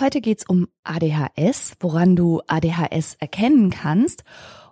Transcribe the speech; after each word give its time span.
Heute 0.00 0.20
geht's 0.20 0.48
um 0.48 0.68
ADHS, 0.84 1.72
woran 1.80 2.14
du 2.14 2.40
ADHS 2.46 3.16
erkennen 3.18 3.70
kannst 3.70 4.22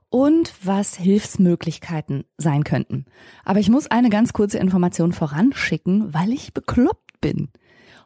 und 0.09 0.55
was 0.63 0.95
Hilfsmöglichkeiten 0.95 2.25
sein 2.39 2.63
könnten. 2.63 3.07
Aber 3.45 3.59
ich 3.59 3.69
muss 3.69 3.91
eine 3.91 4.09
ganz 4.09 4.33
kurze 4.33 4.59
Information 4.59 5.13
voranschicken, 5.13 6.15
weil 6.15 6.33
ich 6.33 6.55
bekloppt 6.55 7.21
bin. 7.21 7.49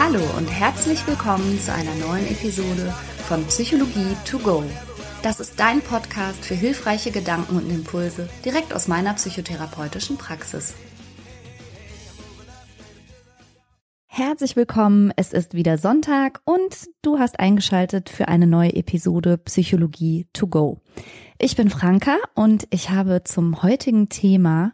Hallo 0.09 0.23
und 0.38 0.47
herzlich 0.47 1.05
willkommen 1.05 1.59
zu 1.59 1.73
einer 1.73 1.94
neuen 1.95 2.25
Episode 2.27 2.94
von 3.27 3.44
Psychologie 3.47 4.16
to 4.23 4.39
go. 4.39 4.63
Das 5.22 5.41
ist 5.41 5.59
dein 5.59 5.81
Podcast 5.81 6.45
für 6.45 6.55
hilfreiche 6.55 7.11
Gedanken 7.11 7.58
und 7.58 7.69
Impulse 7.69 8.30
direkt 8.45 8.73
aus 8.73 8.88
meiner 8.88 9.16
psychotherapeutischen 9.16 10.17
Praxis. 10.17 10.75
Herzlich 14.05 14.55
willkommen, 14.55 15.11
es 15.17 15.33
ist 15.33 15.55
wieder 15.55 15.78
Sonntag 15.78 16.39
und 16.45 16.88
du 17.02 17.19
hast 17.19 17.41
eingeschaltet 17.41 18.09
für 18.09 18.30
eine 18.30 18.47
neue 18.47 18.78
Episode 18.78 19.38
Psychologie 19.39 20.25
to 20.31 20.47
go. 20.47 20.80
Ich 21.38 21.58
bin 21.58 21.69
Franka 21.69 22.16
und 22.33 22.66
ich 22.69 22.91
habe 22.91 23.25
zum 23.25 23.61
heutigen 23.61 24.08
Thema 24.08 24.72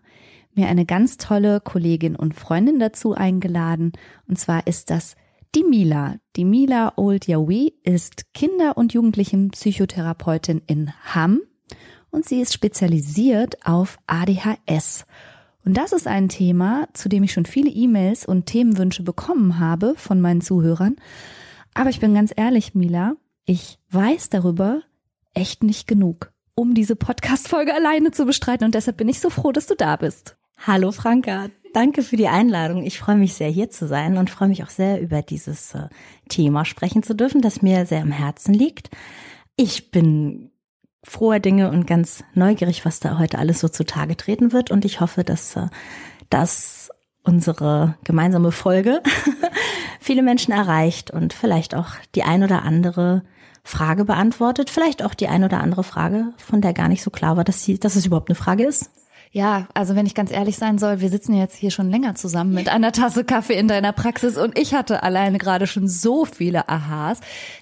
mir 0.53 0.67
eine 0.67 0.85
ganz 0.85 1.17
tolle 1.17 1.59
Kollegin 1.59 2.15
und 2.15 2.35
Freundin 2.35 2.77
dazu 2.77 3.15
eingeladen. 3.15 3.93
Und 4.27 4.37
zwar 4.37 4.67
ist 4.67 4.91
das 4.91 5.15
die 5.55 5.63
Mila. 5.63 6.15
Die 6.35 6.45
Mila 6.45 6.93
Old 6.95 7.27
Yawi 7.27 7.73
ist 7.83 8.33
Kinder- 8.33 8.75
und 8.77 8.93
Jugendlichen-Psychotherapeutin 8.93 10.61
in 10.65 10.91
Hamm 11.13 11.41
und 12.09 12.25
sie 12.25 12.41
ist 12.41 12.53
spezialisiert 12.53 13.65
auf 13.65 13.97
ADHS. 14.07 15.05
Und 15.65 15.77
das 15.77 15.93
ist 15.93 16.07
ein 16.07 16.27
Thema, 16.27 16.87
zu 16.93 17.07
dem 17.07 17.23
ich 17.23 17.33
schon 17.33 17.45
viele 17.45 17.69
E-Mails 17.69 18.25
und 18.25 18.47
Themenwünsche 18.47 19.03
bekommen 19.03 19.59
habe 19.59 19.93
von 19.95 20.19
meinen 20.19 20.41
Zuhörern. 20.41 20.95
Aber 21.73 21.89
ich 21.89 21.99
bin 21.99 22.13
ganz 22.13 22.33
ehrlich, 22.35 22.75
Mila, 22.75 23.16
ich 23.45 23.79
weiß 23.91 24.29
darüber 24.29 24.81
echt 25.33 25.63
nicht 25.63 25.88
genug, 25.88 26.31
um 26.55 26.73
diese 26.73 26.95
Podcast-Folge 26.95 27.73
alleine 27.73 28.11
zu 28.11 28.25
bestreiten. 28.25 28.66
Und 28.66 28.75
deshalb 28.75 28.97
bin 28.97 29.09
ich 29.09 29.19
so 29.19 29.29
froh, 29.29 29.51
dass 29.51 29.67
du 29.67 29.75
da 29.75 29.95
bist. 29.95 30.35
Hallo 30.57 30.91
Franka, 30.91 31.49
danke 31.73 32.03
für 32.03 32.16
die 32.16 32.28
Einladung. 32.28 32.84
Ich 32.84 33.00
freue 33.00 33.16
mich 33.16 33.34
sehr, 33.34 33.50
hier 33.50 33.69
zu 33.69 33.88
sein 33.88 34.17
und 34.17 34.29
freue 34.29 34.47
mich 34.47 34.63
auch 34.63 34.69
sehr, 34.69 35.01
über 35.01 35.22
dieses 35.22 35.75
äh, 35.75 35.89
Thema 36.29 36.66
sprechen 36.66 37.03
zu 37.03 37.16
dürfen, 37.16 37.41
das 37.41 37.61
mir 37.61 37.85
sehr 37.85 38.01
am 38.01 38.11
Herzen 38.11 38.53
liegt. 38.53 38.89
Ich 39.56 39.91
bin 39.91 40.51
froher 41.03 41.39
Dinge 41.39 41.69
und 41.69 41.85
ganz 41.85 42.23
neugierig, 42.34 42.85
was 42.85 43.00
da 43.00 43.19
heute 43.19 43.38
alles 43.38 43.59
so 43.59 43.67
zutage 43.67 44.16
treten 44.16 44.53
wird. 44.53 44.72
Und 44.72 44.85
ich 44.85 45.01
hoffe, 45.01 45.23
dass 45.23 45.56
äh, 45.56 45.67
das 46.29 46.89
unsere 47.23 47.95
gemeinsame 48.03 48.51
Folge 48.51 49.01
viele 50.00 50.23
Menschen 50.23 50.51
erreicht 50.51 51.11
und 51.11 51.34
vielleicht 51.34 51.75
auch 51.75 51.91
die 52.16 52.23
ein 52.23 52.44
oder 52.44 52.63
andere 52.63 53.23
Frage 53.63 54.03
beantwortet, 54.03 54.69
vielleicht 54.69 55.03
auch 55.03 55.13
die 55.13 55.29
ein 55.29 55.44
oder 55.44 55.61
andere 55.61 55.84
Frage, 55.84 56.34
von 56.38 56.59
der 56.59 56.73
gar 56.73 56.90
nicht 56.90 57.01
so 57.01 57.11
klar 57.11 57.38
war, 57.38 57.45
dass 57.45 57.63
sie, 57.63 57.79
dass 57.79 57.95
es 57.95 58.05
überhaupt 58.05 58.29
eine 58.29 58.35
Frage 58.35 58.66
ist. 58.66 58.91
Ja, 59.35 59.67
also 59.73 59.95
wenn 59.95 60.05
ich 60.05 60.13
ganz 60.13 60.31
ehrlich 60.31 60.57
sein 60.57 60.77
soll, 60.77 61.01
wir 61.01 61.09
sitzen 61.09 61.33
jetzt 61.33 61.55
hier 61.55 61.71
schon 61.71 61.89
länger 61.89 62.13
zusammen 62.13 62.53
mit 62.53 62.69
einer 62.69 62.91
Tasse 62.91 63.23
Kaffee 63.23 63.57
in 63.57 63.67
deiner 63.67 63.91
Praxis 63.91 64.38
und 64.38 64.59
ich 64.59 64.75
hatte 64.75 65.01
alleine 65.01 65.39
gerade 65.39 65.66
schon 65.66 65.88
so 65.88 66.23
viele 66.23 66.69
Aha's, 66.69 67.19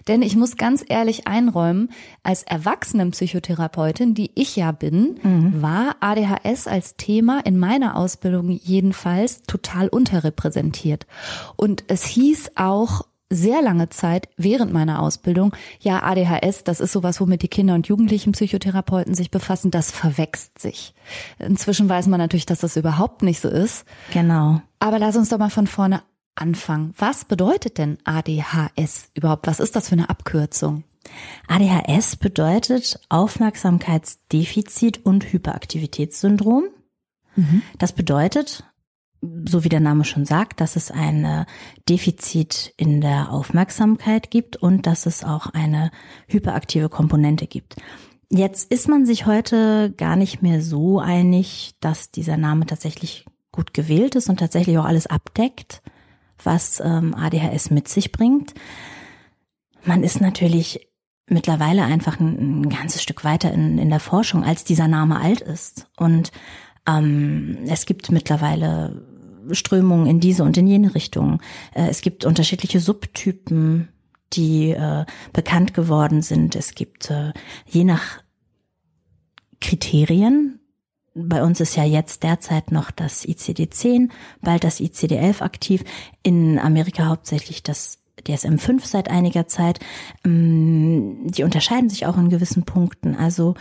denn 0.10 0.22
ich 0.22 0.36
muss 0.36 0.58
ganz 0.58 0.84
ehrlich 0.86 1.28
einräumen, 1.28 1.90
als 2.24 2.44
Erwachsenenpsychotherapeutin, 2.44 4.14
die 4.14 4.32
ich 4.36 4.58
ja 4.58 4.74
bin, 4.74 5.16
mhm. 5.24 5.62
war 5.62 5.96
ADHS 6.02 6.68
als 6.68 6.98
Thema 6.98 7.40
in 7.46 7.58
meiner 7.58 7.96
Ausbildung 7.96 8.50
jedenfalls 8.50 9.44
total 9.44 9.88
unterrepräsentiert. 9.88 11.08
Und 11.56 11.86
es 11.88 12.04
hieß 12.04 12.52
auch 12.56 13.06
sehr 13.32 13.62
lange 13.62 13.90
Zeit 13.90 14.30
während 14.38 14.72
meiner 14.74 15.02
Ausbildung, 15.02 15.56
ja, 15.80 16.04
ADHS, 16.04 16.64
das 16.64 16.80
ist 16.80 16.92
sowas, 16.92 17.20
womit 17.22 17.42
die 17.42 17.48
Kinder- 17.48 17.74
und 17.74 17.88
Jugendlichen 17.88 18.34
Psychotherapeuten 18.34 19.16
sich 19.16 19.32
befassen, 19.32 19.72
das 19.72 19.90
verwächst 19.90 20.60
sich. 20.60 20.94
Inzwischen 21.40 21.90
weiß 21.90 22.08
man 22.08 22.20
natürlich, 22.20 22.46
dass 22.46 22.60
das 22.60 22.78
überhaupt 22.78 23.24
nicht 23.24 23.40
so 23.40 23.50
ist. 23.50 23.86
Genau. 24.14 24.62
Aber 24.80 25.00
lass 25.00 25.16
uns 25.16 25.30
doch 25.30 25.40
mal 25.40 25.50
von 25.50 25.68
vorne 25.68 26.04
anfangen. 26.36 26.94
Was 26.98 27.26
bedeutet 27.26 27.78
denn 27.78 27.98
ADHS 28.04 29.10
überhaupt? 29.14 29.48
Was 29.48 29.60
ist 29.60 29.76
das 29.76 29.90
für 29.90 29.94
eine 29.94 30.10
Abkürzung? 30.10 30.84
ADHS 31.48 32.16
bedeutet 32.18 33.00
Aufmerksamkeitsdefizit 33.10 35.06
und 35.06 35.32
Hyperaktivitätssyndrom. 35.32 36.66
Mhm. 37.36 37.62
Das 37.78 37.94
bedeutet, 37.94 38.64
so 39.22 39.64
wie 39.64 39.70
der 39.70 39.80
Name 39.80 40.04
schon 40.04 40.26
sagt, 40.26 40.62
dass 40.62 40.76
es 40.76 40.92
ein 40.92 41.46
Defizit 41.88 42.74
in 42.78 43.02
der 43.02 43.32
Aufmerksamkeit 43.32 44.32
gibt 44.32 44.58
und 44.58 44.88
dass 44.88 45.06
es 45.06 45.24
auch 45.24 45.48
eine 45.48 45.92
hyperaktive 46.28 46.90
Komponente 46.90 47.48
gibt. 47.48 47.76
Jetzt 48.34 48.72
ist 48.72 48.88
man 48.88 49.06
sich 49.06 49.26
heute 49.26 49.92
gar 49.92 50.16
nicht 50.16 50.42
mehr 50.42 50.62
so 50.62 51.00
einig, 51.00 51.76
dass 51.82 52.12
dieser 52.12 52.38
Name 52.38 52.66
tatsächlich 52.66 53.26
gut 53.52 53.74
gewählt 53.74 54.16
ist 54.16 54.30
und 54.30 54.40
tatsächlich 54.40 54.78
auch 54.78 54.86
alles 54.86 55.06
abdeckt, 55.06 55.82
was 56.42 56.80
ähm, 56.80 57.14
ADHS 57.14 57.72
mit 57.72 57.90
sich 57.90 58.14
bringt. 58.14 58.54
Man 59.84 60.04
ist 60.04 60.22
natürlich 60.22 60.88
mittlerweile 61.28 61.84
einfach 61.84 62.22
ein, 62.22 62.62
ein 62.62 62.70
ganzes 62.70 63.04
Stück 63.04 63.26
weiter 63.26 63.52
in, 63.52 63.78
in 63.78 63.90
der 63.90 64.00
Forschung, 64.00 64.46
als 64.46 64.64
dieser 64.64 64.88
Name 64.88 65.20
alt 65.20 65.42
ist. 65.42 65.90
Und 65.98 66.32
ähm, 66.88 67.58
es 67.68 67.86
gibt 67.86 68.12
mittlerweile 68.12 69.06
Strömungen 69.52 70.08
in 70.08 70.20
diese 70.20 70.44
und 70.44 70.58
in 70.58 70.68
jene 70.68 70.96
Richtung. 70.96 71.42
Äh, 71.74 71.88
es 71.90 72.02
gibt 72.02 72.26
unterschiedliche 72.26 72.80
Subtypen, 72.80 73.90
die 74.34 74.72
äh, 74.72 75.06
bekannt 75.34 75.74
geworden 75.74 76.22
sind. 76.22 76.56
Es 76.56 76.76
gibt 76.76 77.10
äh, 77.10 77.34
je 77.68 77.84
nach 77.84 78.22
Kriterien, 79.60 80.60
bei 81.14 81.44
uns 81.44 81.60
ist 81.60 81.76
ja 81.76 81.84
jetzt 81.84 82.24
derzeit 82.24 82.72
noch 82.72 82.90
das 82.90 83.26
ICD-10, 83.28 84.10
bald 84.42 84.64
das 84.64 84.80
ICD-11 84.80 85.42
aktiv, 85.42 85.84
in 86.24 86.58
Amerika 86.58 87.08
hauptsächlich 87.08 87.64
das 87.64 88.00
DSM-5 88.26 88.86
seit 88.86 89.10
einiger 89.10 89.48
Zeit. 89.48 89.80
Ähm, 90.24 91.30
die 91.32 91.44
unterscheiden 91.44 91.90
sich 91.90 92.06
auch 92.06 92.18
in 92.18 92.30
gewissen 92.30 92.64
Punkten. 92.64 93.16
Also 93.16 93.56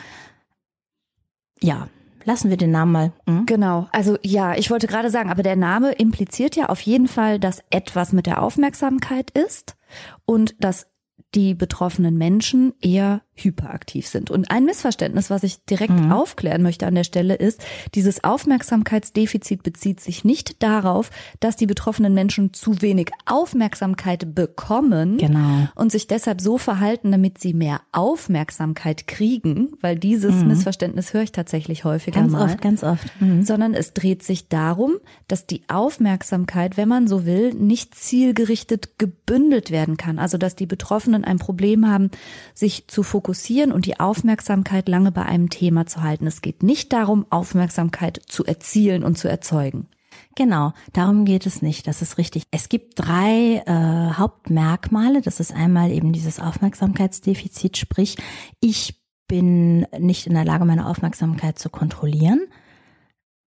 ja, 1.61 1.89
Lassen 2.25 2.51
wir 2.51 2.57
den 2.57 2.71
Namen 2.71 2.93
mal. 2.93 3.13
Hm? 3.27 3.47
Genau. 3.47 3.89
Also 3.93 4.17
ja, 4.23 4.55
ich 4.55 4.71
wollte 4.71 4.87
gerade 4.87 5.11
sagen, 5.11 5.31
aber 5.31 5.43
der 5.43 5.57
Name 5.57 5.93
impliziert 5.93 6.57
ja 6.57 6.69
auf 6.69 6.81
jeden 6.81 7.09
Fall, 7.09 7.39
dass 7.39 7.63
etwas 7.71 8.13
mit 8.13 8.27
der 8.27 8.43
Aufmerksamkeit 8.43 9.31
ist 9.31 9.77
und 10.25 10.63
dass 10.63 10.87
die 11.35 11.55
betroffenen 11.55 12.17
Menschen 12.17 12.75
eher 12.81 13.23
hyperaktiv 13.45 14.07
sind. 14.07 14.31
Und 14.31 14.51
ein 14.51 14.65
Missverständnis, 14.65 15.31
was 15.31 15.43
ich 15.43 15.65
direkt 15.65 15.99
mhm. 15.99 16.13
aufklären 16.13 16.63
möchte 16.63 16.87
an 16.87 16.95
der 16.95 17.05
Stelle 17.05 17.35
ist, 17.35 17.61
dieses 17.95 18.23
Aufmerksamkeitsdefizit 18.25 19.63
bezieht 19.63 20.01
sich 20.01 20.25
nicht 20.25 20.63
darauf, 20.63 21.11
dass 21.41 21.57
die 21.57 21.67
betroffenen 21.67 22.15
Menschen 22.15 22.53
zu 22.53 22.83
wenig 22.83 23.11
Aufmerksamkeit 23.27 24.35
bekommen 24.35 25.19
genau. 25.19 25.69
und 25.75 25.91
sich 25.91 26.07
deshalb 26.07 26.41
so 26.41 26.59
verhalten, 26.59 27.11
damit 27.11 27.39
sie 27.39 27.55
mehr 27.55 27.81
Aufmerksamkeit 27.93 29.07
kriegen, 29.07 29.73
weil 29.81 29.99
dieses 29.99 30.37
mhm. 30.37 30.49
Missverständnis 30.49 31.13
höre 31.13 31.23
ich 31.23 31.33
tatsächlich 31.33 31.85
häufiger 31.85 32.21
ganz 32.21 32.33
mal. 32.33 32.41
Ganz 32.41 32.53
oft, 32.53 32.63
ganz 32.63 32.83
oft. 32.85 33.21
Mhm. 33.21 33.43
Sondern 33.43 33.75
es 33.75 33.95
dreht 33.95 34.23
sich 34.23 34.49
darum, 34.49 34.97
dass 35.29 35.47
die 35.47 35.63
Aufmerksamkeit, 35.69 36.77
wenn 36.77 36.89
man 36.89 37.09
so 37.09 37.27
will, 37.27 37.55
nicht 37.55 37.95
zielgerichtet 37.95 38.99
gebündelt 38.99 39.71
werden 39.71 39.97
kann. 39.97 40.19
Also 40.19 40.39
dass 40.39 40.57
die 40.57 40.67
Betroffenen 40.67 41.25
ein 41.25 41.39
Problem 41.39 41.89
haben, 41.89 42.11
sich 42.55 42.87
zu 42.87 43.03
fokussieren 43.03 43.30
und 43.73 43.87
die 43.87 44.01
Aufmerksamkeit 44.01 44.89
lange 44.89 45.13
bei 45.13 45.23
einem 45.23 45.51
Thema 45.51 45.87
zu 45.87 46.03
halten. 46.03 46.27
Es 46.27 46.43
geht 46.43 46.63
nicht 46.63 46.93
darum, 46.93 47.27
Aufmerksamkeit 47.31 48.21
zu 48.27 48.45
erzielen 48.45 49.05
und 49.05 49.19
zu 49.19 49.29
erzeugen. 49.29 49.89
Genau, 50.37 50.73
darum 50.93 51.25
geht 51.25 51.47
es 51.47 51.61
nicht. 51.63 51.87
Das 51.87 52.03
ist 52.03 52.19
richtig. 52.19 52.45
Es 52.51 52.69
gibt 52.69 52.95
drei 52.97 53.63
äh, 53.67 54.15
Hauptmerkmale. 54.15 55.21
Das 55.23 55.41
ist 55.41 55.53
einmal 55.53 55.91
eben 55.91 56.13
dieses 56.13 56.41
Aufmerksamkeitsdefizit, 56.41 57.77
sprich, 57.77 58.17
ich 58.61 59.01
bin 59.27 59.87
nicht 59.99 60.27
in 60.27 60.35
der 60.35 60.45
Lage, 60.45 60.65
meine 60.65 60.87
Aufmerksamkeit 60.87 61.59
zu 61.59 61.71
kontrollieren. 61.71 62.47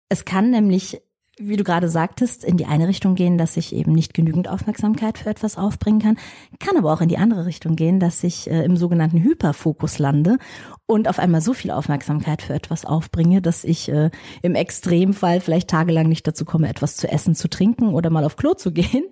Es 0.09 0.25
kann 0.25 0.50
nämlich 0.50 1.01
wie 1.39 1.55
du 1.55 1.63
gerade 1.63 1.87
sagtest, 1.87 2.43
in 2.43 2.57
die 2.57 2.65
eine 2.65 2.87
Richtung 2.87 3.15
gehen, 3.15 3.37
dass 3.37 3.57
ich 3.57 3.73
eben 3.73 3.91
nicht 3.91 4.13
genügend 4.13 4.47
Aufmerksamkeit 4.47 5.19
für 5.19 5.29
etwas 5.29 5.57
aufbringen 5.57 5.99
kann, 5.99 6.17
kann 6.59 6.77
aber 6.77 6.91
auch 6.91 7.01
in 7.01 7.09
die 7.09 7.17
andere 7.17 7.45
Richtung 7.45 7.75
gehen, 7.75 7.99
dass 7.99 8.23
ich 8.23 8.49
äh, 8.49 8.63
im 8.63 8.75
sogenannten 8.75 9.21
Hyperfokus 9.21 9.99
lande 9.99 10.37
und 10.87 11.07
auf 11.07 11.19
einmal 11.19 11.41
so 11.41 11.53
viel 11.53 11.71
Aufmerksamkeit 11.71 12.41
für 12.41 12.53
etwas 12.53 12.85
aufbringe, 12.85 13.41
dass 13.41 13.63
ich 13.63 13.89
äh, 13.89 14.09
im 14.41 14.55
Extremfall 14.55 15.39
vielleicht 15.39 15.69
tagelang 15.69 16.09
nicht 16.09 16.27
dazu 16.27 16.43
komme, 16.43 16.69
etwas 16.69 16.97
zu 16.97 17.07
essen, 17.07 17.35
zu 17.35 17.49
trinken 17.49 17.93
oder 17.93 18.09
mal 18.09 18.25
auf 18.25 18.35
Klo 18.35 18.53
zu 18.53 18.71
gehen. 18.71 19.03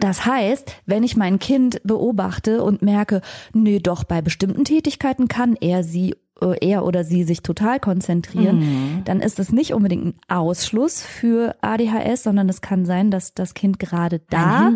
Das 0.00 0.24
heißt, 0.24 0.76
wenn 0.86 1.02
ich 1.02 1.16
mein 1.16 1.38
Kind 1.38 1.82
beobachte 1.84 2.64
und 2.64 2.80
merke, 2.80 3.20
nee, 3.52 3.78
doch 3.78 4.02
bei 4.02 4.22
bestimmten 4.22 4.64
Tätigkeiten 4.64 5.28
kann 5.28 5.56
er 5.60 5.84
sie 5.84 6.16
er 6.40 6.84
oder 6.84 7.04
sie 7.04 7.24
sich 7.24 7.42
total 7.42 7.80
konzentrieren, 7.80 8.58
mhm. 8.58 9.04
dann 9.04 9.20
ist 9.20 9.38
es 9.38 9.52
nicht 9.52 9.74
unbedingt 9.74 10.06
ein 10.06 10.14
Ausschluss 10.28 11.02
für 11.02 11.56
ADHS, 11.60 12.22
sondern 12.22 12.48
es 12.48 12.60
kann 12.60 12.84
sein, 12.84 13.10
dass 13.10 13.34
das 13.34 13.54
Kind 13.54 13.78
gerade 13.78 14.20
da 14.30 14.72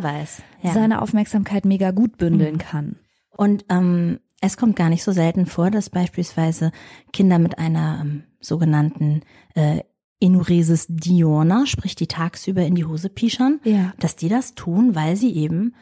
ja. 0.63 0.73
seine 0.73 1.03
Aufmerksamkeit 1.03 1.65
mega 1.65 1.91
gut 1.91 2.17
bündeln 2.17 2.55
mhm. 2.55 2.59
kann. 2.59 2.97
Und 3.37 3.65
ähm, 3.69 4.21
es 4.41 4.57
kommt 4.57 4.77
gar 4.77 4.91
nicht 4.91 5.03
so 5.03 5.13
selten 5.13 5.47
vor, 5.47 5.71
dass 5.71 5.91
beispielsweise 5.91 6.71
Kinder 7.13 7.39
mit 7.39 7.59
einer 7.59 8.01
ähm, 8.03 8.25
sogenannten 8.41 9.23
äh, 9.55 9.81
Enuresis 10.21 10.87
diurna, 10.89 11.67
sprich 11.67 11.97
die 11.97 12.07
tagsüber 12.07 12.63
in 12.63 12.75
die 12.75 12.85
Hose 12.85 13.09
pischern, 13.09 13.61
ja. 13.65 13.93
dass 13.99 14.17
die 14.17 14.29
das 14.29 14.55
tun, 14.55 14.95
weil 14.95 15.17
sie 15.17 15.35
eben 15.35 15.75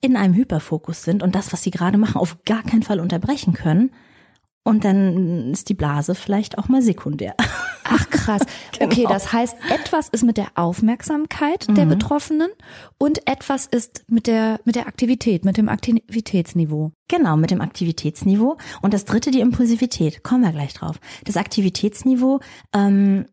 in 0.00 0.16
einem 0.16 0.34
Hyperfokus 0.34 1.02
sind 1.02 1.22
und 1.22 1.34
das, 1.34 1.52
was 1.52 1.62
sie 1.62 1.70
gerade 1.70 1.98
machen, 1.98 2.20
auf 2.20 2.42
gar 2.44 2.62
keinen 2.62 2.82
Fall 2.82 3.00
unterbrechen 3.00 3.52
können 3.52 3.90
und 4.66 4.84
dann 4.84 5.52
ist 5.52 5.68
die 5.68 5.74
Blase 5.74 6.16
vielleicht 6.16 6.58
auch 6.58 6.68
mal 6.68 6.82
sekundär. 6.82 7.36
Ach 7.84 8.10
krass. 8.10 8.42
genau. 8.76 8.90
Okay, 8.90 9.06
das 9.08 9.32
heißt, 9.32 9.56
etwas 9.72 10.08
ist 10.08 10.24
mit 10.24 10.38
der 10.38 10.48
Aufmerksamkeit 10.56 11.68
der 11.68 11.84
mhm. 11.84 11.90
Betroffenen 11.90 12.50
und 12.98 13.28
etwas 13.28 13.66
ist 13.66 14.02
mit 14.08 14.26
der, 14.26 14.58
mit 14.64 14.74
der 14.74 14.88
Aktivität, 14.88 15.44
mit 15.44 15.56
dem 15.56 15.68
Aktivitätsniveau. 15.68 16.90
Genau, 17.06 17.36
mit 17.36 17.52
dem 17.52 17.60
Aktivitätsniveau. 17.60 18.56
Und 18.82 18.92
das 18.92 19.04
dritte, 19.04 19.30
die 19.30 19.38
Impulsivität. 19.38 20.24
Kommen 20.24 20.42
wir 20.42 20.50
gleich 20.50 20.74
drauf. 20.74 20.96
Das 21.24 21.36
Aktivitätsniveau, 21.36 22.40
ähm, 22.74 23.26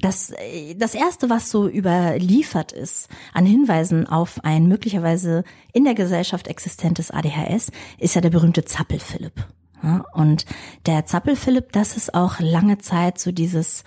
das, 0.00 0.32
das 0.76 0.94
erste, 0.94 1.28
was 1.28 1.50
so 1.50 1.68
überliefert 1.68 2.70
ist 2.70 3.08
an 3.34 3.46
Hinweisen 3.46 4.06
auf 4.06 4.44
ein 4.44 4.68
möglicherweise 4.68 5.42
in 5.72 5.82
der 5.82 5.94
Gesellschaft 5.94 6.46
existentes 6.46 7.10
ADHS, 7.10 7.72
ist 7.98 8.14
ja 8.14 8.20
der 8.20 8.30
berühmte 8.30 8.64
Zappel-Philipp. 8.64 9.44
Ja, 9.82 10.04
und 10.12 10.44
der 10.86 11.06
Zappelphilipp, 11.06 11.72
das 11.72 11.96
ist 11.96 12.14
auch 12.14 12.40
lange 12.40 12.78
Zeit 12.78 13.18
so 13.18 13.32
dieses 13.32 13.84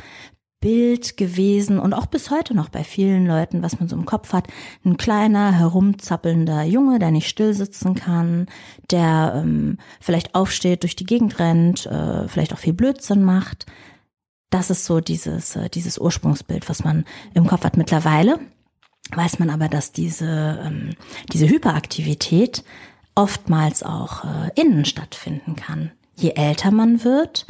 Bild 0.62 1.18
gewesen 1.18 1.80
und 1.80 1.94
auch 1.94 2.06
bis 2.06 2.30
heute 2.30 2.54
noch 2.54 2.70
bei 2.70 2.84
vielen 2.84 3.26
Leuten, 3.26 3.64
was 3.64 3.80
man 3.80 3.90
so 3.90 3.96
im 3.96 4.06
Kopf 4.06 4.32
hat, 4.32 4.48
ein 4.86 4.96
kleiner, 4.96 5.52
herumzappelnder 5.52 6.64
Junge, 6.64 7.00
der 7.00 7.10
nicht 7.10 7.28
still 7.28 7.54
sitzen 7.56 7.96
kann, 7.96 8.46
der 8.92 9.34
ähm, 9.36 9.80
vielleicht 10.00 10.36
aufsteht, 10.36 10.84
durch 10.84 10.96
die 10.96 11.06
Gegend 11.06 11.40
rennt, 11.40 11.88
äh, 11.88 12.28
vielleicht 12.28 12.54
auch 12.54 12.60
viel 12.60 12.74
Blödsinn 12.74 13.24
macht. 13.24 13.66
Das 14.52 14.70
ist 14.70 14.86
so 14.86 15.00
dieses, 15.00 15.56
äh, 15.56 15.68
dieses 15.70 15.98
Ursprungsbild, 15.98 16.70
was 16.70 16.84
man 16.84 17.06
im 17.34 17.48
Kopf 17.48 17.64
hat. 17.64 17.76
Mittlerweile 17.76 18.40
weiß 19.16 19.40
man 19.40 19.50
aber, 19.50 19.68
dass 19.68 19.92
diese, 19.92 20.62
ähm, 20.64 20.92
diese 21.34 21.50
Hyperaktivität 21.50 22.64
oftmals 23.16 23.84
auch 23.84 24.24
äh, 24.24 24.52
innen 24.56 24.86
stattfinden 24.86 25.56
kann. 25.56 25.92
Je 26.16 26.32
älter 26.32 26.72
man 26.72 27.04
wird 27.04 27.46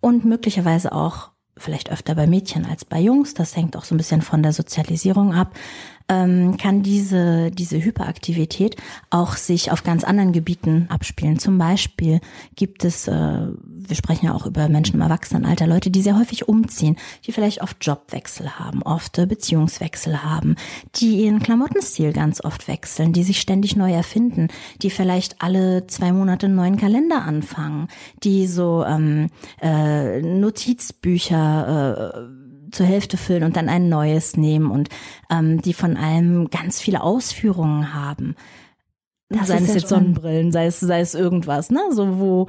und 0.00 0.24
möglicherweise 0.24 0.92
auch 0.92 1.30
vielleicht 1.56 1.90
öfter 1.90 2.14
bei 2.14 2.26
Mädchen 2.26 2.64
als 2.64 2.84
bei 2.84 3.00
Jungs, 3.00 3.34
das 3.34 3.56
hängt 3.56 3.76
auch 3.76 3.84
so 3.84 3.94
ein 3.94 3.98
bisschen 3.98 4.22
von 4.22 4.42
der 4.42 4.52
Sozialisierung 4.52 5.34
ab, 5.34 5.54
ähm, 6.10 6.56
kann 6.56 6.82
diese, 6.82 7.52
diese 7.52 7.82
Hyperaktivität 7.82 8.76
auch 9.10 9.36
sich 9.36 9.70
auf 9.70 9.84
ganz 9.84 10.02
anderen 10.02 10.32
Gebieten 10.32 10.86
abspielen. 10.90 11.38
Zum 11.38 11.56
Beispiel 11.56 12.20
gibt 12.56 12.84
es, 12.84 13.06
äh, 13.06 13.12
wir 13.12 13.96
sprechen 13.96 14.26
ja 14.26 14.34
auch 14.34 14.44
über 14.44 14.68
Menschen 14.68 14.96
im 14.96 15.02
Erwachsenenalter, 15.02 15.68
Leute, 15.68 15.90
die 15.90 16.02
sehr 16.02 16.18
häufig 16.18 16.48
umziehen, 16.48 16.96
die 17.26 17.32
vielleicht 17.32 17.62
oft 17.62 17.76
Jobwechsel 17.80 18.58
haben, 18.58 18.82
oft 18.82 19.12
Beziehungswechsel 19.28 20.24
haben, 20.24 20.56
die 20.96 21.22
ihren 21.24 21.38
Klamottenstil 21.38 22.12
ganz 22.12 22.42
oft 22.44 22.66
wechseln, 22.66 23.12
die 23.12 23.22
sich 23.22 23.40
ständig 23.40 23.76
neu 23.76 23.92
erfinden, 23.92 24.48
die 24.82 24.90
vielleicht 24.90 25.40
alle 25.40 25.86
zwei 25.86 26.12
Monate 26.12 26.46
einen 26.46 26.56
neuen 26.56 26.76
Kalender 26.76 27.22
anfangen, 27.22 27.86
die 28.24 28.48
so 28.48 28.84
ähm, 28.84 29.28
äh, 29.62 30.20
Notizbücher 30.20 32.14
äh, 32.14 32.39
zur 32.70 32.86
Hälfte 32.86 33.16
füllen 33.16 33.44
und 33.44 33.56
dann 33.56 33.68
ein 33.68 33.88
neues 33.88 34.36
nehmen 34.36 34.70
und 34.70 34.88
ähm, 35.30 35.60
die 35.62 35.74
von 35.74 35.96
allem 35.96 36.50
ganz 36.50 36.80
viele 36.80 37.02
Ausführungen 37.02 37.94
haben. 37.94 38.34
Das 39.28 39.48
sei 39.48 39.58
es 39.58 39.74
jetzt 39.74 39.88
Sonnenbrillen, 39.88 40.50
sei 40.50 40.66
es, 40.66 40.80
sei 40.80 41.00
es 41.00 41.14
irgendwas, 41.14 41.70
ne? 41.70 41.80
So 41.92 42.18
wo 42.18 42.48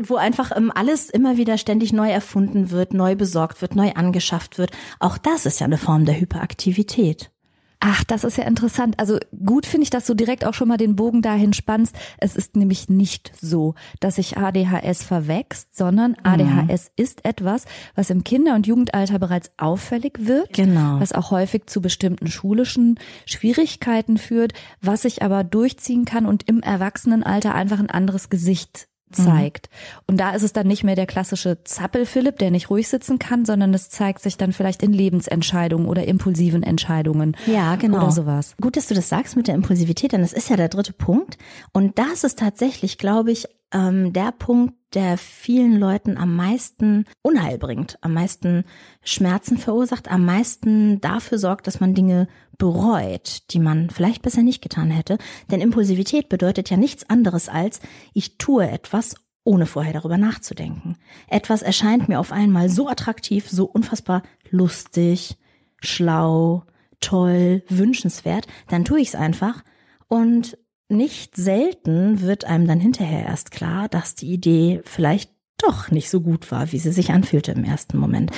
wo 0.00 0.16
einfach 0.16 0.52
ähm, 0.56 0.70
alles 0.72 1.10
immer 1.10 1.36
wieder 1.36 1.58
ständig 1.58 1.92
neu 1.92 2.08
erfunden 2.08 2.70
wird, 2.70 2.94
neu 2.94 3.16
besorgt 3.16 3.60
wird, 3.62 3.74
neu 3.74 3.92
angeschafft 3.92 4.58
wird. 4.58 4.70
Auch 5.00 5.18
das 5.18 5.44
ist 5.44 5.58
ja 5.60 5.64
eine 5.64 5.78
Form 5.78 6.04
der 6.04 6.20
Hyperaktivität. 6.20 7.32
Ach, 7.80 8.02
das 8.04 8.24
ist 8.24 8.36
ja 8.36 8.44
interessant. 8.44 8.98
Also 8.98 9.18
gut 9.44 9.64
finde 9.64 9.84
ich, 9.84 9.90
dass 9.90 10.06
du 10.06 10.14
direkt 10.14 10.44
auch 10.44 10.54
schon 10.54 10.66
mal 10.66 10.78
den 10.78 10.96
Bogen 10.96 11.22
dahin 11.22 11.52
spannst. 11.52 11.94
Es 12.18 12.34
ist 12.34 12.56
nämlich 12.56 12.88
nicht 12.88 13.32
so, 13.40 13.74
dass 14.00 14.16
sich 14.16 14.36
ADHS 14.36 15.04
verwächst, 15.04 15.76
sondern 15.76 16.12
mhm. 16.12 16.66
ADHS 16.66 16.90
ist 16.96 17.24
etwas, 17.24 17.66
was 17.94 18.10
im 18.10 18.24
Kinder- 18.24 18.56
und 18.56 18.66
Jugendalter 18.66 19.20
bereits 19.20 19.52
auffällig 19.58 20.18
wird, 20.18 20.54
genau. 20.54 20.98
was 20.98 21.12
auch 21.12 21.30
häufig 21.30 21.66
zu 21.66 21.80
bestimmten 21.80 22.26
schulischen 22.26 22.98
Schwierigkeiten 23.26 24.18
führt, 24.18 24.54
was 24.80 25.02
sich 25.02 25.22
aber 25.22 25.44
durchziehen 25.44 26.04
kann 26.04 26.26
und 26.26 26.48
im 26.48 26.60
Erwachsenenalter 26.60 27.54
einfach 27.54 27.78
ein 27.78 27.90
anderes 27.90 28.28
Gesicht 28.28 28.88
zeigt. 29.10 29.68
Mhm. 29.70 30.02
Und 30.06 30.16
da 30.18 30.30
ist 30.32 30.42
es 30.42 30.52
dann 30.52 30.66
nicht 30.66 30.84
mehr 30.84 30.96
der 30.96 31.06
klassische 31.06 31.62
Zappel-Philipp, 31.64 32.38
der 32.38 32.50
nicht 32.50 32.70
ruhig 32.70 32.88
sitzen 32.88 33.18
kann, 33.18 33.44
sondern 33.44 33.74
es 33.74 33.90
zeigt 33.90 34.22
sich 34.22 34.36
dann 34.36 34.52
vielleicht 34.52 34.82
in 34.82 34.92
Lebensentscheidungen 34.92 35.86
oder 35.86 36.06
impulsiven 36.06 36.62
Entscheidungen. 36.62 37.36
Ja, 37.46 37.76
genau. 37.76 37.98
Oder 37.98 38.10
sowas. 38.10 38.54
Gut, 38.60 38.76
dass 38.76 38.88
du 38.88 38.94
das 38.94 39.08
sagst 39.08 39.36
mit 39.36 39.48
der 39.48 39.54
Impulsivität, 39.54 40.12
denn 40.12 40.22
das 40.22 40.32
ist 40.32 40.50
ja 40.50 40.56
der 40.56 40.68
dritte 40.68 40.92
Punkt. 40.92 41.38
Und 41.72 41.98
das 41.98 42.24
ist 42.24 42.38
tatsächlich, 42.38 42.98
glaube 42.98 43.32
ich, 43.32 43.46
ähm, 43.72 44.12
der 44.12 44.32
Punkt, 44.32 44.74
der 44.94 45.18
vielen 45.18 45.78
Leuten 45.78 46.16
am 46.16 46.34
meisten 46.34 47.04
Unheil 47.22 47.58
bringt, 47.58 47.98
am 48.00 48.14
meisten 48.14 48.64
Schmerzen 49.02 49.58
verursacht, 49.58 50.10
am 50.10 50.24
meisten 50.24 51.00
dafür 51.00 51.38
sorgt, 51.38 51.66
dass 51.66 51.80
man 51.80 51.94
Dinge 51.94 52.26
bereut, 52.56 53.50
die 53.50 53.58
man 53.58 53.90
vielleicht 53.90 54.22
besser 54.22 54.42
nicht 54.42 54.62
getan 54.62 54.90
hätte. 54.90 55.18
Denn 55.50 55.60
Impulsivität 55.60 56.28
bedeutet 56.28 56.70
ja 56.70 56.76
nichts 56.76 57.08
anderes 57.08 57.48
als, 57.48 57.80
ich 58.14 58.38
tue 58.38 58.68
etwas, 58.68 59.14
ohne 59.44 59.66
vorher 59.66 59.92
darüber 59.92 60.16
nachzudenken. 60.16 60.96
Etwas 61.28 61.62
erscheint 61.62 62.08
mir 62.08 62.18
auf 62.18 62.32
einmal 62.32 62.68
so 62.70 62.88
attraktiv, 62.88 63.48
so 63.48 63.66
unfassbar 63.66 64.22
lustig, 64.50 65.36
schlau, 65.80 66.64
toll, 67.00 67.62
wünschenswert, 67.68 68.46
dann 68.68 68.84
tue 68.84 69.00
ich 69.00 69.08
es 69.08 69.14
einfach 69.14 69.62
und 70.08 70.58
nicht 70.88 71.36
selten 71.36 72.22
wird 72.22 72.44
einem 72.44 72.66
dann 72.66 72.80
hinterher 72.80 73.24
erst 73.24 73.50
klar, 73.50 73.88
dass 73.88 74.14
die 74.14 74.32
Idee 74.32 74.80
vielleicht 74.84 75.30
doch 75.58 75.90
nicht 75.90 76.08
so 76.08 76.20
gut 76.20 76.50
war, 76.50 76.72
wie 76.72 76.78
sie 76.78 76.92
sich 76.92 77.10
anfühlte 77.10 77.52
im 77.52 77.64
ersten 77.64 77.98
Moment. 77.98 78.30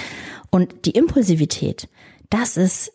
Und 0.50 0.86
die 0.86 0.92
Impulsivität, 0.92 1.88
das 2.30 2.56
ist, 2.56 2.92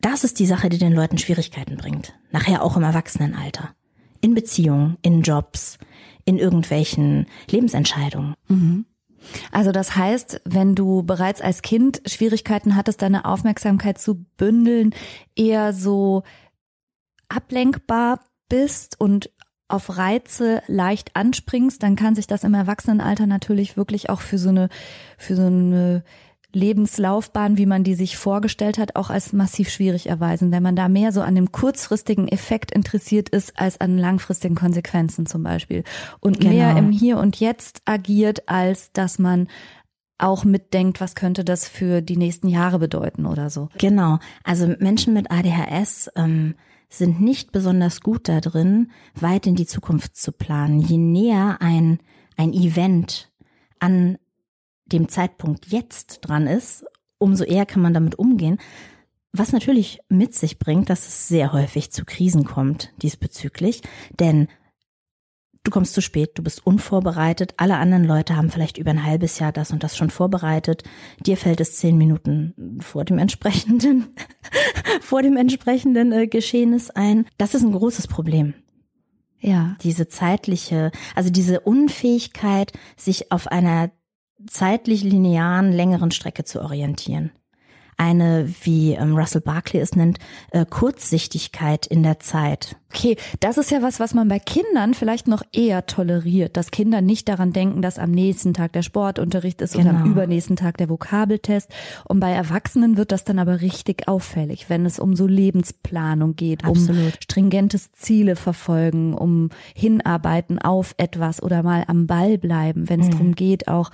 das 0.00 0.24
ist 0.24 0.38
die 0.38 0.46
Sache, 0.46 0.68
die 0.68 0.78
den 0.78 0.94
Leuten 0.94 1.18
Schwierigkeiten 1.18 1.76
bringt. 1.76 2.14
Nachher 2.30 2.62
auch 2.62 2.76
im 2.76 2.84
Erwachsenenalter. 2.84 3.74
In 4.20 4.34
Beziehungen, 4.34 4.96
in 5.02 5.22
Jobs, 5.22 5.78
in 6.24 6.38
irgendwelchen 6.38 7.26
Lebensentscheidungen. 7.50 8.34
Mhm. 8.48 8.86
Also 9.52 9.72
das 9.72 9.96
heißt, 9.96 10.40
wenn 10.44 10.74
du 10.74 11.02
bereits 11.02 11.42
als 11.42 11.60
Kind 11.60 12.00
Schwierigkeiten 12.06 12.76
hattest, 12.76 13.02
deine 13.02 13.26
Aufmerksamkeit 13.26 13.98
zu 13.98 14.24
bündeln, 14.36 14.94
eher 15.36 15.74
so 15.74 16.22
ablenkbar 17.28 18.20
bist 18.50 19.00
und 19.00 19.30
auf 19.68 19.96
Reize 19.96 20.62
leicht 20.66 21.16
anspringst, 21.16 21.82
dann 21.82 21.96
kann 21.96 22.14
sich 22.14 22.26
das 22.26 22.44
im 22.44 22.54
Erwachsenenalter 22.54 23.26
natürlich 23.26 23.76
wirklich 23.76 24.10
auch 24.10 24.20
für 24.20 24.36
so 24.36 24.50
eine, 24.50 24.68
für 25.16 25.36
so 25.36 25.46
eine 25.46 26.02
Lebenslaufbahn, 26.52 27.56
wie 27.56 27.66
man 27.66 27.84
die 27.84 27.94
sich 27.94 28.16
vorgestellt 28.16 28.78
hat, 28.78 28.96
auch 28.96 29.10
als 29.10 29.32
massiv 29.32 29.70
schwierig 29.70 30.08
erweisen, 30.08 30.50
wenn 30.50 30.62
man 30.62 30.74
da 30.74 30.88
mehr 30.88 31.12
so 31.12 31.22
an 31.22 31.36
dem 31.36 31.52
kurzfristigen 31.52 32.26
Effekt 32.26 32.72
interessiert 32.72 33.28
ist, 33.28 33.58
als 33.58 33.80
an 33.80 33.98
langfristigen 33.98 34.56
Konsequenzen 34.56 35.26
zum 35.26 35.42
Beispiel. 35.42 35.84
Und 36.18 36.40
genau. 36.40 36.52
mehr 36.52 36.76
im 36.76 36.90
Hier 36.90 37.18
und 37.18 37.38
Jetzt 37.38 37.82
agiert, 37.84 38.48
als 38.48 38.92
dass 38.92 39.18
man 39.18 39.48
auch 40.18 40.44
mitdenkt, 40.44 41.00
was 41.00 41.14
könnte 41.14 41.44
das 41.44 41.66
für 41.66 42.02
die 42.02 42.16
nächsten 42.16 42.48
Jahre 42.48 42.78
bedeuten 42.78 43.26
oder 43.26 43.48
so. 43.48 43.68
Genau. 43.78 44.18
Also 44.44 44.74
Menschen 44.78 45.14
mit 45.14 45.30
ADHS 45.30 46.10
ähm, 46.16 46.56
sind 46.90 47.20
nicht 47.20 47.52
besonders 47.52 48.00
gut 48.00 48.28
da 48.28 48.40
drin, 48.40 48.90
weit 49.14 49.46
in 49.46 49.54
die 49.54 49.66
Zukunft 49.66 50.16
zu 50.16 50.32
planen. 50.32 50.80
Je 50.80 50.98
näher 50.98 51.58
ein, 51.60 52.00
ein 52.36 52.52
Event 52.52 53.30
an 53.78 54.18
dem 54.86 55.08
Zeitpunkt 55.08 55.66
jetzt 55.66 56.18
dran 56.22 56.46
ist, 56.46 56.84
umso 57.18 57.44
eher 57.44 57.64
kann 57.64 57.80
man 57.80 57.94
damit 57.94 58.18
umgehen. 58.18 58.58
Was 59.32 59.52
natürlich 59.52 60.00
mit 60.08 60.34
sich 60.34 60.58
bringt, 60.58 60.90
dass 60.90 61.06
es 61.06 61.28
sehr 61.28 61.52
häufig 61.52 61.92
zu 61.92 62.04
Krisen 62.04 62.44
kommt 62.44 62.92
diesbezüglich, 63.00 63.82
denn 64.18 64.48
du 65.64 65.70
kommst 65.70 65.94
zu 65.94 66.02
spät, 66.02 66.32
du 66.34 66.42
bist 66.42 66.66
unvorbereitet, 66.66 67.54
alle 67.56 67.76
anderen 67.76 68.04
Leute 68.04 68.36
haben 68.36 68.50
vielleicht 68.50 68.78
über 68.78 68.90
ein 68.90 69.04
halbes 69.04 69.38
Jahr 69.38 69.52
das 69.52 69.70
und 69.70 69.82
das 69.82 69.96
schon 69.96 70.10
vorbereitet, 70.10 70.84
dir 71.20 71.36
fällt 71.36 71.60
es 71.60 71.76
zehn 71.76 71.98
Minuten 71.98 72.78
vor 72.80 73.04
dem 73.04 73.18
entsprechenden, 73.18 74.14
vor 75.00 75.22
dem 75.22 75.36
entsprechenden 75.36 76.12
äh, 76.12 76.26
Geschehnis 76.26 76.90
ein. 76.90 77.26
Das 77.38 77.54
ist 77.54 77.62
ein 77.62 77.72
großes 77.72 78.08
Problem. 78.08 78.54
Ja. 79.40 79.76
Diese 79.82 80.08
zeitliche, 80.08 80.92
also 81.14 81.30
diese 81.30 81.60
Unfähigkeit, 81.60 82.72
sich 82.96 83.32
auf 83.32 83.46
einer 83.46 83.90
zeitlich 84.46 85.02
linearen, 85.02 85.72
längeren 85.72 86.10
Strecke 86.10 86.44
zu 86.44 86.62
orientieren. 86.62 87.32
Eine, 88.00 88.48
wie 88.62 88.94
ähm, 88.94 89.14
Russell 89.14 89.42
Barkley 89.42 89.78
es 89.78 89.94
nennt, 89.94 90.18
äh, 90.52 90.64
Kurzsichtigkeit 90.64 91.86
in 91.86 92.02
der 92.02 92.18
Zeit. 92.18 92.76
Okay, 92.92 93.16
das 93.40 93.58
ist 93.58 93.70
ja 93.70 93.82
was, 93.82 94.00
was 94.00 94.14
man 94.14 94.26
bei 94.28 94.38
Kindern 94.38 94.94
vielleicht 94.94 95.28
noch 95.28 95.42
eher 95.52 95.84
toleriert, 95.84 96.56
dass 96.56 96.70
Kinder 96.70 97.02
nicht 97.02 97.28
daran 97.28 97.52
denken, 97.52 97.82
dass 97.82 97.98
am 97.98 98.10
nächsten 98.10 98.54
Tag 98.54 98.72
der 98.72 98.80
Sportunterricht 98.80 99.60
ist 99.60 99.74
genau. 99.74 99.90
oder 99.90 99.90
am 99.90 100.02
genau. 100.04 100.16
übernächsten 100.16 100.56
Tag 100.56 100.78
der 100.78 100.88
Vokabeltest. 100.88 101.70
Und 102.08 102.20
bei 102.20 102.32
Erwachsenen 102.32 102.96
wird 102.96 103.12
das 103.12 103.24
dann 103.24 103.38
aber 103.38 103.60
richtig 103.60 104.08
auffällig, 104.08 104.70
wenn 104.70 104.86
es 104.86 104.98
um 104.98 105.14
so 105.14 105.26
Lebensplanung 105.26 106.36
geht, 106.36 106.64
Absolut. 106.64 107.04
um 107.04 107.12
stringentes 107.20 107.92
Ziele 107.92 108.34
verfolgen, 108.34 109.12
um 109.12 109.50
hinarbeiten 109.74 110.58
auf 110.58 110.94
etwas 110.96 111.42
oder 111.42 111.62
mal 111.62 111.84
am 111.86 112.06
Ball 112.06 112.38
bleiben, 112.38 112.88
wenn 112.88 113.00
es 113.00 113.08
mhm. 113.08 113.12
darum 113.12 113.34
geht, 113.34 113.68
auch 113.68 113.90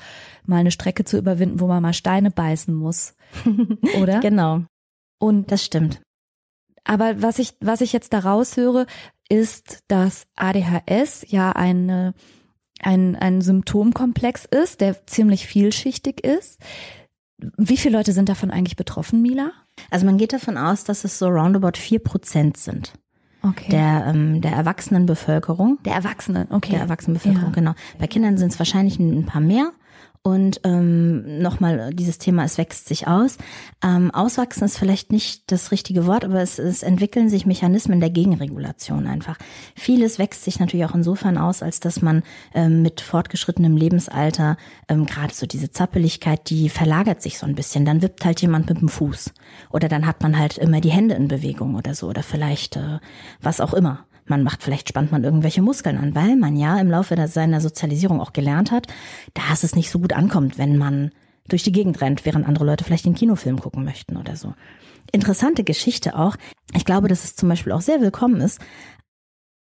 mal 0.46 0.58
eine 0.58 0.70
Strecke 0.70 1.04
zu 1.04 1.18
überwinden, 1.18 1.58
wo 1.58 1.66
man 1.66 1.82
mal 1.82 1.92
Steine 1.92 2.30
beißen 2.30 2.72
muss. 2.72 3.15
Oder? 4.00 4.20
genau. 4.20 4.64
Und 5.18 5.50
das 5.50 5.64
stimmt. 5.64 6.00
Aber 6.84 7.20
was 7.20 7.38
ich, 7.38 7.54
was 7.60 7.80
ich 7.80 7.92
jetzt 7.92 8.12
daraus 8.12 8.56
höre, 8.56 8.86
ist, 9.28 9.80
dass 9.88 10.26
ADHS 10.36 11.24
ja 11.28 11.52
eine, 11.52 12.14
ein, 12.80 13.16
ein 13.16 13.40
Symptomkomplex 13.40 14.44
ist, 14.44 14.80
der 14.80 15.06
ziemlich 15.06 15.46
vielschichtig 15.46 16.24
ist. 16.24 16.60
Wie 17.38 17.76
viele 17.76 17.98
Leute 17.98 18.12
sind 18.12 18.28
davon 18.28 18.50
eigentlich 18.50 18.76
betroffen, 18.76 19.20
Mila? 19.20 19.50
Also 19.90 20.06
man 20.06 20.16
geht 20.16 20.32
davon 20.32 20.56
aus, 20.56 20.84
dass 20.84 21.04
es 21.04 21.18
so 21.18 21.26
roundabout 21.26 21.76
vier 21.76 21.98
Prozent 21.98 22.56
sind. 22.56 22.92
Okay. 23.42 23.70
Der, 23.70 24.06
ähm, 24.08 24.40
der 24.40 24.52
Erwachsenenbevölkerung. 24.52 25.78
Der 25.84 25.94
Erwachsenen, 25.94 26.46
okay. 26.50 26.72
Der 26.72 26.80
Erwachsenenbevölkerung, 26.80 27.50
ja. 27.50 27.54
genau. 27.54 27.74
Bei 27.98 28.06
Kindern 28.06 28.38
sind 28.38 28.52
es 28.52 28.58
wahrscheinlich 28.58 28.98
ein 28.98 29.26
paar 29.26 29.40
mehr. 29.40 29.72
Und 30.26 30.62
ähm, 30.64 31.38
nochmal, 31.40 31.94
dieses 31.94 32.18
Thema, 32.18 32.42
es 32.42 32.58
wächst 32.58 32.88
sich 32.88 33.06
aus. 33.06 33.38
Ähm, 33.80 34.10
auswachsen 34.10 34.64
ist 34.64 34.76
vielleicht 34.76 35.12
nicht 35.12 35.52
das 35.52 35.70
richtige 35.70 36.04
Wort, 36.08 36.24
aber 36.24 36.42
es, 36.42 36.58
es 36.58 36.82
entwickeln 36.82 37.28
sich 37.28 37.46
Mechanismen 37.46 38.00
der 38.00 38.10
Gegenregulation 38.10 39.06
einfach. 39.06 39.38
Vieles 39.76 40.18
wächst 40.18 40.42
sich 40.42 40.58
natürlich 40.58 40.84
auch 40.84 40.96
insofern 40.96 41.38
aus, 41.38 41.62
als 41.62 41.78
dass 41.78 42.02
man 42.02 42.24
ähm, 42.54 42.82
mit 42.82 43.02
fortgeschrittenem 43.02 43.76
Lebensalter, 43.76 44.56
ähm, 44.88 45.06
gerade 45.06 45.32
so 45.32 45.46
diese 45.46 45.70
Zappeligkeit, 45.70 46.50
die 46.50 46.70
verlagert 46.70 47.22
sich 47.22 47.38
so 47.38 47.46
ein 47.46 47.54
bisschen. 47.54 47.84
Dann 47.84 48.02
wippt 48.02 48.24
halt 48.24 48.42
jemand 48.42 48.68
mit 48.68 48.80
dem 48.80 48.88
Fuß. 48.88 49.32
Oder 49.70 49.88
dann 49.88 50.08
hat 50.08 50.24
man 50.24 50.36
halt 50.36 50.58
immer 50.58 50.80
die 50.80 50.90
Hände 50.90 51.14
in 51.14 51.28
Bewegung 51.28 51.76
oder 51.76 51.94
so. 51.94 52.08
Oder 52.08 52.24
vielleicht 52.24 52.74
äh, 52.74 52.98
was 53.40 53.60
auch 53.60 53.74
immer 53.74 54.06
man 54.28 54.42
macht, 54.42 54.62
vielleicht 54.62 54.88
spannt 54.88 55.12
man 55.12 55.24
irgendwelche 55.24 55.62
Muskeln 55.62 55.98
an, 55.98 56.14
weil 56.14 56.36
man 56.36 56.56
ja 56.56 56.78
im 56.78 56.90
Laufe 56.90 57.16
seiner 57.28 57.60
Sozialisierung 57.60 58.20
auch 58.20 58.32
gelernt 58.32 58.70
hat, 58.70 58.86
dass 59.34 59.64
es 59.64 59.74
nicht 59.74 59.90
so 59.90 59.98
gut 59.98 60.12
ankommt, 60.12 60.58
wenn 60.58 60.76
man 60.76 61.10
durch 61.48 61.62
die 61.62 61.72
Gegend 61.72 62.00
rennt, 62.00 62.24
während 62.24 62.46
andere 62.46 62.64
Leute 62.64 62.84
vielleicht 62.84 63.06
den 63.06 63.14
Kinofilm 63.14 63.60
gucken 63.60 63.84
möchten 63.84 64.16
oder 64.16 64.36
so. 64.36 64.54
Interessante 65.12 65.64
Geschichte 65.64 66.16
auch. 66.18 66.36
Ich 66.74 66.84
glaube, 66.84 67.08
dass 67.08 67.24
es 67.24 67.36
zum 67.36 67.48
Beispiel 67.48 67.72
auch 67.72 67.80
sehr 67.80 68.00
willkommen 68.00 68.40
ist, 68.40 68.60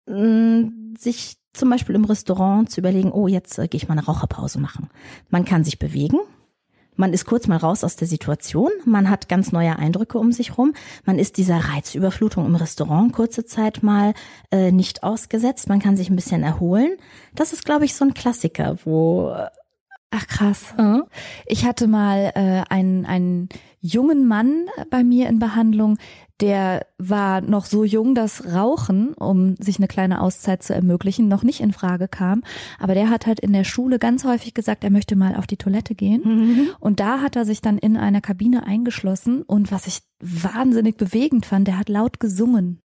mm, 0.09 0.95
sich 0.97 1.37
zum 1.53 1.69
Beispiel 1.71 1.95
im 1.95 2.05
Restaurant 2.05 2.71
zu 2.71 2.81
überlegen, 2.81 3.13
oh, 3.13 3.27
jetzt 3.29 3.59
äh, 3.59 3.69
gehe 3.69 3.79
ich 3.79 3.89
mal 3.89 3.99
eine 3.99 4.07
Raucherpause 4.07 4.59
machen. 4.59 4.89
Man 5.29 5.45
kann 5.45 5.65
sich 5.65 5.79
bewegen, 5.79 6.19
man 7.03 7.13
ist 7.13 7.25
kurz 7.25 7.49
mal 7.49 7.57
raus 7.57 7.83
aus 7.83 7.97
der 7.97 8.07
Situation, 8.07 8.71
man 8.85 9.11
hat 9.11 9.29
ganz 9.29 9.51
neue 9.51 9.77
Eindrücke 9.77 10.21
um 10.21 10.31
sich 10.31 10.57
rum, 10.57 10.73
man 11.05 11.19
ist 11.19 11.37
dieser 11.37 11.57
Reizüberflutung 11.57 12.47
im 12.47 12.55
Restaurant 12.55 13.13
kurze 13.13 13.45
Zeit 13.45 13.83
mal 13.83 14.15
äh, 14.53 14.71
nicht 14.71 15.03
ausgesetzt, 15.03 15.69
man 15.69 15.81
kann 15.81 15.97
sich 15.97 16.11
ein 16.11 16.15
bisschen 16.15 16.45
erholen. 16.45 16.93
Das 17.35 17.53
ist, 17.53 17.65
glaube 17.65 17.87
ich, 17.87 17.97
so 17.97 18.05
ein 18.05 18.15
Klassiker, 18.15 18.77
wo 18.85 19.31
äh, 19.31 19.49
Ach 20.15 20.27
krass. 20.27 20.75
Mhm. 20.77 21.05
Ich 21.47 21.65
hatte 21.65 21.89
mal 21.89 22.33
äh, 22.35 22.63
einen, 22.69 23.07
einen 23.07 23.49
jungen 23.81 24.29
Mann 24.29 24.67
bei 24.91 25.03
mir 25.03 25.27
in 25.29 25.39
Behandlung, 25.39 25.97
der 26.41 26.87
war 26.99 27.41
noch 27.41 27.65
so 27.65 27.85
jung, 27.85 28.15
dass 28.15 28.53
Rauchen, 28.53 29.15
um 29.15 29.57
sich 29.57 29.79
eine 29.79 29.89
kleine 29.89 30.21
Auszeit 30.21 30.63
zu 30.63 30.75
ermöglichen, 30.75 31.29
noch 31.29 31.43
nicht 31.43 31.61
in 31.61 31.73
Frage 31.73 32.09
kam. 32.09 32.43
Aber 32.79 32.95
der 32.95 33.11
hat 33.11 33.27
halt 33.27 33.41
in 33.41 33.53
der 33.53 33.65
Schule 33.65 33.99
ganz 33.99 34.25
häufig 34.25 34.55
gesagt, 34.55 34.85
er 34.85 34.91
möchte 34.91 35.17
mal 35.17 35.37
auf 35.37 35.47
die 35.47 35.57
Toilette 35.57 35.95
gehen. 35.95 36.23
Mhm. 36.25 36.69
Und 36.81 37.01
da 37.01 37.21
hat 37.21 37.37
er 37.37 37.45
sich 37.45 37.61
dann 37.61 37.79
in 37.79 37.97
einer 37.97 38.21
Kabine 38.21 38.67
eingeschlossen. 38.67 39.43
Und 39.43 39.71
was 39.71 39.87
ich 39.87 40.01
wahnsinnig 40.21 40.97
bewegend 40.97 41.47
fand, 41.47 41.69
der 41.69 41.79
hat 41.79 41.89
laut 41.89 42.19
gesungen. 42.19 42.81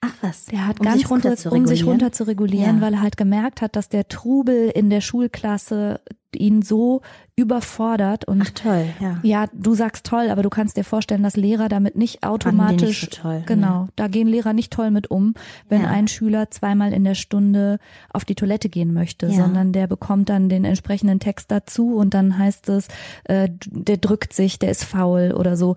Ach 0.00 0.14
was. 0.20 0.44
Der 0.46 0.66
hat 0.66 0.80
um 0.80 0.84
ganz 0.84 0.98
sich 0.98 1.08
kurz, 1.08 1.46
um 1.46 1.66
sich 1.66 1.86
runter 1.86 2.12
zu 2.12 2.26
regulieren, 2.26 2.76
ja. 2.76 2.82
weil 2.82 2.94
er 2.94 3.00
halt 3.00 3.16
gemerkt 3.16 3.62
hat, 3.62 3.74
dass 3.74 3.88
der 3.88 4.06
Trubel 4.08 4.68
in 4.68 4.90
der 4.90 5.00
Schulklasse 5.00 6.00
ihn 6.36 6.62
so 6.62 7.02
überfordert 7.36 8.26
und 8.26 8.42
Ach 8.42 8.50
toll, 8.50 8.86
ja. 9.00 9.18
Ja, 9.22 9.46
du 9.52 9.74
sagst 9.74 10.06
toll, 10.06 10.28
aber 10.30 10.42
du 10.42 10.50
kannst 10.50 10.76
dir 10.76 10.84
vorstellen, 10.84 11.24
dass 11.24 11.36
Lehrer 11.36 11.68
damit 11.68 11.96
nicht 11.96 12.22
automatisch 12.22 13.02
nicht 13.02 13.14
so 13.16 13.22
toll, 13.22 13.42
genau, 13.46 13.66
ja. 13.66 13.88
da 13.96 14.06
gehen 14.06 14.28
Lehrer 14.28 14.52
nicht 14.52 14.72
toll 14.72 14.92
mit 14.92 15.10
um, 15.10 15.34
wenn 15.68 15.82
ja. 15.82 15.88
ein 15.88 16.06
Schüler 16.06 16.50
zweimal 16.50 16.92
in 16.92 17.02
der 17.02 17.16
Stunde 17.16 17.78
auf 18.12 18.24
die 18.24 18.36
Toilette 18.36 18.68
gehen 18.68 18.94
möchte, 18.94 19.30
sondern 19.30 19.72
der 19.72 19.88
bekommt 19.88 20.28
dann 20.28 20.48
den 20.48 20.64
entsprechenden 20.64 21.18
Text 21.18 21.50
dazu 21.50 21.96
und 21.96 22.14
dann 22.14 22.38
heißt 22.38 22.68
es, 22.68 22.86
äh, 23.24 23.48
der 23.66 23.96
drückt 23.96 24.32
sich, 24.32 24.60
der 24.60 24.70
ist 24.70 24.84
faul 24.84 25.32
oder 25.36 25.56
so. 25.56 25.74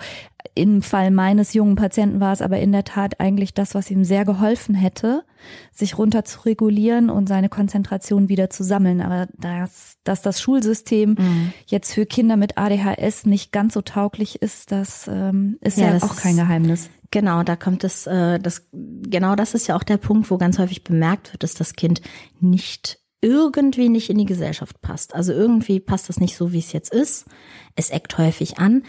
Im 0.54 0.82
Fall 0.82 1.12
meines 1.12 1.54
jungen 1.54 1.76
Patienten 1.76 2.20
war 2.20 2.34
es 2.34 2.42
aber 2.42 2.60
in 2.60 2.72
der 2.72 2.84
Tat 2.84 3.20
eigentlich 3.20 3.54
das, 3.54 3.74
was 3.76 3.90
ihm 3.90 4.04
sehr 4.04 4.26
geholfen 4.26 4.76
hätte, 4.76 5.24
sich 5.72 5.98
runter 5.98 6.26
zu 6.26 6.42
regulieren 6.42 7.10
und 7.10 7.28
seine 7.28 7.50
Konzentration 7.50 8.30
wieder 8.30 8.50
zu 8.50 8.64
sammeln. 8.64 9.02
Aber 9.02 9.28
dass, 9.38 9.98
dass 10.04 10.22
das 10.22 10.42
Schulsystem 10.42 11.16
mhm. 11.18 11.54
jetzt 11.68 11.94
für 11.94 12.06
Kinder 12.06 12.38
mit 12.38 12.58
ADHS 12.58 13.26
nicht 13.26 13.52
ganz 13.52 13.74
so 13.74 13.82
tauglich 13.82 14.42
ist, 14.42 14.72
das 14.72 15.08
ähm, 15.08 15.58
ist 15.62 15.78
ja, 15.78 15.96
ja 15.96 16.04
auch 16.04 16.16
kein 16.16 16.38
Geheimnis. 16.38 16.90
Genau, 17.12 17.44
da 17.44 17.56
kommt 17.56 17.84
es, 17.84 18.06
äh, 18.06 18.40
das, 18.40 18.68
genau 18.72 19.36
das 19.36 19.54
ist 19.54 19.68
ja 19.68 19.76
auch 19.76 19.84
der 19.84 19.98
Punkt, 19.98 20.30
wo 20.30 20.38
ganz 20.38 20.60
häufig 20.60 20.84
bemerkt 20.84 21.32
wird, 21.32 21.44
dass 21.44 21.54
das 21.54 21.74
Kind 21.74 22.02
nicht 22.40 23.00
irgendwie 23.22 23.90
nicht 23.90 24.10
in 24.10 24.18
die 24.18 24.26
Gesellschaft 24.26 24.82
passt. 24.82 25.16
Also 25.16 25.34
irgendwie 25.34 25.80
passt 25.80 26.10
das 26.10 26.20
nicht 26.20 26.36
so, 26.36 26.52
wie 26.52 26.60
es 26.60 26.72
jetzt 26.72 26.94
ist. 26.94 27.26
Es 27.76 27.90
eckt 27.90 28.18
häufig 28.18 28.60
an. 28.60 28.84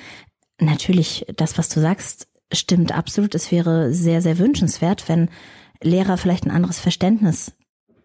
Natürlich, 0.61 1.27
das, 1.37 1.57
was 1.57 1.69
du 1.69 1.81
sagst, 1.81 2.29
stimmt 2.53 2.93
absolut. 2.93 3.35
Es 3.35 3.51
wäre 3.53 3.93
sehr, 3.93 4.21
sehr 4.21 4.39
wünschenswert, 4.39 5.09
wenn 5.09 5.31
Lehrer 5.83 6.17
vielleicht 6.17 6.45
ein 6.45 6.51
anderes 6.51 6.79
Verständnis 6.79 7.53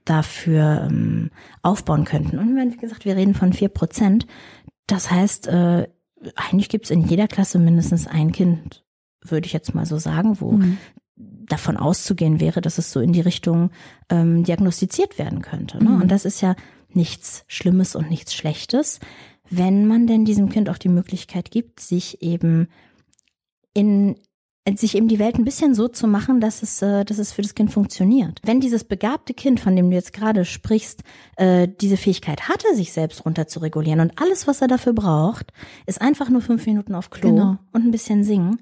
dafür 0.06 0.88
ähm, 0.90 1.32
aufbauen 1.62 2.06
könnten. 2.06 2.38
Und 2.38 2.56
wenn, 2.56 2.74
wie 2.74 2.78
gesagt, 2.78 3.06
wir 3.06 3.16
reden 3.16 3.36
von 3.36 3.54
vier 3.54 3.70
Prozent, 3.70 4.28
das 4.88 5.10
heißt, 5.10 5.48
äh, 5.48 5.88
eigentlich 6.36 6.70
gibt 6.70 6.86
es 6.86 6.92
in 6.92 7.04
jeder 7.04 7.28
Klasse 7.28 7.60
mindestens 7.60 8.08
ein 8.08 8.32
Kind, 8.32 8.84
würde 9.24 9.48
ich 9.48 9.54
jetzt 9.54 9.74
mal 9.74 9.86
so 9.86 9.98
sagen, 9.98 10.42
wo 10.42 10.54
mhm. 10.54 10.78
davon 11.16 11.78
auszugehen 11.78 12.40
wäre, 12.40 12.62
dass 12.62 12.78
es 12.78 12.92
so 12.92 13.00
in 13.00 13.14
die 13.14 13.22
Richtung 13.22 13.72
ähm, 14.10 14.44
diagnostiziert 14.44 15.18
werden 15.18 15.42
könnte. 15.42 15.82
Ne? 15.82 15.92
Mhm. 15.92 16.02
Und 16.02 16.12
das 16.12 16.26
ist 16.26 16.42
ja 16.42 16.56
nichts 16.90 17.46
Schlimmes 17.48 17.96
und 17.96 18.10
nichts 18.10 18.34
Schlechtes, 18.34 19.00
wenn 19.50 19.88
man 19.88 20.08
denn 20.08 20.26
diesem 20.26 20.50
Kind 20.50 20.70
auch 20.70 20.78
die 20.78 20.90
Möglichkeit 20.90 21.52
gibt, 21.52 21.80
sich 21.80 22.22
eben 22.22 22.68
in 23.74 24.16
sich 24.76 24.96
eben 24.96 25.08
die 25.08 25.20
Welt 25.20 25.36
ein 25.36 25.44
bisschen 25.44 25.76
so 25.76 25.88
zu 25.88 26.08
machen, 26.08 26.40
dass 26.40 26.64
es, 26.64 26.82
äh, 26.82 27.04
dass 27.04 27.18
es 27.18 27.34
für 27.34 27.42
das 27.42 27.54
Kind 27.54 27.72
funktioniert. 27.72 28.40
Wenn 28.44 28.62
dieses 28.62 28.86
begabte 28.86 29.34
Kind, 29.34 29.60
von 29.60 29.76
dem 29.76 29.90
du 29.90 29.96
jetzt 29.96 30.14
gerade 30.14 30.46
sprichst, 30.46 31.04
äh, 31.36 31.68
diese 31.68 31.98
Fähigkeit 31.98 32.48
hatte, 32.48 32.74
sich 32.74 32.94
selbst 32.94 33.26
runter 33.26 33.48
zu 33.48 33.60
regulieren 33.60 34.00
und 34.00 34.22
alles, 34.22 34.48
was 34.48 34.62
er 34.62 34.68
dafür 34.68 34.94
braucht, 34.94 35.52
ist 35.86 36.02
einfach 36.02 36.30
nur 36.30 36.42
fünf 36.42 36.66
Minuten 36.66 36.96
auf 36.96 37.10
Klo 37.10 37.30
genau. 37.30 37.58
und 37.74 37.86
ein 37.86 37.92
bisschen 37.92 38.24
singen, 38.24 38.60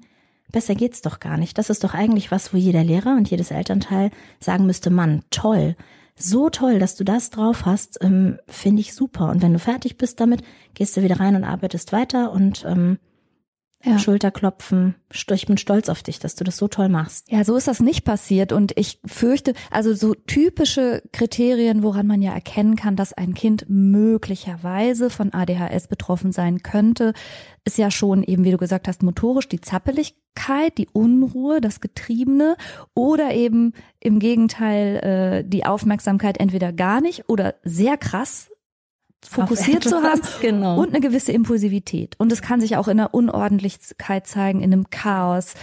besser 0.50 0.74
geht's 0.74 1.02
doch 1.02 1.20
gar 1.20 1.36
nicht. 1.36 1.56
Das 1.56 1.70
ist 1.70 1.84
doch 1.84 1.94
eigentlich 1.94 2.30
was, 2.30 2.52
wo 2.52 2.56
jeder 2.56 2.82
Lehrer 2.82 3.16
und 3.16 3.30
jedes 3.30 3.50
Elternteil 3.52 4.10
sagen 4.40 4.66
müsste, 4.66 4.90
Mann, 4.90 5.22
toll. 5.30 5.76
So 6.16 6.50
toll, 6.50 6.78
dass 6.78 6.96
du 6.96 7.04
das 7.04 7.30
drauf 7.30 7.64
hast, 7.64 7.98
ähm, 8.02 8.38
finde 8.46 8.80
ich 8.80 8.92
super. 8.92 9.30
Und 9.30 9.40
wenn 9.40 9.52
du 9.52 9.58
fertig 9.58 9.96
bist 9.96 10.20
damit, 10.20 10.42
gehst 10.74 10.96
du 10.96 11.02
wieder 11.02 11.20
rein 11.20 11.36
und 11.36 11.44
arbeitest 11.44 11.92
weiter 11.92 12.32
und 12.32 12.64
ähm, 12.66 12.98
ja. 13.84 13.98
Schulterklopfen. 13.98 14.94
Ich 15.10 15.46
bin 15.46 15.58
stolz 15.58 15.88
auf 15.88 16.02
dich, 16.02 16.18
dass 16.18 16.34
du 16.36 16.44
das 16.44 16.56
so 16.56 16.68
toll 16.68 16.88
machst. 16.88 17.30
Ja, 17.30 17.44
so 17.44 17.56
ist 17.56 17.68
das 17.68 17.80
nicht 17.80 18.04
passiert. 18.04 18.52
Und 18.52 18.72
ich 18.76 19.00
fürchte, 19.04 19.54
also 19.70 19.92
so 19.94 20.14
typische 20.14 21.02
Kriterien, 21.12 21.82
woran 21.82 22.06
man 22.06 22.22
ja 22.22 22.32
erkennen 22.32 22.76
kann, 22.76 22.96
dass 22.96 23.12
ein 23.12 23.34
Kind 23.34 23.66
möglicherweise 23.68 25.10
von 25.10 25.32
ADHS 25.32 25.88
betroffen 25.88 26.32
sein 26.32 26.62
könnte, 26.62 27.12
ist 27.64 27.78
ja 27.78 27.90
schon 27.90 28.22
eben, 28.22 28.44
wie 28.44 28.52
du 28.52 28.56
gesagt 28.56 28.88
hast, 28.88 29.02
motorisch 29.02 29.48
die 29.48 29.60
Zappeligkeit, 29.60 30.78
die 30.78 30.88
Unruhe, 30.92 31.60
das 31.60 31.80
Getriebene 31.80 32.56
oder 32.94 33.34
eben 33.34 33.72
im 34.00 34.18
Gegenteil 34.18 35.42
äh, 35.44 35.48
die 35.48 35.64
Aufmerksamkeit 35.64 36.38
entweder 36.38 36.72
gar 36.72 37.00
nicht 37.00 37.28
oder 37.28 37.54
sehr 37.64 37.96
krass 37.96 38.51
fokussiert 39.28 39.84
zu 39.84 40.02
haben 40.02 40.20
genau. 40.40 40.78
und 40.78 40.90
eine 40.90 41.00
gewisse 41.00 41.32
Impulsivität. 41.32 42.14
Und 42.18 42.32
es 42.32 42.42
kann 42.42 42.60
sich 42.60 42.76
auch 42.76 42.88
in 42.88 43.00
einer 43.00 43.14
Unordentlichkeit 43.14 44.26
zeigen, 44.26 44.60
in 44.60 44.72
einem 44.72 44.90
Chaos. 44.90 45.54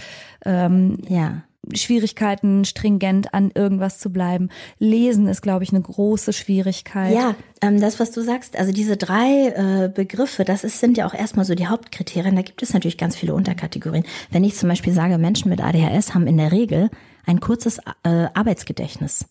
Ähm, 0.44 0.98
ja. 1.08 1.42
Schwierigkeiten, 1.74 2.64
stringent 2.64 3.34
an 3.34 3.50
irgendwas 3.54 3.98
zu 3.98 4.10
bleiben. 4.10 4.48
Lesen 4.78 5.28
ist, 5.28 5.42
glaube 5.42 5.62
ich, 5.62 5.70
eine 5.70 5.82
große 5.82 6.32
Schwierigkeit. 6.32 7.14
Ja, 7.14 7.34
ähm, 7.60 7.80
das, 7.80 8.00
was 8.00 8.10
du 8.12 8.22
sagst, 8.22 8.58
also 8.58 8.72
diese 8.72 8.96
drei 8.96 9.48
äh, 9.84 9.88
Begriffe, 9.88 10.44
das 10.44 10.64
ist, 10.64 10.80
sind 10.80 10.96
ja 10.96 11.06
auch 11.06 11.14
erstmal 11.14 11.44
so 11.44 11.54
die 11.54 11.66
Hauptkriterien. 11.66 12.34
Da 12.34 12.42
gibt 12.42 12.62
es 12.62 12.72
natürlich 12.72 12.96
ganz 12.96 13.14
viele 13.14 13.34
Unterkategorien. 13.34 14.04
Wenn 14.30 14.42
ich 14.42 14.56
zum 14.56 14.70
Beispiel 14.70 14.94
sage, 14.94 15.18
Menschen 15.18 15.50
mit 15.50 15.62
ADHS 15.62 16.14
haben 16.14 16.26
in 16.26 16.38
der 16.38 16.50
Regel 16.50 16.90
ein 17.26 17.40
kurzes 17.40 17.78
äh, 17.78 18.28
Arbeitsgedächtnis 18.32 19.26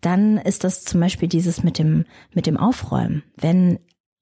dann 0.00 0.38
ist 0.38 0.64
das 0.64 0.84
zum 0.84 1.00
Beispiel 1.00 1.28
dieses 1.28 1.62
mit 1.62 1.78
dem, 1.78 2.04
mit 2.32 2.46
dem 2.46 2.56
Aufräumen. 2.56 3.22
Wenn 3.36 3.78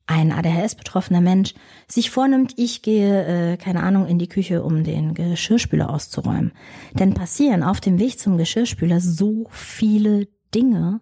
ein 0.07 0.33
ADHS-betroffener 0.33 1.21
Mensch 1.21 1.55
sich 1.89 2.11
vornimmt, 2.11 2.55
ich 2.57 2.83
gehe, 2.83 3.53
äh, 3.53 3.57
keine 3.57 3.83
Ahnung, 3.83 4.07
in 4.07 4.19
die 4.19 4.29
Küche, 4.29 4.63
um 4.63 4.85
den 4.85 5.15
Geschirrspüler 5.15 5.91
auszuräumen, 5.91 6.53
dann 6.95 7.15
passieren 7.15 7.63
auf 7.63 7.81
dem 7.81 7.99
Weg 7.99 8.19
zum 8.19 8.39
Geschirrspüler 8.39 9.01
so 9.01 9.47
viele 9.51 10.29
Dinge, 10.55 11.01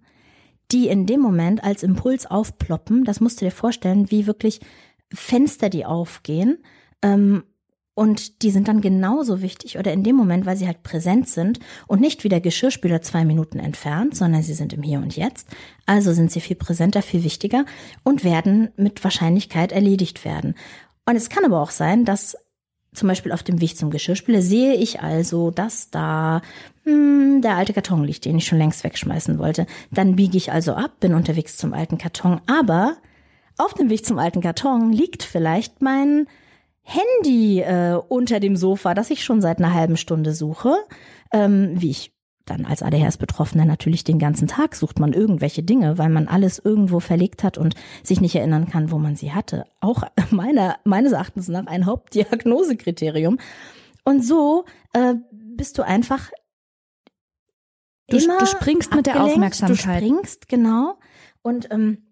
die 0.73 0.89
in 0.89 1.07
dem 1.07 1.21
Moment 1.21 1.63
als 1.63 1.83
Impuls 1.83 2.27
aufploppen. 2.27 3.05
Das 3.05 3.21
musst 3.21 3.41
du 3.41 3.45
dir 3.45 3.51
vorstellen, 3.51 4.11
wie 4.11 4.27
wirklich 4.27 4.61
Fenster, 5.13 5.69
die 5.69 5.85
aufgehen. 5.85 6.59
Ähm, 7.03 7.45
und 7.95 8.43
die 8.43 8.51
sind 8.51 8.67
dann 8.67 8.81
genauso 8.81 9.41
wichtig 9.41 9.79
oder 9.79 9.93
in 9.93 10.03
dem 10.03 10.17
Moment, 10.17 10.47
weil 10.47 10.57
sie 10.57 10.67
halt 10.67 10.83
präsent 10.83 11.29
sind 11.29 11.61
und 11.87 12.01
nicht 12.01 12.25
wie 12.25 12.29
der 12.29 12.41
Geschirrspüler 12.41 13.03
zwei 13.03 13.25
Minuten 13.25 13.61
entfernt, 13.61 14.17
sondern 14.17 14.43
sie 14.43 14.55
sind 14.55 14.73
im 14.73 14.83
Hier 14.83 14.99
und 14.99 15.17
Jetzt. 15.17 15.47
Also 15.87 16.13
sind 16.13 16.33
sie 16.33 16.41
viel 16.41 16.57
präsenter, 16.57 17.03
viel 17.03 17.23
wichtiger 17.23 17.65
und 18.03 18.25
werden 18.25 18.71
mit 18.77 19.05
Wahrscheinlichkeit 19.05 19.71
erledigt 19.71 20.25
werden. 20.25 20.55
Und 21.07 21.15
es 21.15 21.29
kann 21.29 21.45
aber 21.45 21.61
auch 21.61 21.71
sein, 21.71 22.05
dass 22.05 22.37
zum 22.95 23.09
Beispiel 23.09 23.33
auf 23.33 23.43
dem 23.43 23.61
Weg 23.61 23.77
zum 23.77 23.91
Geschirrspüler 23.91 24.43
sehe 24.43 24.75
ich 24.75 25.01
also, 25.01 25.51
dass 25.51 25.91
da 25.91 26.43
hm, 26.85 27.43
der 27.43 27.57
alte 27.57 27.73
Karton 27.73 28.05
liegt, 28.05 28.25
den 28.25 28.39
ich 28.39 28.47
schon 28.47 28.59
längst 28.59 28.83
wegschmeißen 28.83 29.39
wollte. 29.39 29.67
Dann 29.91 30.17
biege 30.17 30.37
ich 30.37 30.51
also 30.51 30.75
ab, 30.75 30.99
bin 31.01 31.15
unterwegs 31.15 31.57
zum 31.57 31.75
alten 31.75 31.99
Karton, 31.99 32.41
aber 32.47 32.97
auf 33.57 33.75
dem 33.75 33.91
Weg 33.91 34.05
zum 34.05 34.19
alten 34.19 34.41
Karton 34.41 34.93
liegt 34.93 35.23
vielleicht 35.23 35.81
mein 35.81 36.27
Handy 36.85 37.61
äh, 37.61 37.99
unter 38.09 38.41
dem 38.41 38.57
Sofa, 38.57 38.95
das 38.95 39.11
ich 39.11 39.25
schon 39.25 39.41
seit 39.41 39.59
einer 39.59 39.75
halben 39.75 39.97
Stunde 39.97 40.35
suche, 40.35 40.77
ähm, 41.33 41.73
wie 41.75 41.91
ich 41.91 42.13
dann 42.45 42.67
als 42.67 42.83
ADHS-Betroffener 42.83 43.65
natürlich 43.65 44.05
den 44.05 44.19
ganzen 44.19 44.47
Tag 44.47 44.77
sucht 44.77 45.01
man 45.01 45.15
irgendwelche 45.15 45.63
Dinge, 45.63 45.97
weil 45.97 46.11
man 46.11 46.29
alles 46.29 46.59
irgendwo 46.59 47.01
verlegt 47.01 47.43
hat 47.43 47.57
und 47.57 47.75
sich 48.03 48.21
nicht 48.21 48.35
erinnern 48.35 48.69
kann, 48.69 48.91
wo 48.91 48.99
man 48.99 49.17
sie 49.17 49.33
hatte. 49.33 49.65
Auch 49.81 50.03
meiner, 50.31 50.77
meines 50.85 51.13
Erachtens 51.13 51.49
nach 51.49 51.67
ein 51.67 51.87
Hauptdiagnosekriterium. 51.87 53.39
Und 54.05 54.23
so 54.23 54.67
äh, 54.93 55.15
bist 55.33 55.79
du 55.79 55.83
einfach 55.83 56.31
Du, 58.07 58.19
du 58.19 58.47
springst 58.47 58.95
mit 58.95 59.07
der 59.07 59.23
Aufmerksamkeit. 59.23 60.03
Du 60.03 60.07
springst, 60.07 60.49
genau. 60.49 60.99
Und 61.41 61.71
ähm, 61.71 62.03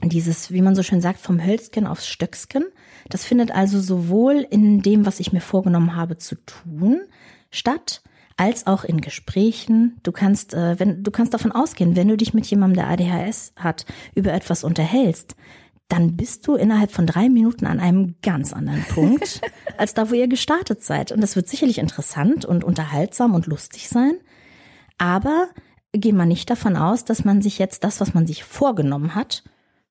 dieses, 0.00 0.52
wie 0.52 0.62
man 0.62 0.76
so 0.76 0.82
schön 0.82 1.00
sagt, 1.00 1.18
vom 1.18 1.44
Hölzchen 1.44 1.86
aufs 1.88 2.06
Stöcksken. 2.06 2.66
Das 3.10 3.24
findet 3.24 3.50
also 3.50 3.80
sowohl 3.80 4.46
in 4.48 4.82
dem, 4.82 5.04
was 5.04 5.20
ich 5.20 5.32
mir 5.32 5.40
vorgenommen 5.40 5.96
habe 5.96 6.16
zu 6.16 6.36
tun, 6.36 7.02
statt, 7.50 8.02
als 8.36 8.66
auch 8.66 8.84
in 8.84 9.02
Gesprächen. 9.02 9.98
Du 10.02 10.12
kannst, 10.12 10.54
äh, 10.54 10.78
wenn, 10.78 11.02
du 11.02 11.10
kannst 11.10 11.34
davon 11.34 11.52
ausgehen, 11.52 11.94
wenn 11.96 12.08
du 12.08 12.16
dich 12.16 12.32
mit 12.32 12.46
jemandem, 12.46 12.76
der 12.76 12.88
ADHS 12.88 13.52
hat, 13.56 13.84
über 14.14 14.32
etwas 14.32 14.64
unterhältst, 14.64 15.36
dann 15.88 16.16
bist 16.16 16.46
du 16.46 16.54
innerhalb 16.54 16.92
von 16.92 17.06
drei 17.06 17.28
Minuten 17.28 17.66
an 17.66 17.80
einem 17.80 18.14
ganz 18.22 18.52
anderen 18.52 18.84
Punkt, 18.84 19.40
als 19.76 19.92
da, 19.92 20.08
wo 20.08 20.14
ihr 20.14 20.28
gestartet 20.28 20.82
seid. 20.82 21.12
Und 21.12 21.20
das 21.20 21.36
wird 21.36 21.48
sicherlich 21.48 21.78
interessant 21.78 22.46
und 22.46 22.64
unterhaltsam 22.64 23.34
und 23.34 23.46
lustig 23.46 23.88
sein. 23.88 24.14
Aber 24.96 25.48
geh 25.92 26.12
mal 26.12 26.26
nicht 26.26 26.48
davon 26.48 26.76
aus, 26.76 27.04
dass 27.04 27.24
man 27.24 27.42
sich 27.42 27.58
jetzt 27.58 27.84
das, 27.84 28.00
was 28.00 28.14
man 28.14 28.26
sich 28.26 28.44
vorgenommen 28.44 29.14
hat, 29.14 29.42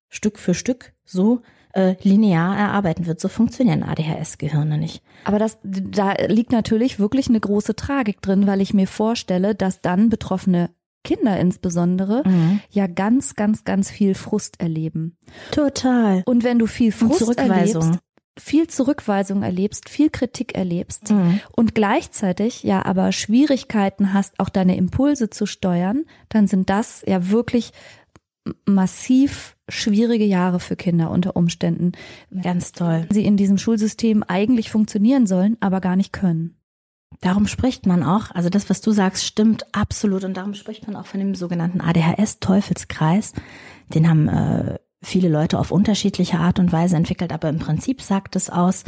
Stück 0.07 0.39
für 0.39 0.53
Stück 0.53 0.93
so 1.05 1.41
äh, 1.73 1.95
linear 2.01 2.57
erarbeiten 2.57 3.05
wird. 3.05 3.19
So 3.19 3.27
funktionieren 3.27 3.83
ADHS-Gehirne 3.83 4.77
nicht. 4.77 5.03
Aber 5.23 5.39
das, 5.39 5.59
da 5.63 6.13
liegt 6.27 6.51
natürlich 6.51 6.99
wirklich 6.99 7.27
eine 7.29 7.39
große 7.39 7.75
Tragik 7.75 8.21
drin, 8.21 8.47
weil 8.47 8.61
ich 8.61 8.73
mir 8.73 8.87
vorstelle, 8.87 9.55
dass 9.55 9.81
dann 9.81 10.09
betroffene 10.09 10.69
Kinder 11.03 11.39
insbesondere 11.39 12.23
mhm. 12.25 12.59
ja 12.69 12.87
ganz, 12.87 13.35
ganz, 13.35 13.63
ganz 13.63 13.89
viel 13.89 14.15
Frust 14.15 14.59
erleben. 14.59 15.17
Total. 15.51 16.23
Und 16.25 16.43
wenn 16.43 16.59
du 16.59 16.67
viel 16.67 16.91
Frust 16.91 17.37
erlebst, 17.37 17.99
viel 18.37 18.67
Zurückweisung 18.67 19.43
erlebst, 19.43 19.89
viel 19.89 20.09
Kritik 20.09 20.55
erlebst 20.55 21.11
mhm. 21.11 21.39
und 21.55 21.75
gleichzeitig 21.75 22.63
ja 22.63 22.85
aber 22.85 23.11
Schwierigkeiten 23.11 24.13
hast, 24.13 24.39
auch 24.39 24.49
deine 24.49 24.77
Impulse 24.77 25.29
zu 25.29 25.45
steuern, 25.45 26.05
dann 26.29 26.47
sind 26.47 26.69
das 26.69 27.03
ja 27.05 27.29
wirklich 27.29 27.71
massiv 28.65 29.55
schwierige 29.67 30.25
Jahre 30.25 30.59
für 30.59 30.75
Kinder 30.75 31.11
unter 31.11 31.35
Umständen. 31.35 31.91
Ganz 32.41 32.71
toll. 32.71 33.07
Sie 33.11 33.25
in 33.25 33.37
diesem 33.37 33.57
Schulsystem 33.57 34.23
eigentlich 34.23 34.71
funktionieren 34.71 35.27
sollen, 35.27 35.57
aber 35.59 35.81
gar 35.81 35.95
nicht 35.95 36.13
können. 36.13 36.55
Darum 37.21 37.47
spricht 37.47 37.85
man 37.85 38.03
auch, 38.03 38.31
also 38.31 38.49
das, 38.49 38.69
was 38.69 38.81
du 38.81 38.91
sagst, 38.91 39.25
stimmt 39.25 39.65
absolut. 39.75 40.23
Und 40.23 40.37
darum 40.37 40.53
spricht 40.53 40.87
man 40.87 40.95
auch 40.95 41.05
von 41.05 41.19
dem 41.19 41.35
sogenannten 41.35 41.81
ADHS-Teufelskreis. 41.81 43.33
Den 43.93 44.09
haben 44.09 44.27
äh, 44.29 44.79
viele 45.01 45.29
Leute 45.29 45.59
auf 45.59 45.71
unterschiedliche 45.71 46.39
Art 46.39 46.59
und 46.59 46.71
Weise 46.71 46.95
entwickelt, 46.95 47.33
aber 47.33 47.49
im 47.49 47.59
Prinzip 47.59 48.01
sagt 48.01 48.35
es 48.35 48.49
aus, 48.49 48.83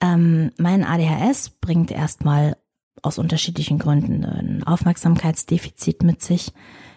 ähm, 0.00 0.52
mein 0.58 0.84
ADHS 0.84 1.50
bringt 1.60 1.90
erstmal 1.90 2.56
aus 3.02 3.18
unterschiedlichen 3.18 3.78
Gründen 3.78 4.24
ein 4.24 4.62
Aufmerksamkeitsdefizit 4.64 6.02
mit 6.02 6.22
sich 6.22 6.52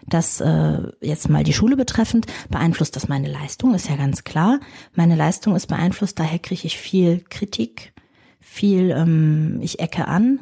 das 0.06 0.40
äh, 0.40 0.78
jetzt 1.00 1.28
mal 1.28 1.44
die 1.44 1.52
Schule 1.52 1.76
betreffend, 1.76 2.26
beeinflusst 2.48 2.96
das 2.96 3.08
meine 3.08 3.28
Leistung, 3.28 3.74
ist 3.74 3.88
ja 3.88 3.96
ganz 3.96 4.24
klar. 4.24 4.60
Meine 4.94 5.16
Leistung 5.16 5.56
ist 5.56 5.66
beeinflusst, 5.66 6.18
daher 6.18 6.38
kriege 6.38 6.66
ich 6.66 6.78
viel 6.78 7.24
Kritik, 7.28 7.92
viel, 8.40 8.90
ähm, 8.90 9.58
ich 9.62 9.80
ecke 9.80 10.08
an, 10.08 10.40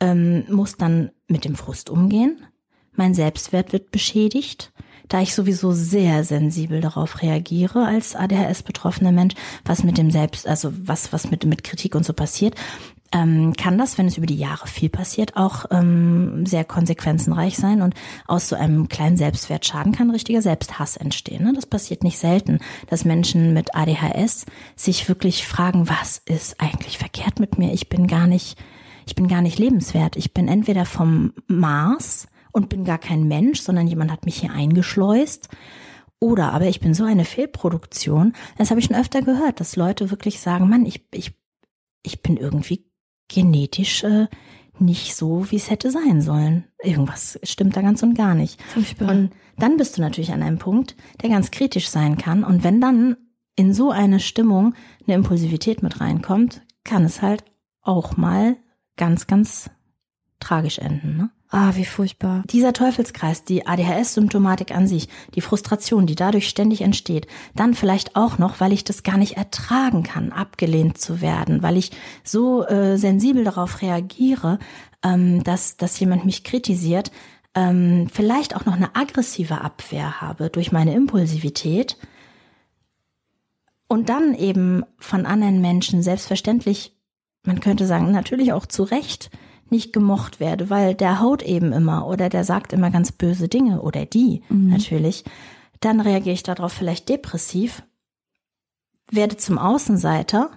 ähm, 0.00 0.44
muss 0.48 0.76
dann 0.76 1.10
mit 1.28 1.44
dem 1.44 1.54
Frust 1.54 1.90
umgehen. 1.90 2.46
Mein 2.92 3.14
Selbstwert 3.14 3.72
wird 3.72 3.90
beschädigt, 3.90 4.72
da 5.08 5.20
ich 5.20 5.34
sowieso 5.34 5.72
sehr 5.72 6.24
sensibel 6.24 6.80
darauf 6.80 7.22
reagiere 7.22 7.86
als 7.86 8.16
ADHS-betroffener 8.16 9.12
Mensch, 9.12 9.34
was 9.64 9.84
mit 9.84 9.98
dem 9.98 10.10
Selbst, 10.10 10.48
also 10.48 10.72
was, 10.76 11.12
was 11.12 11.30
mit, 11.30 11.44
mit 11.44 11.62
Kritik 11.62 11.94
und 11.94 12.04
so 12.04 12.12
passiert 12.12 12.54
ähm, 13.12 13.52
kann 13.54 13.78
das, 13.78 13.98
wenn 13.98 14.06
es 14.06 14.16
über 14.16 14.26
die 14.26 14.36
Jahre 14.36 14.66
viel 14.66 14.88
passiert, 14.88 15.36
auch 15.36 15.66
ähm, 15.70 16.46
sehr 16.46 16.64
konsequenzenreich 16.64 17.56
sein 17.56 17.82
und 17.82 17.94
aus 18.26 18.48
so 18.48 18.56
einem 18.56 18.88
kleinen 18.88 19.16
Selbstwertschaden 19.16 19.92
kann 19.92 20.10
richtiger 20.10 20.42
Selbsthass 20.42 20.96
entstehen. 20.96 21.44
Ne? 21.44 21.52
Das 21.54 21.66
passiert 21.66 22.04
nicht 22.04 22.18
selten, 22.18 22.58
dass 22.88 23.04
Menschen 23.04 23.54
mit 23.54 23.74
ADHS 23.74 24.46
sich 24.74 25.08
wirklich 25.08 25.46
fragen, 25.46 25.88
was 25.88 26.22
ist 26.24 26.60
eigentlich 26.60 26.98
verkehrt 26.98 27.40
mit 27.40 27.58
mir? 27.58 27.72
Ich 27.72 27.88
bin 27.88 28.06
gar 28.06 28.26
nicht 28.26 28.58
ich 29.06 29.14
bin 29.14 29.28
gar 29.28 29.40
nicht 29.40 29.58
lebenswert. 29.58 30.16
Ich 30.16 30.34
bin 30.34 30.48
entweder 30.48 30.84
vom 30.84 31.32
Mars 31.46 32.26
und 32.52 32.68
bin 32.68 32.84
gar 32.84 32.98
kein 32.98 33.28
Mensch, 33.28 33.60
sondern 33.60 33.86
jemand 33.86 34.10
hat 34.10 34.26
mich 34.26 34.40
hier 34.40 34.50
eingeschleust. 34.50 35.48
Oder 36.18 36.52
aber 36.52 36.66
ich 36.66 36.80
bin 36.80 36.92
so 36.92 37.04
eine 37.04 37.24
Fehlproduktion. 37.24 38.32
Das 38.58 38.70
habe 38.70 38.80
ich 38.80 38.86
schon 38.86 38.96
öfter 38.96 39.22
gehört, 39.22 39.60
dass 39.60 39.76
Leute 39.76 40.10
wirklich 40.10 40.40
sagen, 40.40 40.68
Mann, 40.68 40.86
ich, 40.86 41.06
ich, 41.12 41.34
ich 42.02 42.22
bin 42.22 42.36
irgendwie 42.36 42.90
genetisch 43.28 44.04
äh, 44.04 44.26
nicht 44.78 45.14
so, 45.16 45.50
wie 45.50 45.56
es 45.56 45.70
hätte 45.70 45.90
sein 45.90 46.20
sollen. 46.20 46.64
Irgendwas 46.82 47.38
stimmt 47.42 47.76
da 47.76 47.82
ganz 47.82 48.02
und 48.02 48.14
gar 48.14 48.34
nicht. 48.34 48.60
Furchtbar. 48.62 49.10
Und 49.10 49.30
dann 49.58 49.76
bist 49.76 49.96
du 49.96 50.02
natürlich 50.02 50.32
an 50.32 50.42
einem 50.42 50.58
Punkt, 50.58 50.96
der 51.22 51.30
ganz 51.30 51.50
kritisch 51.50 51.88
sein 51.88 52.18
kann. 52.18 52.44
Und 52.44 52.62
wenn 52.62 52.80
dann 52.80 53.16
in 53.56 53.72
so 53.72 53.90
eine 53.90 54.20
Stimmung 54.20 54.74
eine 55.06 55.14
Impulsivität 55.16 55.82
mit 55.82 56.00
reinkommt, 56.00 56.62
kann 56.84 57.04
es 57.04 57.22
halt 57.22 57.44
auch 57.80 58.16
mal 58.16 58.56
ganz, 58.96 59.26
ganz 59.26 59.70
tragisch 60.40 60.78
enden. 60.78 61.16
Ne? 61.16 61.30
Ah, 61.50 61.72
wie 61.74 61.84
furchtbar. 61.84 62.42
Dieser 62.50 62.72
Teufelskreis, 62.72 63.44
die 63.44 63.66
ADHS-Symptomatik 63.66 64.74
an 64.74 64.86
sich, 64.86 65.08
die 65.34 65.40
Frustration, 65.40 66.06
die 66.06 66.16
dadurch 66.16 66.48
ständig 66.48 66.82
entsteht, 66.82 67.28
dann 67.54 67.74
vielleicht 67.74 68.16
auch 68.16 68.38
noch, 68.38 68.60
weil 68.60 68.72
ich 68.72 68.84
das 68.84 69.04
gar 69.04 69.16
nicht 69.16 69.36
ertragen 69.36 70.02
kann, 70.02 70.32
abgelehnt 70.32 70.98
zu 70.98 71.20
werden, 71.20 71.62
weil 71.62 71.76
ich 71.76 71.92
so 72.24 72.66
äh, 72.66 72.98
sensibel 72.98 73.44
darauf 73.44 73.80
reagiere, 73.80 74.58
ähm, 75.04 75.44
dass, 75.44 75.76
dass 75.76 75.98
jemand 76.00 76.24
mich 76.24 76.42
kritisiert, 76.42 77.12
ähm, 77.54 78.08
vielleicht 78.12 78.56
auch 78.56 78.66
noch 78.66 78.74
eine 78.74 78.94
aggressive 78.96 79.60
Abwehr 79.60 80.20
habe 80.20 80.50
durch 80.50 80.72
meine 80.72 80.94
Impulsivität 80.94 81.96
und 83.88 84.08
dann 84.08 84.34
eben 84.34 84.84
von 84.98 85.26
anderen 85.26 85.60
Menschen 85.60 86.02
selbstverständlich, 86.02 86.92
man 87.44 87.60
könnte 87.60 87.86
sagen, 87.86 88.10
natürlich 88.10 88.52
auch 88.52 88.66
zu 88.66 88.82
Recht, 88.82 89.30
nicht 89.70 89.92
gemocht 89.92 90.40
werde, 90.40 90.70
weil 90.70 90.94
der 90.94 91.20
haut 91.20 91.42
eben 91.42 91.72
immer 91.72 92.06
oder 92.06 92.28
der 92.28 92.44
sagt 92.44 92.72
immer 92.72 92.90
ganz 92.90 93.12
böse 93.12 93.48
Dinge 93.48 93.82
oder 93.82 94.06
die 94.06 94.42
mhm. 94.48 94.70
natürlich, 94.70 95.24
dann 95.80 96.00
reagiere 96.00 96.34
ich 96.34 96.42
darauf 96.42 96.72
vielleicht 96.72 97.08
depressiv, 97.08 97.82
werde 99.10 99.36
zum 99.36 99.58
Außenseiter 99.58 100.50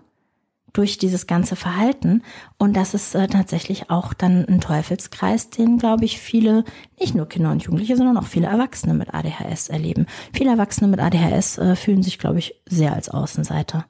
durch 0.73 0.97
dieses 0.97 1.27
ganze 1.27 1.55
Verhalten 1.55 2.21
und 2.57 2.75
das 2.75 2.93
ist 2.93 3.15
äh, 3.15 3.27
tatsächlich 3.27 3.89
auch 3.89 4.13
dann 4.13 4.45
ein 4.45 4.61
Teufelskreis, 4.61 5.49
den 5.49 5.77
glaube 5.77 6.05
ich 6.05 6.19
viele, 6.19 6.63
nicht 6.99 7.15
nur 7.15 7.27
Kinder 7.27 7.51
und 7.51 7.63
Jugendliche, 7.63 7.97
sondern 7.97 8.17
auch 8.17 8.27
viele 8.27 8.47
Erwachsene 8.47 8.93
mit 8.93 9.13
ADHS 9.13 9.69
erleben. 9.69 10.05
Viele 10.31 10.51
Erwachsene 10.51 10.87
mit 10.87 10.99
ADHS 10.99 11.57
äh, 11.57 11.75
fühlen 11.75 12.03
sich 12.03 12.19
glaube 12.19 12.39
ich 12.39 12.55
sehr 12.67 12.93
als 12.93 13.09
Außenseiter. 13.09 13.85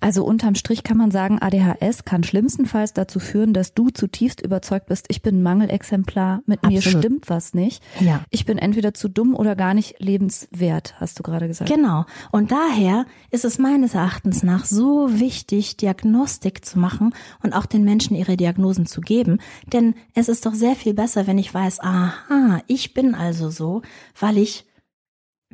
Also 0.00 0.24
unterm 0.24 0.54
Strich 0.54 0.82
kann 0.82 0.96
man 0.96 1.10
sagen, 1.10 1.38
ADHS 1.40 2.04
kann 2.04 2.24
schlimmstenfalls 2.24 2.92
dazu 2.92 3.18
führen, 3.18 3.52
dass 3.52 3.74
du 3.74 3.90
zutiefst 3.90 4.40
überzeugt 4.40 4.86
bist, 4.86 5.06
ich 5.08 5.22
bin 5.22 5.42
Mangelexemplar, 5.42 6.42
mit 6.46 6.62
Absolut. 6.62 6.84
mir 6.84 6.98
stimmt 6.98 7.30
was 7.30 7.54
nicht. 7.54 7.82
Ja. 8.00 8.22
Ich 8.30 8.44
bin 8.44 8.58
entweder 8.58 8.94
zu 8.94 9.08
dumm 9.08 9.34
oder 9.34 9.56
gar 9.56 9.74
nicht 9.74 10.00
lebenswert, 10.00 10.94
hast 10.98 11.18
du 11.18 11.22
gerade 11.22 11.48
gesagt. 11.48 11.70
Genau. 11.70 12.04
Und 12.30 12.52
daher 12.52 13.06
ist 13.30 13.44
es 13.44 13.58
meines 13.58 13.94
Erachtens 13.94 14.42
nach 14.42 14.64
so 14.64 15.08
wichtig, 15.18 15.76
Diagnostik 15.76 16.64
zu 16.64 16.78
machen 16.78 17.14
und 17.42 17.52
auch 17.52 17.66
den 17.66 17.84
Menschen 17.84 18.16
ihre 18.16 18.36
Diagnosen 18.36 18.86
zu 18.86 19.00
geben. 19.00 19.38
Denn 19.72 19.94
es 20.14 20.28
ist 20.28 20.46
doch 20.46 20.54
sehr 20.54 20.76
viel 20.76 20.94
besser, 20.94 21.26
wenn 21.26 21.38
ich 21.38 21.52
weiß, 21.52 21.80
aha, 21.80 22.60
ich 22.66 22.94
bin 22.94 23.14
also 23.14 23.50
so, 23.50 23.82
weil 24.18 24.38
ich 24.38 24.66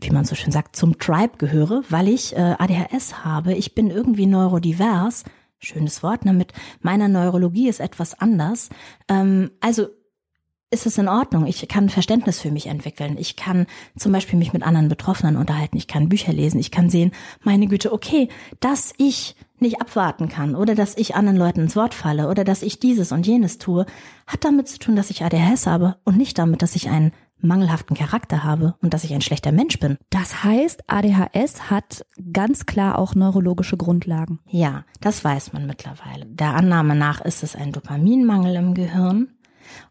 wie 0.00 0.10
man 0.10 0.24
so 0.24 0.34
schön 0.34 0.52
sagt, 0.52 0.76
zum 0.76 0.98
Tribe 0.98 1.36
gehöre, 1.38 1.82
weil 1.88 2.08
ich 2.08 2.36
äh, 2.36 2.56
ADHS 2.58 3.24
habe. 3.24 3.54
Ich 3.54 3.74
bin 3.74 3.90
irgendwie 3.90 4.26
neurodivers. 4.26 5.24
Schönes 5.58 6.02
Wort, 6.02 6.24
ne? 6.24 6.32
mit 6.32 6.52
meiner 6.80 7.08
Neurologie 7.08 7.68
ist 7.68 7.80
etwas 7.80 8.18
anders. 8.18 8.70
Ähm, 9.08 9.50
also 9.60 9.88
ist 10.70 10.86
es 10.86 10.98
in 10.98 11.08
Ordnung. 11.08 11.46
Ich 11.46 11.66
kann 11.68 11.88
Verständnis 11.88 12.40
für 12.40 12.52
mich 12.52 12.66
entwickeln. 12.66 13.16
Ich 13.18 13.34
kann 13.36 13.66
zum 13.96 14.12
Beispiel 14.12 14.38
mich 14.38 14.52
mit 14.52 14.62
anderen 14.62 14.88
Betroffenen 14.88 15.36
unterhalten. 15.36 15.76
Ich 15.76 15.88
kann 15.88 16.08
Bücher 16.08 16.32
lesen. 16.32 16.60
Ich 16.60 16.70
kann 16.70 16.88
sehen, 16.88 17.10
meine 17.42 17.66
Güte, 17.66 17.92
okay, 17.92 18.28
dass 18.60 18.94
ich 18.96 19.34
nicht 19.58 19.80
abwarten 19.80 20.28
kann 20.28 20.54
oder 20.54 20.74
dass 20.74 20.96
ich 20.96 21.16
anderen 21.16 21.36
Leuten 21.36 21.60
ins 21.60 21.76
Wort 21.76 21.92
falle 21.92 22.28
oder 22.28 22.44
dass 22.44 22.62
ich 22.62 22.78
dieses 22.78 23.12
und 23.12 23.26
jenes 23.26 23.58
tue, 23.58 23.84
hat 24.26 24.44
damit 24.44 24.68
zu 24.68 24.78
tun, 24.78 24.96
dass 24.96 25.10
ich 25.10 25.22
ADHS 25.24 25.66
habe 25.66 25.96
und 26.04 26.16
nicht 26.16 26.38
damit, 26.38 26.62
dass 26.62 26.76
ich 26.76 26.88
einen 26.88 27.12
mangelhaften 27.42 27.96
Charakter 27.96 28.44
habe 28.44 28.74
und 28.82 28.94
dass 28.94 29.04
ich 29.04 29.14
ein 29.14 29.20
schlechter 29.20 29.52
Mensch 29.52 29.78
bin. 29.78 29.98
Das 30.10 30.44
heißt, 30.44 30.84
ADHS 30.86 31.70
hat 31.70 32.04
ganz 32.32 32.66
klar 32.66 32.98
auch 32.98 33.14
neurologische 33.14 33.76
Grundlagen. 33.76 34.40
Ja, 34.46 34.84
das 35.00 35.24
weiß 35.24 35.52
man 35.52 35.66
mittlerweile. 35.66 36.26
Der 36.26 36.54
Annahme 36.54 36.94
nach 36.94 37.20
ist 37.20 37.42
es 37.42 37.56
ein 37.56 37.72
Dopaminmangel 37.72 38.56
im 38.56 38.74
Gehirn 38.74 39.28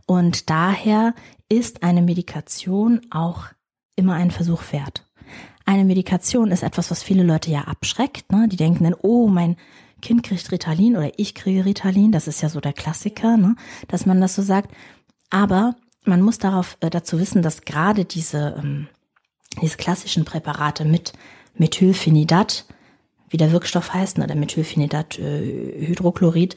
und 0.05 0.49
daher 0.49 1.13
ist 1.49 1.83
eine 1.83 2.01
Medikation 2.01 3.01
auch 3.11 3.45
immer 3.95 4.13
ein 4.13 4.31
Versuch 4.31 4.71
wert. 4.71 5.05
Eine 5.65 5.85
Medikation 5.85 6.51
ist 6.51 6.63
etwas, 6.63 6.89
was 6.89 7.03
viele 7.03 7.23
Leute 7.23 7.51
ja 7.51 7.61
abschreckt. 7.61 8.31
Ne? 8.31 8.47
Die 8.47 8.55
denken 8.55 8.85
dann, 8.85 8.95
oh, 9.01 9.27
mein 9.27 9.55
Kind 10.01 10.23
kriegt 10.23 10.51
Ritalin 10.51 10.97
oder 10.97 11.11
ich 11.17 11.35
kriege 11.35 11.65
Ritalin. 11.65 12.11
Das 12.11 12.27
ist 12.27 12.41
ja 12.41 12.49
so 12.49 12.59
der 12.59 12.73
Klassiker, 12.73 13.37
ne? 13.37 13.55
dass 13.87 14.05
man 14.05 14.19
das 14.19 14.33
so 14.33 14.41
sagt. 14.41 14.73
Aber 15.29 15.75
man 16.03 16.21
muss 16.21 16.37
darauf 16.37 16.77
äh, 16.79 16.89
dazu 16.89 17.19
wissen, 17.19 17.41
dass 17.41 17.61
gerade 17.61 18.05
diese, 18.05 18.55
ähm, 18.57 18.87
diese 19.61 19.77
klassischen 19.77 20.25
Präparate 20.25 20.85
mit 20.85 21.13
Methylphenidat, 21.55 22.65
wie 23.29 23.37
der 23.37 23.51
Wirkstoff 23.51 23.93
heißt, 23.93 24.17
oder 24.17 24.35
Methylphenidat 24.35 25.19
äh, 25.19 25.87
Hydrochlorid, 25.87 26.55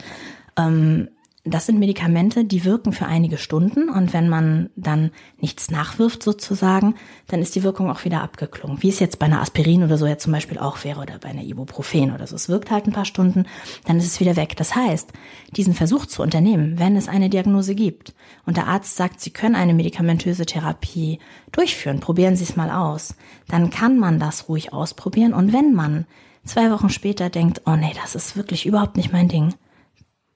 ähm, 0.56 1.08
das 1.44 1.66
sind 1.66 1.80
Medikamente, 1.80 2.44
die 2.44 2.64
wirken 2.64 2.92
für 2.92 3.06
einige 3.06 3.36
Stunden 3.36 3.88
und 3.88 4.12
wenn 4.12 4.28
man 4.28 4.70
dann 4.76 5.10
nichts 5.40 5.72
nachwirft 5.72 6.22
sozusagen, 6.22 6.94
dann 7.26 7.42
ist 7.42 7.56
die 7.56 7.64
Wirkung 7.64 7.90
auch 7.90 8.04
wieder 8.04 8.22
abgeklungen. 8.22 8.80
Wie 8.80 8.90
es 8.90 9.00
jetzt 9.00 9.18
bei 9.18 9.26
einer 9.26 9.40
Aspirin 9.40 9.82
oder 9.82 9.98
so 9.98 10.06
ja 10.06 10.18
zum 10.18 10.32
Beispiel 10.32 10.58
auch 10.58 10.84
wäre 10.84 11.00
oder 11.00 11.18
bei 11.18 11.30
einer 11.30 11.42
Ibuprofen 11.42 12.14
oder 12.14 12.28
so. 12.28 12.36
Es 12.36 12.48
wirkt 12.48 12.70
halt 12.70 12.86
ein 12.86 12.92
paar 12.92 13.06
Stunden, 13.06 13.46
dann 13.86 13.98
ist 13.98 14.06
es 14.06 14.20
wieder 14.20 14.36
weg. 14.36 14.56
Das 14.56 14.76
heißt, 14.76 15.12
diesen 15.56 15.74
Versuch 15.74 16.06
zu 16.06 16.22
unternehmen, 16.22 16.78
wenn 16.78 16.94
es 16.94 17.08
eine 17.08 17.28
Diagnose 17.28 17.74
gibt 17.74 18.14
und 18.46 18.56
der 18.56 18.68
Arzt 18.68 18.94
sagt, 18.94 19.20
Sie 19.20 19.30
können 19.30 19.56
eine 19.56 19.74
medikamentöse 19.74 20.46
Therapie 20.46 21.18
durchführen, 21.50 21.98
probieren 21.98 22.36
Sie 22.36 22.44
es 22.44 22.54
mal 22.54 22.70
aus, 22.70 23.16
dann 23.48 23.70
kann 23.70 23.98
man 23.98 24.20
das 24.20 24.48
ruhig 24.48 24.72
ausprobieren 24.72 25.34
und 25.34 25.52
wenn 25.52 25.74
man 25.74 26.06
zwei 26.44 26.70
Wochen 26.70 26.88
später 26.88 27.30
denkt, 27.30 27.62
oh 27.66 27.74
nee, 27.74 27.92
das 28.00 28.14
ist 28.14 28.36
wirklich 28.36 28.64
überhaupt 28.64 28.96
nicht 28.96 29.12
mein 29.12 29.26
Ding, 29.26 29.54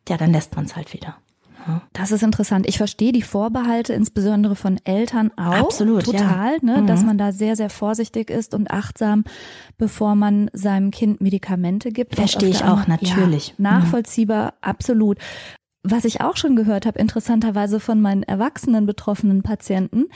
ja, 0.08 0.16
dann 0.16 0.32
lässt 0.32 0.56
man 0.56 0.66
es 0.66 0.76
halt 0.76 0.92
wieder. 0.92 1.16
Das 1.92 2.12
ist 2.12 2.22
interessant. 2.22 2.66
Ich 2.68 2.78
verstehe 2.78 3.12
die 3.12 3.22
Vorbehalte, 3.22 3.92
insbesondere 3.92 4.54
von 4.54 4.78
Eltern 4.84 5.30
auch. 5.36 5.52
Absolut, 5.52 6.04
total, 6.04 6.54
ja. 6.54 6.58
ne, 6.62 6.82
mhm. 6.82 6.86
dass 6.86 7.04
man 7.04 7.18
da 7.18 7.32
sehr, 7.32 7.56
sehr 7.56 7.70
vorsichtig 7.70 8.30
ist 8.30 8.54
und 8.54 8.70
achtsam, 8.70 9.24
bevor 9.76 10.14
man 10.14 10.50
seinem 10.52 10.90
Kind 10.90 11.20
Medikamente 11.20 11.90
gibt. 11.90 12.14
Verstehe 12.14 12.50
ich 12.50 12.64
auch, 12.64 12.86
natürlich. 12.86 13.48
Ja, 13.48 13.54
nachvollziehbar, 13.58 14.44
mhm. 14.46 14.52
absolut. 14.60 15.18
Was 15.82 16.04
ich 16.04 16.20
auch 16.20 16.36
schon 16.36 16.56
gehört 16.56 16.86
habe, 16.86 16.98
interessanterweise 16.98 17.78
von 17.80 18.00
meinen 18.00 18.22
erwachsenen 18.22 18.86
betroffenen 18.86 19.42
Patienten, 19.42 20.06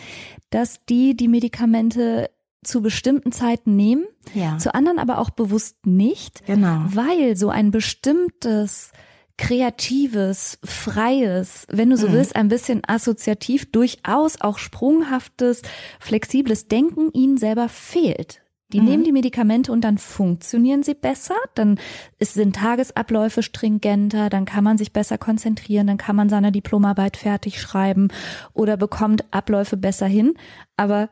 dass 0.50 0.84
die 0.86 1.16
die 1.16 1.28
Medikamente 1.28 2.30
zu 2.62 2.82
bestimmten 2.82 3.32
Zeiten 3.32 3.74
nehmen, 3.74 4.04
ja. 4.34 4.58
zu 4.58 4.74
anderen 4.74 4.98
aber 4.98 5.18
auch 5.18 5.30
bewusst 5.30 5.86
nicht, 5.86 6.44
genau. 6.44 6.82
weil 6.86 7.36
so 7.36 7.48
ein 7.48 7.70
bestimmtes 7.70 8.92
kreatives, 9.40 10.58
freies, 10.62 11.66
wenn 11.70 11.88
du 11.88 11.96
so 11.96 12.08
mhm. 12.08 12.12
willst, 12.12 12.36
ein 12.36 12.48
bisschen 12.48 12.82
assoziativ, 12.86 13.72
durchaus 13.72 14.38
auch 14.42 14.58
sprunghaftes, 14.58 15.62
flexibles 15.98 16.68
Denken 16.68 17.10
ihnen 17.14 17.38
selber 17.38 17.70
fehlt. 17.70 18.42
Die 18.74 18.80
mhm. 18.80 18.86
nehmen 18.86 19.04
die 19.04 19.12
Medikamente 19.12 19.72
und 19.72 19.80
dann 19.80 19.96
funktionieren 19.96 20.82
sie 20.82 20.92
besser, 20.92 21.36
dann 21.54 21.80
sind 22.20 22.56
Tagesabläufe 22.56 23.42
stringenter, 23.42 24.28
dann 24.28 24.44
kann 24.44 24.62
man 24.62 24.76
sich 24.76 24.92
besser 24.92 25.16
konzentrieren, 25.16 25.86
dann 25.86 25.96
kann 25.96 26.16
man 26.16 26.28
seine 26.28 26.52
Diplomarbeit 26.52 27.16
fertig 27.16 27.62
schreiben 27.62 28.08
oder 28.52 28.76
bekommt 28.76 29.24
Abläufe 29.30 29.78
besser 29.78 30.06
hin. 30.06 30.34
Aber 30.76 31.08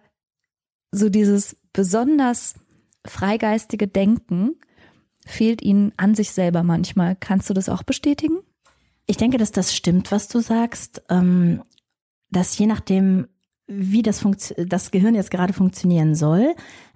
so 0.93 1.09
dieses 1.09 1.57
besonders 1.73 2.57
freigeistige 3.07 3.89
Denken 3.89 4.57
fehlt 5.29 5.63
ihnen 5.63 5.93
an 5.97 6.15
sich 6.15 6.31
selber 6.33 6.63
manchmal. 6.63 7.17
Kannst 7.17 7.49
du 7.51 7.55
das 7.55 7.69
auch 7.69 7.83
bestätigen? 7.83 8.39
Ich 9.07 9.17
denke, 9.17 9.39
dass 9.39 9.53
das 9.53 9.75
stimmt, 9.75 10.11
was 10.11 10.29
du 10.29 10.41
sagst, 10.41 11.03
ähm, 11.09 11.63
dass 12.31 12.57
je 12.59 12.67
nachdem, 12.67 13.29
wie 13.67 14.03
das, 14.03 14.25
das 14.57 14.91
Gehirn 14.91 15.15
jetzt 15.15 15.31
gerade 15.31 15.53
funktionieren 15.53 16.15
soll, 16.15 16.55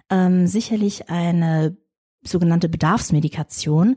ähm, 0.09 0.47
sicherlich 0.47 1.09
eine 1.09 1.77
sogenannte 2.23 2.69
Bedarfsmedikation 2.69 3.95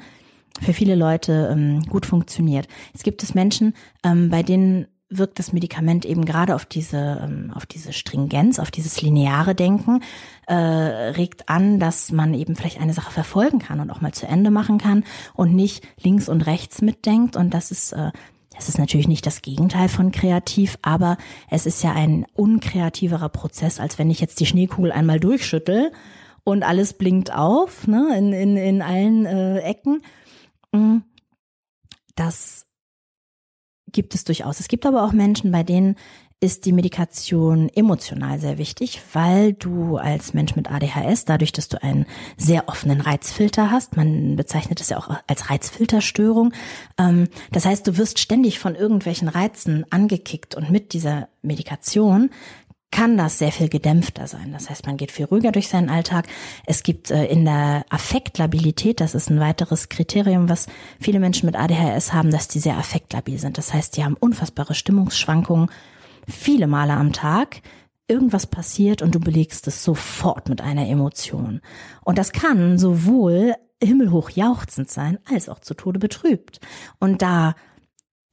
für 0.60 0.72
viele 0.72 0.94
Leute 0.94 1.50
ähm, 1.52 1.82
gut 1.82 2.06
funktioniert. 2.06 2.68
Es 2.94 3.02
gibt 3.02 3.22
es 3.22 3.34
Menschen, 3.34 3.74
bei 4.02 4.42
denen 4.42 4.86
wirkt 5.08 5.38
das 5.38 5.52
Medikament 5.52 6.04
eben 6.04 6.24
gerade 6.24 6.54
auf 6.54 6.66
diese, 6.66 7.20
ähm, 7.22 7.52
auf 7.54 7.64
diese 7.64 7.92
Stringenz, 7.92 8.58
auf 8.58 8.70
dieses 8.70 9.00
lineare 9.02 9.54
Denken, 9.54 10.02
äh, 10.46 10.54
regt 10.54 11.48
an, 11.48 11.78
dass 11.78 12.10
man 12.10 12.34
eben 12.34 12.56
vielleicht 12.56 12.80
eine 12.80 12.92
Sache 12.92 13.12
verfolgen 13.12 13.60
kann 13.60 13.80
und 13.80 13.90
auch 13.90 14.00
mal 14.00 14.12
zu 14.12 14.26
Ende 14.26 14.50
machen 14.50 14.78
kann 14.78 15.04
und 15.34 15.54
nicht 15.54 15.86
links 16.02 16.28
und 16.28 16.42
rechts 16.42 16.82
mitdenkt. 16.82 17.36
Und 17.36 17.54
das 17.54 17.70
ist 17.70 17.92
äh, 17.92 18.10
Es 18.58 18.68
ist 18.68 18.78
natürlich 18.78 19.06
nicht 19.06 19.26
das 19.26 19.42
Gegenteil 19.42 19.88
von 19.88 20.10
kreativ, 20.12 20.78
aber 20.82 21.18
es 21.50 21.66
ist 21.66 21.82
ja 21.84 21.92
ein 21.92 22.24
unkreativerer 22.34 23.28
Prozess, 23.28 23.78
als 23.78 23.98
wenn 23.98 24.10
ich 24.10 24.20
jetzt 24.20 24.40
die 24.40 24.46
Schneekugel 24.46 24.92
einmal 24.92 25.20
durchschüttel 25.20 25.92
und 26.42 26.62
alles 26.62 26.94
blinkt 26.94 27.32
auf, 27.32 27.86
ne, 27.86 28.16
in, 28.16 28.32
in, 28.32 28.56
in 28.56 28.82
allen 28.82 29.26
äh, 29.26 29.58
Ecken. 29.60 30.02
Mm, 30.72 30.98
das 32.14 32.65
gibt 33.92 34.14
es 34.14 34.24
durchaus. 34.24 34.60
Es 34.60 34.68
gibt 34.68 34.86
aber 34.86 35.04
auch 35.04 35.12
Menschen, 35.12 35.50
bei 35.52 35.62
denen 35.62 35.96
ist 36.38 36.66
die 36.66 36.72
Medikation 36.72 37.70
emotional 37.70 38.38
sehr 38.38 38.58
wichtig, 38.58 39.00
weil 39.14 39.54
du 39.54 39.96
als 39.96 40.34
Mensch 40.34 40.54
mit 40.54 40.70
ADHS, 40.70 41.24
dadurch, 41.24 41.50
dass 41.50 41.68
du 41.68 41.82
einen 41.82 42.04
sehr 42.36 42.68
offenen 42.68 43.00
Reizfilter 43.00 43.70
hast, 43.70 43.96
man 43.96 44.36
bezeichnet 44.36 44.80
es 44.82 44.90
ja 44.90 44.98
auch 44.98 45.08
als 45.26 45.48
Reizfilterstörung, 45.48 46.52
ähm, 46.98 47.28
das 47.52 47.64
heißt, 47.64 47.86
du 47.86 47.96
wirst 47.96 48.18
ständig 48.18 48.58
von 48.58 48.74
irgendwelchen 48.74 49.28
Reizen 49.28 49.86
angekickt 49.90 50.54
und 50.54 50.70
mit 50.70 50.92
dieser 50.92 51.28
Medikation 51.40 52.28
kann 52.96 53.18
das 53.18 53.38
sehr 53.38 53.52
viel 53.52 53.68
gedämpfter 53.68 54.26
sein. 54.26 54.52
Das 54.52 54.70
heißt, 54.70 54.86
man 54.86 54.96
geht 54.96 55.12
viel 55.12 55.26
ruhiger 55.26 55.52
durch 55.52 55.68
seinen 55.68 55.90
Alltag. 55.90 56.26
Es 56.64 56.82
gibt 56.82 57.10
äh, 57.10 57.26
in 57.26 57.44
der 57.44 57.84
Affektlabilität, 57.90 59.02
das 59.02 59.14
ist 59.14 59.28
ein 59.28 59.38
weiteres 59.38 59.90
Kriterium, 59.90 60.48
was 60.48 60.66
viele 60.98 61.20
Menschen 61.20 61.44
mit 61.44 61.56
ADHS 61.56 62.14
haben, 62.14 62.30
dass 62.30 62.48
die 62.48 62.58
sehr 62.58 62.78
affektlabil 62.78 63.38
sind. 63.38 63.58
Das 63.58 63.74
heißt, 63.74 63.98
die 63.98 64.04
haben 64.04 64.16
unfassbare 64.18 64.74
Stimmungsschwankungen, 64.74 65.68
viele 66.26 66.66
Male 66.66 66.94
am 66.94 67.12
Tag. 67.12 67.60
Irgendwas 68.08 68.46
passiert 68.46 69.02
und 69.02 69.14
du 69.14 69.20
belegst 69.20 69.66
es 69.66 69.84
sofort 69.84 70.48
mit 70.48 70.62
einer 70.62 70.88
Emotion. 70.88 71.60
Und 72.02 72.16
das 72.16 72.32
kann 72.32 72.78
sowohl 72.78 73.52
himmelhoch 73.82 74.30
jauchzend 74.30 74.88
sein, 74.88 75.18
als 75.30 75.50
auch 75.50 75.58
zu 75.58 75.74
Tode 75.74 75.98
betrübt. 75.98 76.60
Und 76.98 77.20
da 77.20 77.56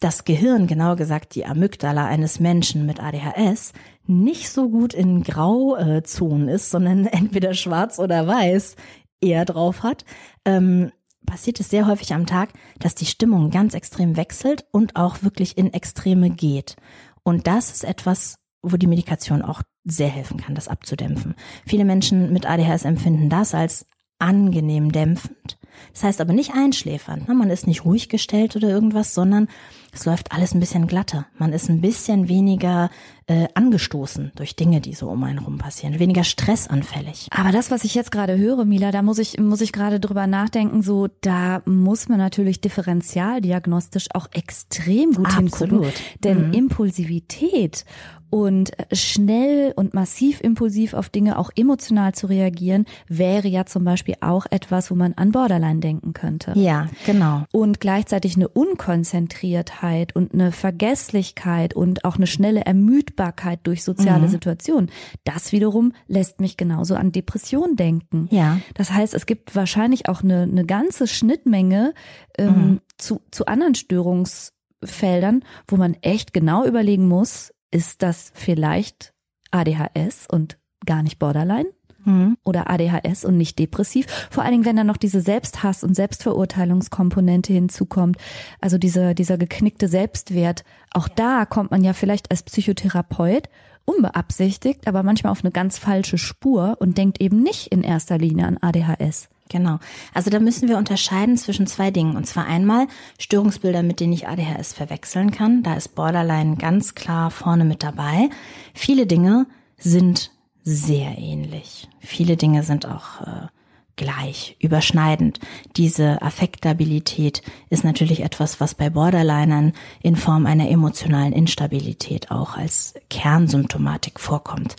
das 0.03 0.25
Gehirn, 0.25 0.67
genauer 0.67 0.97
gesagt 0.97 1.33
die 1.33 1.45
Amygdala 1.45 2.05
eines 2.05 2.39
Menschen 2.39 2.85
mit 2.85 3.01
ADHS, 3.01 3.71
nicht 4.05 4.49
so 4.49 4.69
gut 4.69 4.93
in 4.93 5.23
Grauzonen 5.23 6.47
ist, 6.47 6.69
sondern 6.69 7.05
entweder 7.07 7.53
schwarz 7.53 7.99
oder 7.99 8.27
weiß 8.27 8.75
eher 9.21 9.45
drauf 9.45 9.83
hat, 9.83 10.05
ähm, 10.45 10.91
passiert 11.25 11.59
es 11.59 11.69
sehr 11.69 11.87
häufig 11.87 12.13
am 12.13 12.25
Tag, 12.25 12.49
dass 12.79 12.95
die 12.95 13.05
Stimmung 13.05 13.49
ganz 13.49 13.73
extrem 13.73 14.17
wechselt 14.17 14.65
und 14.71 14.95
auch 14.95 15.23
wirklich 15.23 15.57
in 15.57 15.73
Extreme 15.73 16.29
geht. 16.29 16.75
Und 17.23 17.47
das 17.47 17.71
ist 17.71 17.85
etwas, 17.85 18.35
wo 18.61 18.77
die 18.77 18.87
Medikation 18.87 19.41
auch 19.41 19.61
sehr 19.85 20.09
helfen 20.09 20.37
kann, 20.37 20.55
das 20.55 20.67
abzudämpfen. 20.67 21.35
Viele 21.65 21.85
Menschen 21.85 22.31
mit 22.31 22.45
ADHS 22.45 22.85
empfinden 22.85 23.29
das 23.29 23.53
als 23.53 23.85
angenehm 24.19 24.91
dämpfend. 24.91 25.57
Das 25.93 26.03
heißt 26.03 26.21
aber 26.21 26.33
nicht 26.33 26.53
einschläfernd. 26.53 27.27
Ne? 27.27 27.33
Man 27.33 27.49
ist 27.49 27.67
nicht 27.67 27.85
ruhig 27.85 28.09
gestellt 28.09 28.55
oder 28.55 28.69
irgendwas, 28.69 29.13
sondern 29.13 29.47
es 29.93 30.05
läuft 30.05 30.31
alles 30.31 30.53
ein 30.55 30.59
bisschen 30.59 30.87
glatter. 30.87 31.27
Man 31.37 31.53
ist 31.53 31.69
ein 31.69 31.81
bisschen 31.81 32.27
weniger 32.27 32.89
äh, 33.27 33.47
angestoßen 33.53 34.31
durch 34.35 34.55
Dinge, 34.55 34.81
die 34.81 34.93
so 34.93 35.07
um 35.09 35.23
einen 35.23 35.39
rum 35.39 35.59
passieren, 35.59 35.99
weniger 35.99 36.23
stressanfällig. 36.23 37.27
Aber 37.31 37.51
das, 37.51 37.69
was 37.69 37.83
ich 37.83 37.93
jetzt 37.93 38.11
gerade 38.11 38.37
höre, 38.37 38.65
Mila, 38.65 38.91
da 38.91 39.01
muss 39.01 39.19
ich 39.19 39.39
muss 39.39 39.61
ich 39.61 39.71
gerade 39.71 39.99
drüber 39.99 40.25
nachdenken. 40.25 40.81
So, 40.81 41.07
da 41.21 41.61
muss 41.65 42.09
man 42.09 42.17
natürlich 42.17 42.59
differentialdiagnostisch 42.59 44.07
auch 44.13 44.27
extrem 44.33 45.11
gut 45.11 45.27
Absolut. 45.27 45.59
hingucken, 45.59 45.91
denn 46.23 46.47
mhm. 46.47 46.53
Impulsivität 46.53 47.85
und 48.33 48.71
schnell 48.91 49.73
und 49.75 49.93
massiv 49.93 50.41
impulsiv 50.41 50.95
auf 50.95 51.09
Dinge 51.09 51.37
auch 51.37 51.51
emotional 51.55 52.15
zu 52.15 52.25
reagieren, 52.25 52.85
wäre 53.07 53.47
ja 53.47 53.67
zum 53.67 53.83
Beispiel 53.83 54.15
auch 54.21 54.47
etwas, 54.49 54.89
wo 54.89 54.95
man 54.95 55.13
an 55.13 55.31
Borderline 55.31 55.81
denken 55.81 56.13
könnte. 56.13 56.53
Ja, 56.55 56.87
genau. 57.05 57.43
Und 57.51 57.79
gleichzeitig 57.79 58.35
eine 58.35 58.47
Unkonzentriertheit 58.47 60.15
und 60.15 60.33
eine 60.33 60.51
Vergesslichkeit 60.51 61.75
und 61.75 62.05
auch 62.05 62.15
eine 62.15 62.25
schnelle 62.25 62.61
Ermüdbarkeit 62.61 63.59
durch 63.65 63.83
soziale 63.83 64.25
mhm. 64.25 64.31
Situationen. 64.31 64.91
Das 65.25 65.51
wiederum 65.51 65.93
lässt 66.07 66.41
mich 66.41 66.57
genauso 66.57 66.95
an 66.95 67.11
Depression 67.11 67.75
denken. 67.75 68.29
Ja. 68.31 68.57
Das 68.73 68.91
heißt, 68.91 69.13
es 69.13 69.27
gibt 69.27 69.55
wahrscheinlich 69.55 70.09
auch 70.09 70.23
eine, 70.23 70.41
eine 70.41 70.65
ganze 70.65 71.05
Schnittmenge 71.05 71.93
ähm, 72.39 72.47
mhm. 72.47 72.79
zu, 72.97 73.21
zu 73.29 73.45
anderen 73.45 73.75
Störungsfeldern, 73.75 75.45
wo 75.67 75.75
man 75.75 75.93
echt 76.01 76.33
genau 76.33 76.65
überlegen 76.65 77.07
muss, 77.07 77.51
ist 77.73 78.01
das 78.01 78.31
vielleicht 78.35 79.13
ADHS 79.51 80.27
und 80.29 80.57
gar 80.85 81.03
nicht 81.03 81.19
Borderline? 81.19 81.69
Mhm. 82.05 82.37
Oder 82.43 82.69
ADHS 82.69 83.23
und 83.23 83.37
nicht 83.37 83.57
depressiv. 83.59 84.07
Vor 84.29 84.43
allen 84.43 84.51
Dingen, 84.51 84.65
wenn 84.65 84.75
dann 84.75 84.87
noch 84.87 84.97
diese 84.97 85.21
Selbsthass- 85.21 85.83
und 85.83 85.95
Selbstverurteilungskomponente 85.95 87.53
hinzukommt. 87.53 88.17
Also 88.59 88.77
dieser, 88.77 89.13
dieser 89.13 89.37
geknickte 89.37 89.87
Selbstwert. 89.87 90.63
Auch 90.91 91.07
da 91.07 91.45
kommt 91.45 91.71
man 91.71 91.83
ja 91.83 91.93
vielleicht 91.93 92.29
als 92.29 92.43
Psychotherapeut 92.43 93.47
unbeabsichtigt, 93.85 94.87
aber 94.87 95.03
manchmal 95.03 95.31
auf 95.31 95.43
eine 95.43 95.51
ganz 95.51 95.77
falsche 95.77 96.17
Spur 96.17 96.77
und 96.79 96.97
denkt 96.97 97.21
eben 97.21 97.41
nicht 97.41 97.67
in 97.67 97.83
erster 97.83 98.17
Linie 98.17 98.47
an 98.47 98.57
ADHS. 98.61 99.29
Genau. 99.53 99.77
Also 100.15 100.31
da 100.31 100.39
müssen 100.39 100.67
wir 100.67 100.79
unterscheiden 100.79 101.37
zwischen 101.37 101.67
zwei 101.67 101.91
Dingen. 101.91 102.17
Und 102.17 102.25
zwar 102.25 102.47
einmal 102.47 102.87
Störungsbilder, 103.19 103.83
mit 103.83 103.99
denen 103.99 104.11
ich 104.11 104.27
ADHS 104.27 104.73
verwechseln 104.73 105.29
kann. 105.29 105.61
Da 105.61 105.75
ist 105.75 105.93
Borderline 105.93 106.55
ganz 106.55 106.95
klar 106.95 107.29
vorne 107.29 107.63
mit 107.63 107.83
dabei. 107.83 108.31
Viele 108.73 109.05
Dinge 109.05 109.45
sind 109.77 110.31
sehr 110.63 111.19
ähnlich. 111.19 111.87
Viele 111.99 112.35
Dinge 112.35 112.63
sind 112.63 112.87
auch 112.87 113.21
äh, 113.21 113.47
gleich, 113.95 114.57
überschneidend. 114.59 115.39
Diese 115.75 116.23
Affektabilität 116.23 117.43
ist 117.69 117.83
natürlich 117.83 118.21
etwas, 118.21 118.59
was 118.59 118.73
bei 118.73 118.89
Borderlinern 118.89 119.73
in 120.01 120.15
Form 120.15 120.47
einer 120.47 120.67
emotionalen 120.67 121.31
Instabilität 121.31 122.31
auch 122.31 122.57
als 122.57 122.95
Kernsymptomatik 123.11 124.19
vorkommt. 124.19 124.75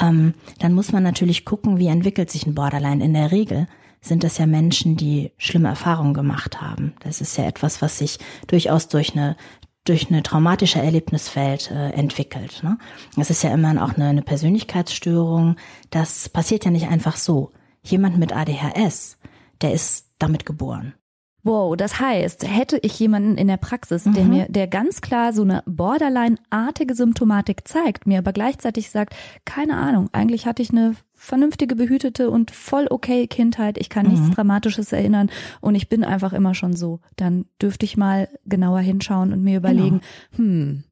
Ähm, 0.00 0.32
dann 0.60 0.72
muss 0.72 0.92
man 0.92 1.02
natürlich 1.02 1.44
gucken, 1.44 1.76
wie 1.78 1.88
entwickelt 1.88 2.30
sich 2.30 2.46
ein 2.46 2.54
Borderline 2.54 3.04
in 3.04 3.12
der 3.12 3.30
Regel 3.30 3.66
sind 4.04 4.22
das 4.22 4.38
ja 4.38 4.46
Menschen, 4.46 4.96
die 4.96 5.32
schlimme 5.38 5.68
Erfahrungen 5.68 6.14
gemacht 6.14 6.60
haben. 6.60 6.94
Das 7.00 7.20
ist 7.20 7.36
ja 7.38 7.44
etwas, 7.44 7.82
was 7.82 7.98
sich 7.98 8.18
durchaus 8.46 8.88
durch 8.88 9.14
eine 9.14 9.36
durch 9.84 10.08
eine 10.08 10.22
traumatische 10.22 10.78
Erlebniswelt 10.78 11.70
äh, 11.70 11.90
entwickelt. 11.90 12.62
Ne? 12.62 12.78
Das 13.16 13.28
ist 13.28 13.42
ja 13.42 13.52
immer 13.52 13.84
auch 13.84 13.94
eine, 13.96 14.06
eine 14.06 14.22
Persönlichkeitsstörung. 14.22 15.56
Das 15.90 16.30
passiert 16.30 16.64
ja 16.64 16.70
nicht 16.70 16.88
einfach 16.88 17.16
so. 17.16 17.52
Jemand 17.82 18.16
mit 18.16 18.34
ADHS, 18.34 19.18
der 19.60 19.74
ist 19.74 20.06
damit 20.18 20.46
geboren. 20.46 20.94
Wow, 21.42 21.76
das 21.76 22.00
heißt, 22.00 22.48
hätte 22.48 22.78
ich 22.78 22.98
jemanden 22.98 23.36
in 23.36 23.48
der 23.48 23.58
Praxis, 23.58 24.04
der 24.04 24.24
mhm. 24.24 24.30
mir, 24.30 24.46
der 24.48 24.66
ganz 24.66 25.02
klar 25.02 25.34
so 25.34 25.42
eine 25.42 25.62
Borderline-artige 25.66 26.94
Symptomatik 26.94 27.68
zeigt, 27.68 28.06
mir 28.06 28.20
aber 28.20 28.32
gleichzeitig 28.32 28.88
sagt, 28.88 29.14
keine 29.44 29.76
Ahnung, 29.76 30.08
eigentlich 30.12 30.46
hatte 30.46 30.62
ich 30.62 30.70
eine 30.70 30.96
vernünftige, 31.24 31.74
behütete 31.76 32.30
und 32.30 32.50
voll 32.50 32.86
okay 32.90 33.26
Kindheit, 33.26 33.78
ich 33.78 33.88
kann 33.88 34.06
nichts 34.06 34.28
mhm. 34.28 34.34
Dramatisches 34.34 34.92
erinnern 34.92 35.30
und 35.60 35.74
ich 35.74 35.88
bin 35.88 36.04
einfach 36.04 36.32
immer 36.32 36.54
schon 36.54 36.76
so, 36.76 37.00
dann 37.16 37.46
dürfte 37.60 37.84
ich 37.86 37.96
mal 37.96 38.28
genauer 38.44 38.80
hinschauen 38.80 39.32
und 39.32 39.42
mir 39.42 39.56
überlegen, 39.56 40.00
genau. 40.36 40.48
hm, 40.48 40.84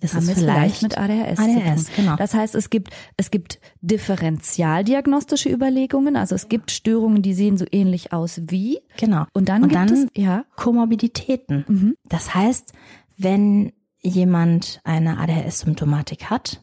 ist 0.00 0.14
haben 0.14 0.28
es 0.28 0.38
vielleicht 0.38 0.82
mit 0.82 0.96
ADHS, 0.96 1.38
ADHS 1.38 1.84
zu 1.84 1.92
tun. 1.92 2.04
Genau. 2.04 2.16
Das 2.16 2.34
heißt, 2.34 2.54
es 2.54 2.70
gibt, 2.70 2.90
es 3.16 3.30
gibt 3.30 3.60
differentialdiagnostische 3.80 5.48
Überlegungen, 5.48 6.16
also 6.16 6.34
es 6.34 6.48
gibt 6.48 6.70
Störungen, 6.70 7.22
die 7.22 7.34
sehen 7.34 7.56
so 7.56 7.64
ähnlich 7.70 8.12
aus 8.12 8.40
wie. 8.46 8.80
Genau. 8.96 9.26
Und 9.32 9.48
dann 9.48 9.62
Und 9.62 9.70
gibt 9.70 9.80
dann 9.80 9.92
es 9.92 10.06
ja 10.16 10.44
Komorbiditäten. 10.56 11.64
Mhm. 11.66 11.94
Das 12.08 12.34
heißt, 12.34 12.72
wenn 13.16 13.72
jemand 14.00 14.80
eine 14.84 15.18
ADHS-Symptomatik 15.18 16.30
hat, 16.30 16.62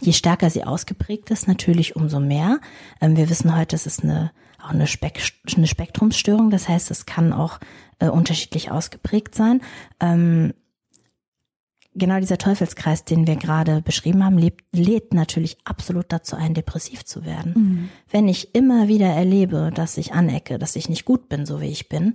je 0.00 0.12
stärker 0.12 0.50
sie 0.50 0.64
ausgeprägt 0.64 1.30
ist, 1.30 1.48
natürlich 1.48 1.96
umso 1.96 2.20
mehr. 2.20 2.60
Ähm, 3.00 3.16
wir 3.16 3.28
wissen 3.30 3.56
heute, 3.56 3.76
es 3.76 3.86
ist 3.86 4.04
eine, 4.04 4.32
auch 4.62 4.70
eine, 4.70 4.86
Spek 4.86 5.20
eine 5.56 5.66
Spektrumsstörung, 5.66 6.50
das 6.50 6.68
heißt, 6.68 6.90
es 6.90 7.06
kann 7.06 7.32
auch 7.32 7.58
äh, 7.98 8.08
unterschiedlich 8.08 8.70
ausgeprägt 8.70 9.34
sein. 9.34 9.60
Ähm, 10.00 10.54
genau 11.94 12.20
dieser 12.20 12.38
Teufelskreis, 12.38 13.04
den 13.04 13.26
wir 13.26 13.36
gerade 13.36 13.82
beschrieben 13.82 14.24
haben, 14.24 14.38
lebt, 14.38 14.64
lädt 14.72 15.12
natürlich 15.14 15.58
absolut 15.64 16.06
dazu 16.08 16.36
ein, 16.36 16.54
depressiv 16.54 17.04
zu 17.04 17.24
werden. 17.24 17.52
Mhm. 17.54 17.88
Wenn 18.10 18.28
ich 18.28 18.54
immer 18.54 18.88
wieder 18.88 19.08
erlebe, 19.08 19.70
dass 19.74 19.98
ich 19.98 20.12
anecke, 20.12 20.58
dass 20.58 20.76
ich 20.76 20.88
nicht 20.88 21.04
gut 21.04 21.28
bin, 21.28 21.44
so 21.44 21.60
wie 21.60 21.66
ich 21.66 21.88
bin, 21.88 22.14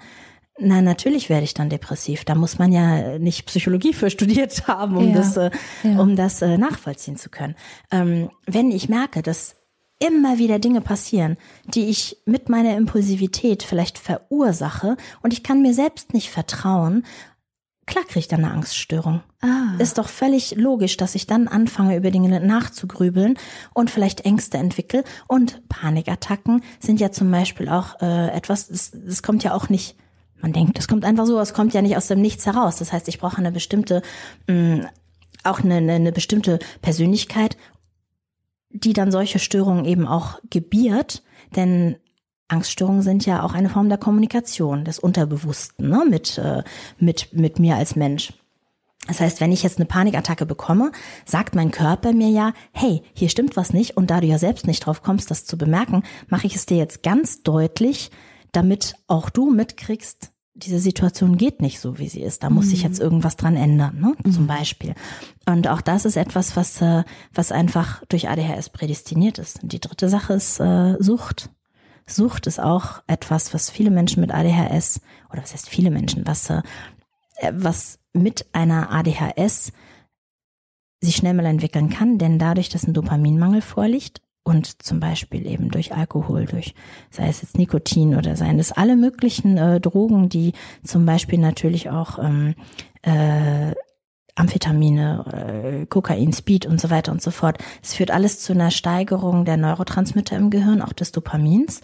na, 0.59 0.81
natürlich 0.81 1.29
werde 1.29 1.43
ich 1.43 1.53
dann 1.53 1.69
depressiv. 1.69 2.25
Da 2.25 2.35
muss 2.35 2.59
man 2.59 2.71
ja 2.71 3.17
nicht 3.17 3.45
Psychologie 3.47 3.93
für 3.93 4.09
studiert 4.09 4.67
haben, 4.67 4.97
um 4.97 5.09
ja. 5.09 5.15
das, 5.15 5.37
äh, 5.37 5.51
ja. 5.83 5.99
um 5.99 6.15
das 6.15 6.41
äh, 6.41 6.57
nachvollziehen 6.57 7.17
zu 7.17 7.29
können. 7.29 7.55
Ähm, 7.91 8.29
wenn 8.45 8.71
ich 8.71 8.89
merke, 8.89 9.21
dass 9.21 9.55
immer 9.99 10.37
wieder 10.37 10.59
Dinge 10.59 10.81
passieren, 10.81 11.37
die 11.65 11.89
ich 11.89 12.17
mit 12.25 12.49
meiner 12.49 12.75
Impulsivität 12.75 13.63
vielleicht 13.63 13.97
verursache 13.97 14.97
und 15.21 15.33
ich 15.33 15.43
kann 15.43 15.61
mir 15.61 15.73
selbst 15.73 16.13
nicht 16.13 16.29
vertrauen 16.29 17.03
klar 17.85 18.03
kriege 18.05 18.19
ich 18.19 18.27
dann 18.27 18.43
eine 18.43 18.53
Angststörung. 18.53 19.21
Ah. 19.41 19.75
Ist 19.79 19.97
doch 19.97 20.09
völlig 20.09 20.55
logisch, 20.55 20.97
dass 20.97 21.15
ich 21.15 21.27
dann 21.27 21.47
anfange, 21.47 21.97
über 21.97 22.11
Dinge 22.11 22.39
nachzugrübeln 22.39 23.37
und 23.73 23.89
vielleicht 23.89 24.21
Ängste 24.21 24.57
entwickle. 24.57 25.03
Und 25.27 25.67
Panikattacken 25.69 26.63
sind 26.79 26.99
ja 26.99 27.11
zum 27.11 27.29
Beispiel 27.31 27.69
auch 27.69 28.01
äh, 28.01 28.29
etwas, 28.29 28.67
das, 28.67 28.91
das 28.93 29.23
kommt 29.23 29.43
ja 29.43 29.53
auch 29.53 29.69
nicht 29.69 29.95
Man 30.43 30.51
denkt, 30.51 30.77
das 30.77 30.89
kommt 30.89 31.05
einfach 31.05 31.25
so, 31.25 31.39
es 31.39 31.53
kommt 31.53 31.73
ja 31.73 31.81
nicht 31.81 31.95
aus 31.95 32.07
dem 32.07 32.19
Nichts 32.19 32.45
heraus. 32.45 32.75
Das 32.75 32.91
heißt, 32.91 33.07
ich 33.07 33.17
brauche 33.17 33.37
eine 33.37 33.53
bestimmte, 33.53 34.01
mh, 34.47 34.75
mm, 34.75 34.87
auch 35.45 35.61
eine, 35.61 35.75
eine, 35.75 35.93
eine 35.93 36.11
bestimmte 36.11 36.59
Persönlichkeit, 36.81 37.55
die 38.69 38.91
dann 38.91 39.09
solche 39.09 39.39
Störungen 39.39 39.85
eben 39.85 40.05
auch 40.05 40.39
gebiert. 40.49 41.23
Denn 41.55 41.95
Angststörungen 42.49 43.01
sind 43.01 43.25
ja 43.25 43.43
auch 43.43 43.53
eine 43.53 43.69
Form 43.69 43.87
der 43.87 43.97
Kommunikation, 43.97 44.83
des 44.83 44.99
Unterbewussten, 44.99 45.87
ne, 45.87 46.05
mit, 46.09 46.37
äh, 46.37 46.63
mit, 46.99 47.31
mit 47.31 47.59
mir 47.59 47.77
als 47.77 47.95
Mensch. 47.95 48.33
Das 49.07 49.21
heißt, 49.21 49.39
wenn 49.39 49.51
ich 49.53 49.63
jetzt 49.63 49.77
eine 49.77 49.85
Panikattacke 49.85 50.45
bekomme, 50.45 50.91
sagt 51.25 51.55
mein 51.55 51.71
Körper 51.71 52.11
mir 52.11 52.29
ja, 52.29 52.53
hey, 52.73 53.01
hier 53.13 53.29
stimmt 53.29 53.55
was 53.55 53.71
nicht 53.71 53.95
und 53.95 54.11
da 54.11 54.19
du 54.19 54.27
ja 54.27 54.37
selbst 54.37 54.67
nicht 54.67 54.85
drauf 54.85 55.03
kommst, 55.03 55.31
das 55.31 55.45
zu 55.45 55.57
bemerken, 55.57 56.03
mache 56.27 56.47
ich 56.47 56.55
es 56.55 56.65
dir 56.65 56.77
jetzt 56.77 57.01
ganz 57.01 57.43
deutlich, 57.43 58.11
damit 58.51 58.95
auch 59.07 59.29
du 59.29 59.49
mitkriegst, 59.49 60.32
diese 60.55 60.79
Situation 60.79 61.37
geht 61.37 61.61
nicht 61.61 61.79
so, 61.79 61.97
wie 61.97 62.07
sie 62.07 62.21
ist. 62.21 62.43
Da 62.43 62.49
muss 62.49 62.69
sich 62.69 62.83
mhm. 62.83 62.89
jetzt 62.89 62.99
irgendwas 62.99 63.37
dran 63.37 63.55
ändern, 63.55 63.99
ne? 63.99 64.15
Mhm. 64.23 64.31
zum 64.31 64.47
Beispiel. 64.47 64.93
Und 65.45 65.67
auch 65.67 65.81
das 65.81 66.05
ist 66.05 66.15
etwas, 66.15 66.55
was, 66.55 66.81
äh, 66.81 67.03
was 67.33 67.51
einfach 67.51 68.03
durch 68.07 68.29
ADHS 68.29 68.69
prädestiniert 68.69 69.39
ist. 69.39 69.63
Und 69.63 69.73
die 69.73 69.79
dritte 69.79 70.09
Sache 70.09 70.33
ist 70.33 70.59
äh, 70.59 70.95
Sucht. 70.99 71.49
Sucht 72.05 72.47
ist 72.47 72.59
auch 72.59 73.01
etwas, 73.07 73.53
was 73.53 73.69
viele 73.69 73.89
Menschen 73.89 74.21
mit 74.21 74.33
ADHS, 74.33 75.01
oder 75.31 75.41
was 75.41 75.53
heißt 75.53 75.69
viele 75.69 75.89
Menschen, 75.89 76.27
was, 76.27 76.49
äh, 76.49 76.61
was 77.51 77.99
mit 78.13 78.45
einer 78.53 78.91
ADHS 78.91 79.71
sich 81.01 81.15
schnell 81.15 81.33
mal 81.33 81.45
entwickeln 81.45 81.89
kann, 81.89 82.17
denn 82.17 82.37
dadurch, 82.37 82.69
dass 82.69 82.87
ein 82.87 82.93
Dopaminmangel 82.93 83.61
vorliegt 83.61 84.21
und 84.43 84.83
zum 84.83 84.99
Beispiel 84.99 85.47
eben 85.47 85.69
durch 85.71 85.93
Alkohol, 85.93 86.45
durch 86.45 86.75
sei 87.09 87.27
es 87.27 87.41
jetzt 87.41 87.57
Nikotin 87.57 88.15
oder 88.15 88.35
seien 88.35 88.59
es 88.59 88.71
alle 88.71 88.95
möglichen 88.95 89.57
äh, 89.57 89.79
Drogen, 89.79 90.29
die 90.29 90.53
zum 90.83 91.05
Beispiel 91.05 91.39
natürlich 91.39 91.89
auch 91.89 92.19
ähm, 92.19 92.55
äh, 93.03 93.73
Amphetamine, 94.35 95.81
äh, 95.83 95.85
Kokain, 95.85 96.33
Speed 96.33 96.65
und 96.65 96.81
so 96.81 96.89
weiter 96.89 97.11
und 97.11 97.21
so 97.21 97.31
fort. 97.31 97.57
Es 97.81 97.93
führt 97.93 98.11
alles 98.11 98.39
zu 98.39 98.53
einer 98.53 98.71
Steigerung 98.71 99.45
der 99.45 99.57
Neurotransmitter 99.57 100.35
im 100.35 100.49
Gehirn, 100.49 100.81
auch 100.81 100.93
des 100.93 101.11
Dopamins. 101.11 101.81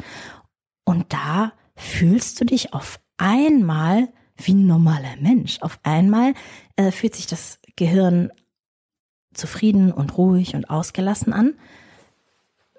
Und 0.84 1.14
da 1.14 1.54
fühlst 1.76 2.42
du 2.42 2.46
dich 2.46 2.74
auf 2.74 3.00
einmal 3.18 4.10
wie 4.36 4.54
ein 4.54 4.68
normaler 4.68 5.16
Mensch. 5.22 5.62
Auf 5.62 5.80
einmal 5.84 6.34
äh, 6.76 6.92
fühlt 6.92 7.16
sich 7.16 7.28
das 7.28 7.60
Gehirn 7.76 8.32
zufrieden 9.34 9.92
und 9.92 10.18
ruhig 10.18 10.56
und 10.56 10.70
ausgelassen 10.70 11.34
an 11.34 11.54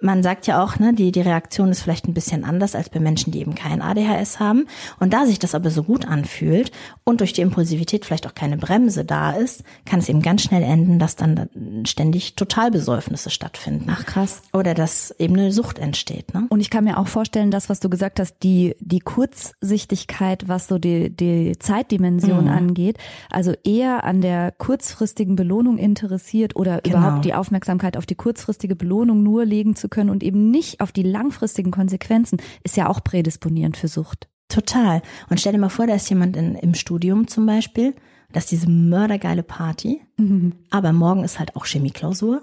man 0.00 0.22
sagt 0.22 0.46
ja 0.46 0.62
auch, 0.62 0.78
ne, 0.78 0.94
die, 0.94 1.12
die 1.12 1.20
Reaktion 1.20 1.70
ist 1.70 1.82
vielleicht 1.82 2.08
ein 2.08 2.14
bisschen 2.14 2.44
anders 2.44 2.74
als 2.74 2.88
bei 2.88 3.00
Menschen, 3.00 3.32
die 3.32 3.40
eben 3.40 3.54
kein 3.54 3.82
ADHS 3.82 4.40
haben. 4.40 4.66
Und 4.98 5.12
da 5.12 5.26
sich 5.26 5.38
das 5.38 5.54
aber 5.54 5.70
so 5.70 5.82
gut 5.82 6.06
anfühlt 6.06 6.72
und 7.04 7.20
durch 7.20 7.32
die 7.32 7.42
Impulsivität 7.42 8.04
vielleicht 8.04 8.26
auch 8.26 8.34
keine 8.34 8.56
Bremse 8.56 9.04
da 9.04 9.32
ist, 9.32 9.62
kann 9.84 10.00
es 10.00 10.08
eben 10.08 10.22
ganz 10.22 10.42
schnell 10.42 10.62
enden, 10.62 10.98
dass 10.98 11.16
dann 11.16 11.48
ständig 11.86 12.34
Totalbesäufnisse 12.34 13.30
stattfinden. 13.30 13.86
Ach 13.90 14.06
krass. 14.06 14.42
Oder 14.52 14.74
dass 14.74 15.14
eben 15.18 15.34
eine 15.34 15.52
Sucht 15.52 15.78
entsteht. 15.78 16.32
Ne? 16.34 16.46
Und 16.48 16.60
ich 16.60 16.70
kann 16.70 16.84
mir 16.84 16.98
auch 16.98 17.08
vorstellen, 17.08 17.50
das, 17.50 17.68
was 17.68 17.80
du 17.80 17.90
gesagt 17.90 18.20
hast, 18.20 18.36
die, 18.42 18.76
die 18.80 19.00
Kurzsichtigkeit, 19.00 20.48
was 20.48 20.66
so 20.66 20.78
die, 20.78 21.14
die 21.14 21.58
Zeitdimension 21.58 22.44
mhm. 22.44 22.50
angeht, 22.50 22.98
also 23.30 23.52
eher 23.64 24.04
an 24.04 24.20
der 24.20 24.52
kurzfristigen 24.52 25.36
Belohnung 25.36 25.78
interessiert 25.78 26.56
oder 26.56 26.80
genau. 26.80 26.98
überhaupt 26.98 27.24
die 27.24 27.34
Aufmerksamkeit 27.34 27.96
auf 27.96 28.06
die 28.06 28.14
kurzfristige 28.14 28.76
Belohnung 28.76 29.22
nur 29.22 29.44
legen 29.44 29.76
zu 29.76 29.89
können 29.90 30.10
und 30.10 30.22
eben 30.22 30.50
nicht 30.50 30.80
auf 30.80 30.92
die 30.92 31.02
langfristigen 31.02 31.70
Konsequenzen, 31.70 32.40
ist 32.64 32.76
ja 32.76 32.88
auch 32.88 33.02
prädisponierend 33.02 33.76
für 33.76 33.88
Sucht. 33.88 34.28
Total. 34.48 35.02
Und 35.28 35.40
stell 35.40 35.52
dir 35.52 35.58
mal 35.58 35.68
vor, 35.68 35.86
da 35.86 35.94
ist 35.94 36.10
jemand 36.10 36.36
in, 36.36 36.56
im 36.56 36.74
Studium 36.74 37.28
zum 37.28 37.46
Beispiel, 37.46 37.94
das 38.32 38.44
ist 38.44 38.52
diese 38.52 38.70
mördergeile 38.70 39.42
Party, 39.42 40.00
mhm. 40.16 40.54
aber 40.70 40.92
morgen 40.92 41.24
ist 41.24 41.38
halt 41.38 41.56
auch 41.56 41.66
Chemieklausur. 41.66 42.42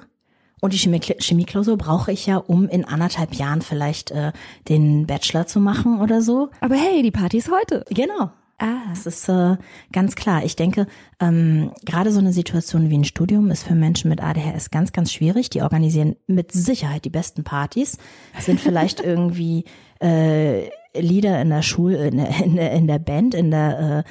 Und 0.60 0.73
die 0.73 0.79
Chemie 0.79 0.99
Chemieklausur 0.99 1.77
brauche 1.77 2.12
ich 2.12 2.25
ja, 2.25 2.38
um 2.38 2.67
in 2.67 2.83
anderthalb 2.83 3.36
Jahren 3.36 3.62
vielleicht 3.62 4.10
äh, 4.12 4.31
den 4.67 5.05
Bachelor 5.05 5.45
zu 5.45 5.60
machen 5.60 6.01
oder 6.01 6.21
so. 6.21 6.49
Aber 6.62 6.75
hey, 6.75 7.03
die 7.03 7.12
Party 7.12 7.38
ist 7.38 7.51
heute. 7.51 7.86
Genau. 7.89 8.31
Ah. 8.60 8.88
Das 8.89 9.06
ist 9.06 9.30
äh, 9.30 9.58
ganz 9.91 10.15
klar. 10.15 10.43
Ich 10.43 10.56
denke, 10.56 10.88
ähm, 11.20 11.72
gerade 11.86 12.12
so 12.12 12.20
eine 12.20 12.34
Situation 12.34 12.89
wie 12.89 12.98
ein 12.98 13.04
Studium 13.04 13.52
ist 13.52 13.63
für 13.63 13.76
Menschen 13.76 14.10
mit 14.10 14.24
ADHS 14.24 14.72
ganz, 14.72 14.91
ganz 14.91 15.12
schwierig. 15.12 15.50
Die 15.50 15.62
organisieren 15.62 16.15
mit 16.26 16.52
Sicherheit 16.52 17.06
die 17.06 17.12
besten 17.12 17.43
Partys, 17.43 17.98
sind 18.39 18.60
vielleicht 18.60 19.00
irgendwie 19.04 19.65
äh, 20.02 20.70
Lieder 21.00 21.39
in 21.41 21.50
der 21.50 21.62
Schule, 21.62 22.08
in 22.08 22.17
der, 22.17 22.43
in 22.43 22.56
der, 22.56 22.72
in 22.72 22.88
der 22.88 23.00
Band, 23.00 23.36
in 23.36 23.52
der 23.52 24.04
äh, 24.06 24.10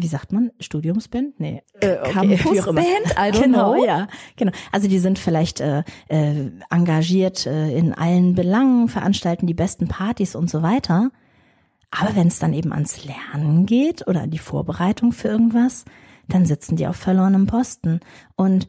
wie 0.00 0.06
sagt 0.06 0.32
man, 0.32 0.52
Studiumsband? 0.60 1.40
Nee, 1.40 1.62
äh, 1.80 1.96
okay, 1.98 2.12
Campusband? 2.12 2.78
I 3.18 3.32
don't 3.32 3.42
genau, 3.42 3.72
know. 3.72 3.84
ja, 3.84 4.06
genau. 4.36 4.52
Also 4.70 4.86
die 4.86 5.00
sind 5.00 5.18
vielleicht 5.18 5.60
äh, 5.60 5.82
äh, 6.06 6.52
engagiert 6.70 7.46
äh, 7.46 7.76
in 7.76 7.94
allen 7.94 8.36
Belangen, 8.36 8.88
veranstalten 8.88 9.48
die 9.48 9.54
besten 9.54 9.88
Partys 9.88 10.36
und 10.36 10.48
so 10.48 10.62
weiter. 10.62 11.10
Aber 11.90 12.14
wenn 12.14 12.28
es 12.28 12.38
dann 12.38 12.52
eben 12.52 12.72
ans 12.72 13.04
Lernen 13.04 13.66
geht 13.66 14.06
oder 14.06 14.22
an 14.22 14.30
die 14.30 14.38
Vorbereitung 14.38 15.12
für 15.12 15.28
irgendwas, 15.28 15.84
dann 16.28 16.44
sitzen 16.44 16.76
die 16.76 16.86
auf 16.86 16.96
verlorenem 16.96 17.46
Posten. 17.46 18.00
Und 18.36 18.68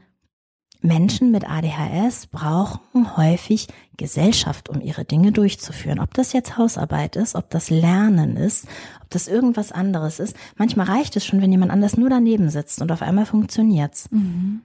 Menschen 0.82 1.32
mit 1.32 1.50
ADHS 1.50 2.28
brauchen 2.28 3.18
häufig 3.18 3.68
Gesellschaft, 3.98 4.70
um 4.70 4.80
ihre 4.80 5.04
Dinge 5.04 5.34
durchzuführen. 5.34 6.00
Ob 6.00 6.14
das 6.14 6.32
jetzt 6.32 6.58
Hausarbeit 6.58 7.18
ist, 7.18 7.36
ob 7.36 7.50
das 7.50 7.70
Lernen 7.70 8.38
ist, 8.38 8.66
ob 9.02 9.10
das 9.10 9.28
irgendwas 9.28 9.74
anderes 9.74 10.20
ist. 10.20 10.38
Manchmal 10.56 10.86
reicht 10.86 11.18
es 11.18 11.26
schon, 11.26 11.42
wenn 11.42 11.52
jemand 11.52 11.72
anders 11.72 11.98
nur 11.98 12.10
daneben 12.10 12.50
sitzt 12.50 12.82
und 12.82 12.92
auf 12.94 13.02
einmal 13.02 13.26
funktioniert's. 13.26 14.10
Mhm. 14.12 14.62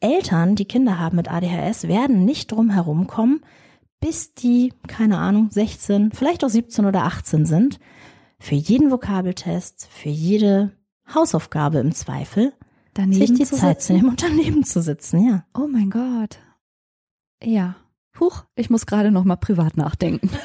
Eltern, 0.00 0.56
die 0.56 0.64
Kinder 0.64 0.98
haben 0.98 1.16
mit 1.16 1.30
ADHS, 1.30 1.86
werden 1.86 2.24
nicht 2.24 2.50
drum 2.50 2.70
herumkommen, 2.70 3.42
bis 4.02 4.34
die, 4.34 4.74
keine 4.88 5.18
Ahnung, 5.18 5.48
16, 5.50 6.10
vielleicht 6.12 6.44
auch 6.44 6.50
17 6.50 6.84
oder 6.84 7.04
18 7.04 7.46
sind, 7.46 7.78
für 8.38 8.56
jeden 8.56 8.90
Vokabeltest, 8.90 9.86
für 9.90 10.08
jede 10.08 10.72
Hausaufgabe 11.14 11.78
im 11.78 11.92
Zweifel, 11.92 12.52
daneben 12.94 13.26
sich 13.26 13.38
die 13.38 13.44
zu 13.44 13.56
Zeit 13.56 13.80
zu 13.80 13.92
nehmen 13.92 14.08
und 14.10 14.22
daneben 14.22 14.64
zu 14.64 14.82
sitzen, 14.82 15.26
ja. 15.26 15.44
Oh 15.54 15.68
mein 15.68 15.88
Gott. 15.88 16.40
Ja. 17.42 17.76
Huch, 18.18 18.44
ich 18.56 18.70
muss 18.70 18.86
gerade 18.86 19.12
noch 19.12 19.24
mal 19.24 19.36
privat 19.36 19.76
nachdenken. 19.76 20.28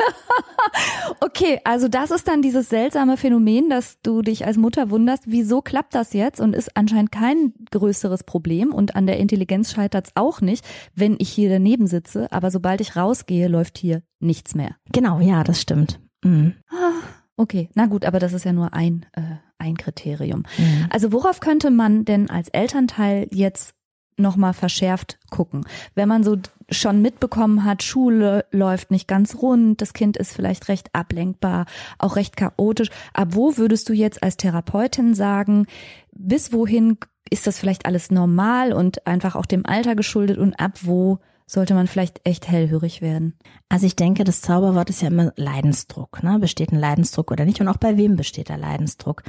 okay, 1.20 1.60
also 1.64 1.88
das 1.88 2.12
ist 2.12 2.28
dann 2.28 2.42
dieses 2.42 2.70
seltsame 2.70 3.18
Phänomen, 3.18 3.70
dass 3.70 4.02
du 4.02 4.22
dich 4.22 4.46
als 4.46 4.58
Mutter 4.58 4.90
wunderst, 4.90 5.24
wieso 5.28 5.62
klappt 5.62 5.96
das 5.96 6.14
jetzt 6.14 6.40
und 6.40 6.56
ist 6.56 6.76
anscheinend 6.76 7.12
kein 7.12 7.54
größeres 7.72 8.24
Problem 8.24 8.74
und 8.74 8.96
an 8.96 9.08
der 9.08 9.18
Intelligenz 9.18 9.72
scheitert 9.72 10.08
es 10.08 10.12
auch 10.16 10.42
nicht, 10.42 10.66
wenn 10.96 11.16
ich 11.20 11.30
hier 11.30 11.50
daneben 11.50 11.88
sitze, 11.88 12.32
aber 12.32 12.52
sobald 12.52 12.82
ich 12.82 12.96
rausgehe, 12.96 13.48
läuft 13.48 13.78
hier 13.78 14.02
nichts 14.20 14.56
mehr. 14.56 14.76
Genau, 14.92 15.20
ja, 15.20 15.44
das 15.44 15.62
stimmt. 15.62 16.00
Mhm. 16.24 16.56
Ah, 16.70 17.04
okay, 17.36 17.70
na 17.76 17.86
gut, 17.86 18.06
aber 18.06 18.20
das 18.20 18.34
ist 18.34 18.46
ja 18.46 18.54
nur 18.54 18.74
ein, 18.74 19.06
äh, 19.14 19.22
ein 19.58 19.78
Kriterium. 19.78 20.44
Mhm. 20.58 20.88
Also 20.90 21.12
worauf 21.12 21.40
könnte 21.40 21.72
man 21.72 22.06
denn 22.06 22.30
als 22.30 22.50
Elternteil 22.50 23.28
jetzt 23.32 23.77
nochmal 24.18 24.54
verschärft 24.54 25.18
gucken. 25.30 25.66
Wenn 25.96 26.10
man 26.10 26.24
so 26.24 26.38
schon 26.70 27.02
mitbekommen 27.02 27.64
hat, 27.64 27.84
Schule 27.84 28.46
läuft 28.52 28.92
nicht 28.92 29.08
ganz 29.08 29.36
rund, 29.36 29.82
das 29.82 29.94
Kind 29.94 30.18
ist 30.18 30.34
vielleicht 30.34 30.68
recht 30.68 30.90
ablenkbar, 30.94 31.66
auch 31.98 32.16
recht 32.16 32.36
chaotisch. 32.36 32.90
Aber 33.14 33.36
wo 33.36 33.58
würdest 33.58 33.88
du 33.90 33.94
jetzt 33.94 34.22
als 34.24 34.38
Therapeutin 34.38 35.14
sagen, 35.14 35.68
bis 36.12 36.52
wohin 36.52 36.98
ist 37.30 37.48
das 37.48 37.60
vielleicht 37.60 37.86
alles 37.86 38.12
normal 38.12 38.74
und 38.74 39.06
einfach 39.08 39.36
auch 39.36 39.46
dem 39.46 39.66
Alter 39.66 39.96
geschuldet 39.96 40.38
und 40.38 40.54
ab 40.60 40.80
wo 40.82 41.20
sollte 41.50 41.74
man 41.74 41.88
vielleicht 41.88 42.20
echt 42.26 42.50
hellhörig 42.50 43.02
werden? 43.02 43.34
Also 43.70 43.86
ich 43.86 43.96
denke, 43.96 44.26
das 44.26 44.42
Zauberwort 44.42 44.90
ist 44.90 45.02
ja 45.02 45.08
immer 45.08 45.32
Leidensdruck. 45.38 46.22
Ne? 46.22 46.40
Besteht 46.40 46.74
ein 46.74 46.80
Leidensdruck 46.80 47.32
oder 47.32 47.46
nicht? 47.46 47.62
Und 47.62 47.70
auch 47.70 47.78
bei 47.78 47.96
wem 47.96 48.18
besteht 48.18 48.50
der 48.50 48.58
Leidensdruck? 48.58 49.24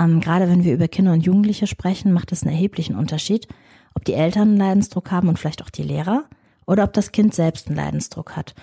Ähm, 0.00 0.20
gerade 0.20 0.48
wenn 0.48 0.62
wir 0.62 0.74
über 0.74 0.86
Kinder 0.86 1.12
und 1.12 1.26
Jugendliche 1.26 1.66
sprechen, 1.66 2.12
macht 2.12 2.30
das 2.30 2.44
einen 2.44 2.52
erheblichen 2.52 2.94
Unterschied 2.94 3.48
ob 3.94 4.04
die 4.04 4.14
Eltern 4.14 4.48
einen 4.48 4.56
Leidensdruck 4.56 5.10
haben 5.10 5.28
und 5.28 5.38
vielleicht 5.38 5.62
auch 5.62 5.70
die 5.70 5.82
Lehrer 5.82 6.24
oder 6.66 6.84
ob 6.84 6.92
das 6.92 7.12
Kind 7.12 7.34
selbst 7.34 7.68
einen 7.68 7.76
Leidensdruck 7.76 8.36
hat. 8.36 8.54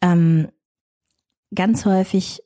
Ähm, 0.00 0.48
ganz 1.54 1.86
häufig 1.86 2.42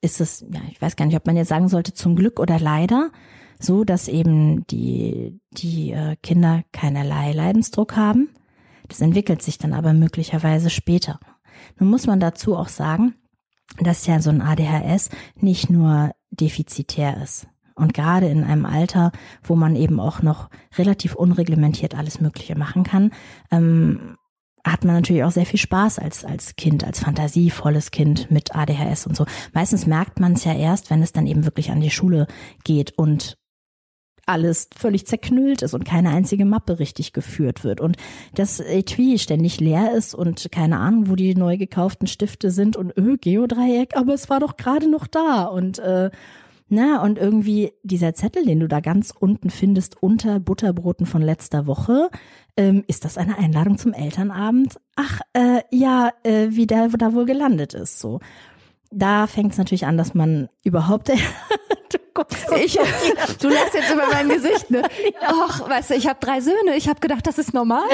ist 0.00 0.20
es, 0.20 0.44
ja, 0.50 0.60
ich 0.70 0.80
weiß 0.80 0.96
gar 0.96 1.06
nicht, 1.06 1.16
ob 1.16 1.26
man 1.26 1.36
jetzt 1.36 1.48
sagen 1.48 1.68
sollte, 1.68 1.94
zum 1.94 2.16
Glück 2.16 2.38
oder 2.38 2.58
leider, 2.58 3.10
so 3.58 3.84
dass 3.84 4.08
eben 4.08 4.66
die, 4.66 5.40
die 5.52 5.92
äh, 5.92 6.16
Kinder 6.22 6.62
keinerlei 6.72 7.32
Leidensdruck 7.32 7.96
haben. 7.96 8.28
Das 8.88 9.00
entwickelt 9.00 9.42
sich 9.42 9.58
dann 9.58 9.72
aber 9.72 9.92
möglicherweise 9.92 10.70
später. 10.70 11.18
Nun 11.78 11.90
muss 11.90 12.06
man 12.06 12.20
dazu 12.20 12.56
auch 12.56 12.68
sagen, 12.68 13.14
dass 13.78 14.06
ja 14.06 14.20
so 14.20 14.30
ein 14.30 14.42
ADHS 14.42 15.10
nicht 15.40 15.70
nur 15.70 16.12
defizitär 16.30 17.20
ist. 17.22 17.48
Und 17.76 17.94
gerade 17.94 18.26
in 18.26 18.42
einem 18.42 18.66
Alter, 18.66 19.12
wo 19.42 19.54
man 19.54 19.76
eben 19.76 20.00
auch 20.00 20.22
noch 20.22 20.48
relativ 20.76 21.14
unreglementiert 21.14 21.94
alles 21.94 22.20
Mögliche 22.20 22.56
machen 22.56 22.84
kann, 22.84 23.12
ähm, 23.50 24.16
hat 24.64 24.84
man 24.84 24.96
natürlich 24.96 25.22
auch 25.22 25.30
sehr 25.30 25.46
viel 25.46 25.60
Spaß 25.60 25.98
als, 25.98 26.24
als 26.24 26.56
Kind, 26.56 26.84
als 26.84 27.00
fantasievolles 27.00 27.92
Kind 27.92 28.30
mit 28.30 28.56
ADHS 28.56 29.06
und 29.06 29.16
so. 29.16 29.26
Meistens 29.52 29.86
merkt 29.86 30.18
man 30.18 30.32
es 30.32 30.44
ja 30.44 30.54
erst, 30.54 30.90
wenn 30.90 31.02
es 31.02 31.12
dann 31.12 31.26
eben 31.26 31.44
wirklich 31.44 31.70
an 31.70 31.80
die 31.80 31.90
Schule 31.90 32.26
geht 32.64 32.98
und 32.98 33.36
alles 34.26 34.68
völlig 34.74 35.06
zerknüllt 35.06 35.62
ist 35.62 35.72
und 35.72 35.84
keine 35.84 36.10
einzige 36.10 36.44
Mappe 36.44 36.80
richtig 36.80 37.12
geführt 37.12 37.62
wird 37.62 37.80
und 37.80 37.96
das 38.34 38.58
Etui 38.58 39.18
ständig 39.20 39.60
leer 39.60 39.92
ist 39.94 40.16
und 40.16 40.50
keine 40.50 40.78
Ahnung, 40.78 41.08
wo 41.08 41.14
die 41.14 41.36
neu 41.36 41.56
gekauften 41.56 42.08
Stifte 42.08 42.50
sind 42.50 42.76
und 42.76 42.96
öh, 42.98 43.18
Geodreieck, 43.18 43.96
aber 43.96 44.14
es 44.14 44.28
war 44.28 44.40
doch 44.40 44.56
gerade 44.56 44.90
noch 44.90 45.06
da 45.06 45.44
und 45.44 45.78
äh, 45.78 46.10
na, 46.68 47.00
und 47.02 47.16
irgendwie 47.16 47.72
dieser 47.84 48.14
Zettel, 48.14 48.44
den 48.44 48.58
du 48.58 48.66
da 48.66 48.80
ganz 48.80 49.12
unten 49.16 49.50
findest, 49.50 50.02
unter 50.02 50.40
Butterbroten 50.40 51.06
von 51.06 51.22
letzter 51.22 51.66
Woche, 51.66 52.10
ähm, 52.56 52.82
ist 52.88 53.04
das 53.04 53.18
eine 53.18 53.38
Einladung 53.38 53.78
zum 53.78 53.92
Elternabend? 53.92 54.80
Ach, 54.96 55.20
äh, 55.32 55.60
ja, 55.70 56.10
äh, 56.24 56.48
wie 56.50 56.66
der 56.66 56.88
da 56.88 57.14
wohl 57.14 57.24
gelandet 57.24 57.74
ist, 57.74 58.00
so. 58.00 58.18
Da 58.90 59.28
fängt 59.28 59.52
es 59.52 59.58
natürlich 59.58 59.86
an, 59.86 59.96
dass 59.96 60.14
man 60.14 60.48
überhaupt. 60.64 61.08
du, 61.92 61.98
guckst 62.14 62.46
ich, 62.56 62.74
du 63.40 63.48
lachst 63.48 63.74
jetzt 63.74 63.92
über 63.92 64.06
mein 64.10 64.28
Gesicht, 64.28 64.70
ne? 64.70 64.82
Ach, 65.20 65.68
weißt 65.68 65.90
du, 65.90 65.94
ich 65.94 66.08
habe 66.08 66.18
drei 66.20 66.40
Söhne. 66.40 66.76
Ich 66.76 66.88
habe 66.88 66.98
gedacht, 66.98 67.26
das 67.26 67.38
ist 67.38 67.54
normal. 67.54 67.88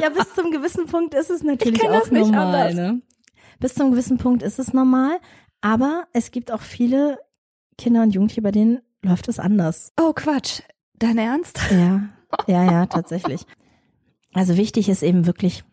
ja, 0.00 0.08
bis 0.08 0.34
zum 0.34 0.50
gewissen 0.50 0.86
Punkt 0.86 1.12
ist 1.12 1.30
es 1.30 1.42
natürlich 1.42 1.82
auch 1.82 2.10
normal. 2.10 2.72
Ne? 2.72 3.02
Bis 3.58 3.74
zum 3.74 3.90
gewissen 3.90 4.18
Punkt 4.18 4.42
ist 4.42 4.58
es 4.58 4.72
normal. 4.72 5.18
Aber 5.64 6.04
es 6.12 6.30
gibt 6.30 6.52
auch 6.52 6.60
viele 6.60 7.18
Kinder 7.78 8.02
und 8.02 8.10
Jugendliche, 8.10 8.42
bei 8.42 8.50
denen 8.50 8.80
läuft 9.02 9.28
es 9.28 9.38
anders. 9.38 9.92
Oh 9.98 10.12
Quatsch, 10.12 10.60
dein 10.98 11.16
Ernst? 11.16 11.58
Ja, 11.70 12.10
ja, 12.46 12.64
ja, 12.70 12.86
tatsächlich. 12.86 13.46
Also 14.34 14.58
wichtig 14.58 14.90
ist 14.90 15.02
eben 15.02 15.26
wirklich 15.26 15.64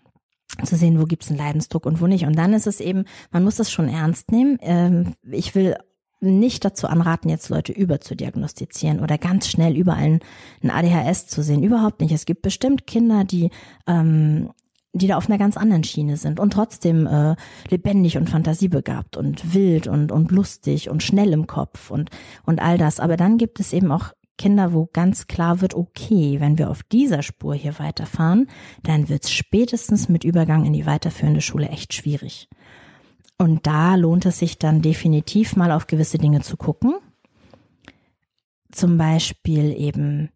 zu 0.63 0.77
sehen, 0.77 0.97
wo 1.01 1.03
gibt's 1.03 1.27
einen 1.27 1.39
Leidensdruck 1.39 1.85
und 1.85 1.99
wo 1.99 2.07
nicht. 2.07 2.25
Und 2.25 2.37
dann 2.37 2.53
ist 2.53 2.67
es 2.67 2.79
eben, 2.79 3.03
man 3.31 3.43
muss 3.43 3.57
das 3.57 3.69
schon 3.69 3.89
ernst 3.89 4.31
nehmen. 4.31 4.57
Ähm, 4.61 5.13
ich 5.29 5.55
will 5.55 5.75
nicht 6.21 6.63
dazu 6.63 6.87
anraten, 6.87 7.29
jetzt 7.29 7.49
Leute 7.49 7.73
überzudiagnostizieren 7.73 9.01
oder 9.01 9.17
ganz 9.17 9.49
schnell 9.49 9.75
überall 9.75 10.19
ein 10.63 10.71
ADHS 10.71 11.27
zu 11.27 11.43
sehen. 11.43 11.63
Überhaupt 11.63 11.99
nicht. 11.99 12.13
Es 12.13 12.25
gibt 12.25 12.43
bestimmt 12.43 12.87
Kinder, 12.87 13.25
die 13.25 13.49
ähm, 13.87 14.51
die 14.93 15.07
da 15.07 15.17
auf 15.17 15.29
einer 15.29 15.37
ganz 15.37 15.55
anderen 15.57 15.83
Schiene 15.83 16.17
sind 16.17 16.39
und 16.39 16.51
trotzdem 16.51 17.07
äh, 17.07 17.35
lebendig 17.69 18.17
und 18.17 18.29
fantasiebegabt 18.29 19.15
und 19.15 19.53
wild 19.53 19.87
und, 19.87 20.11
und 20.11 20.31
lustig 20.31 20.89
und 20.89 21.01
schnell 21.01 21.31
im 21.31 21.47
Kopf 21.47 21.91
und, 21.91 22.09
und 22.45 22.61
all 22.61 22.77
das. 22.77 22.99
Aber 22.99 23.15
dann 23.15 23.37
gibt 23.37 23.59
es 23.59 23.71
eben 23.71 23.91
auch 23.91 24.11
Kinder, 24.37 24.73
wo 24.73 24.89
ganz 24.91 25.27
klar 25.27 25.61
wird, 25.61 25.75
okay, 25.75 26.39
wenn 26.39 26.57
wir 26.57 26.69
auf 26.69 26.83
dieser 26.83 27.21
Spur 27.21 27.53
hier 27.53 27.77
weiterfahren, 27.79 28.49
dann 28.83 29.07
wird 29.07 29.25
es 29.25 29.31
spätestens 29.31 30.09
mit 30.09 30.23
Übergang 30.23 30.65
in 30.65 30.73
die 30.73 30.85
weiterführende 30.85 31.41
Schule 31.41 31.69
echt 31.69 31.93
schwierig. 31.93 32.49
Und 33.37 33.67
da 33.67 33.95
lohnt 33.95 34.25
es 34.25 34.39
sich 34.39 34.57
dann 34.57 34.81
definitiv 34.81 35.55
mal 35.55 35.71
auf 35.71 35.87
gewisse 35.87 36.17
Dinge 36.17 36.41
zu 36.41 36.57
gucken. 36.57 36.95
Zum 38.71 38.97
Beispiel 38.97 39.75
eben, 39.77 40.29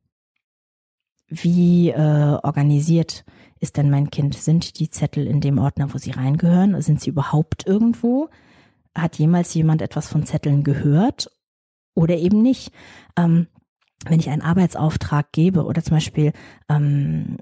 wie 1.28 1.90
äh, 1.90 2.38
organisiert 2.44 3.26
ist 3.60 3.78
denn 3.78 3.90
mein 3.90 4.10
Kind? 4.10 4.36
Sind 4.36 4.80
die 4.80 4.90
Zettel 4.90 5.28
in 5.28 5.42
dem 5.42 5.58
Ordner, 5.58 5.94
wo 5.94 5.98
sie 5.98 6.12
reingehören? 6.12 6.82
Sind 6.82 7.02
sie 7.02 7.10
überhaupt 7.10 7.66
irgendwo? 7.66 8.30
Hat 8.94 9.18
jemals 9.18 9.54
jemand 9.54 9.82
etwas 9.82 10.08
von 10.08 10.26
Zetteln 10.26 10.64
gehört 10.64 11.32
oder 11.94 12.16
eben 12.18 12.42
nicht? 12.42 12.72
Ähm, 13.18 13.48
wenn 14.08 14.20
ich 14.20 14.30
einen 14.30 14.42
Arbeitsauftrag 14.42 15.32
gebe 15.32 15.66
oder 15.66 15.84
zum 15.84 15.98
Beispiel 15.98 16.34
ähm, 16.70 17.38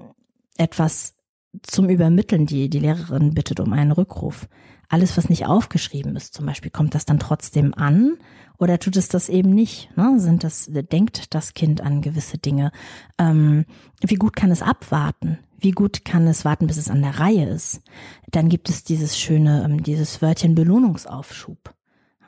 etwas 0.58 1.16
zum 1.62 1.90
Übermitteln, 1.90 2.46
die 2.46 2.70
die 2.70 2.80
Lehrerin 2.80 3.34
bittet 3.34 3.60
um 3.60 3.74
einen 3.74 3.92
Rückruf. 3.92 4.48
Alles, 4.94 5.18
was 5.18 5.28
nicht 5.28 5.48
aufgeschrieben 5.48 6.16
ist, 6.16 6.36
zum 6.36 6.46
Beispiel, 6.46 6.70
kommt 6.70 6.94
das 6.94 7.04
dann 7.04 7.18
trotzdem 7.18 7.74
an 7.74 8.14
oder 8.60 8.78
tut 8.78 8.96
es 8.96 9.10
das 9.10 9.28
eben 9.28 9.50
nicht? 9.50 9.90
Ne? 9.98 10.20
Sind 10.20 10.44
das, 10.44 10.70
denkt 10.70 11.34
das 11.34 11.56
Kind 11.56 11.82
an 11.82 12.02
gewisse 12.02 12.38
Dinge? 12.38 12.72
Ähm, 13.18 13.66
wie 14.02 14.14
gut 14.14 14.36
kann 14.36 14.52
es 14.52 14.62
abwarten? 14.62 15.40
Wie 15.58 15.72
gut 15.72 16.06
kann 16.06 16.28
es 16.28 16.46
warten, 16.46 16.68
bis 16.68 16.78
es 16.78 16.92
an 16.92 17.02
der 17.02 17.20
Reihe 17.20 17.50
ist? 17.50 17.82
Dann 18.30 18.50
gibt 18.50 18.70
es 18.70 18.84
dieses 18.84 19.18
schöne, 19.18 19.64
ähm, 19.64 19.82
dieses 19.82 20.22
Wörtchen 20.22 20.54
Belohnungsaufschub. 20.54 21.74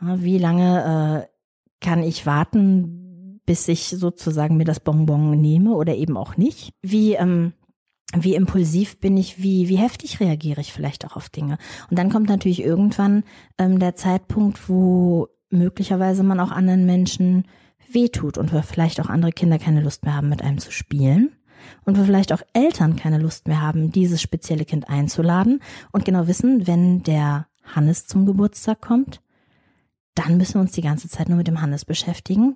Wie 0.01 0.39
lange 0.39 1.27
äh, 1.29 1.85
kann 1.85 2.01
ich 2.01 2.25
warten, 2.25 3.41
bis 3.45 3.67
ich 3.67 3.89
sozusagen 3.89 4.57
mir 4.57 4.65
das 4.65 4.79
Bonbon 4.79 5.39
nehme 5.39 5.75
oder 5.75 5.93
eben 5.93 6.17
auch 6.17 6.35
nicht? 6.35 6.73
Wie 6.81 7.13
ähm, 7.13 7.53
wie 8.13 8.35
impulsiv 8.35 8.99
bin 8.99 9.17
ich, 9.17 9.41
wie, 9.41 9.67
wie 9.67 9.77
heftig 9.77 10.19
reagiere 10.19 10.61
ich 10.61 10.73
vielleicht 10.73 11.05
auch 11.05 11.15
auf 11.15 11.29
Dinge. 11.29 11.57
Und 11.89 11.97
dann 11.97 12.09
kommt 12.09 12.29
natürlich 12.29 12.61
irgendwann 12.61 13.23
ähm, 13.57 13.79
der 13.79 13.95
Zeitpunkt, 13.95 14.69
wo 14.69 15.27
möglicherweise 15.49 16.23
man 16.23 16.39
auch 16.39 16.51
anderen 16.51 16.85
Menschen 16.85 17.45
wehtut 17.89 18.37
und 18.37 18.53
wo 18.53 18.61
vielleicht 18.61 18.99
auch 18.99 19.09
andere 19.09 19.31
Kinder 19.31 19.59
keine 19.59 19.81
Lust 19.81 20.05
mehr 20.05 20.15
haben, 20.15 20.29
mit 20.29 20.41
einem 20.41 20.57
zu 20.57 20.71
spielen. 20.71 21.35
Und 21.83 21.97
wo 21.97 22.03
vielleicht 22.03 22.31
auch 22.31 22.41
Eltern 22.53 22.95
keine 22.95 23.17
Lust 23.17 23.47
mehr 23.47 23.61
haben, 23.61 23.91
dieses 23.91 24.21
spezielle 24.21 24.65
Kind 24.65 24.87
einzuladen 24.87 25.61
und 25.91 26.05
genau 26.05 26.27
wissen, 26.27 26.67
wenn 26.67 27.01
der 27.01 27.47
Hannes 27.63 28.05
zum 28.05 28.27
Geburtstag 28.27 28.81
kommt, 28.81 29.21
dann 30.13 30.37
müssen 30.37 30.55
wir 30.55 30.61
uns 30.61 30.73
die 30.73 30.81
ganze 30.81 31.09
Zeit 31.09 31.27
nur 31.27 31.37
mit 31.37 31.47
dem 31.47 31.61
Hannes 31.61 31.83
beschäftigen 31.83 32.55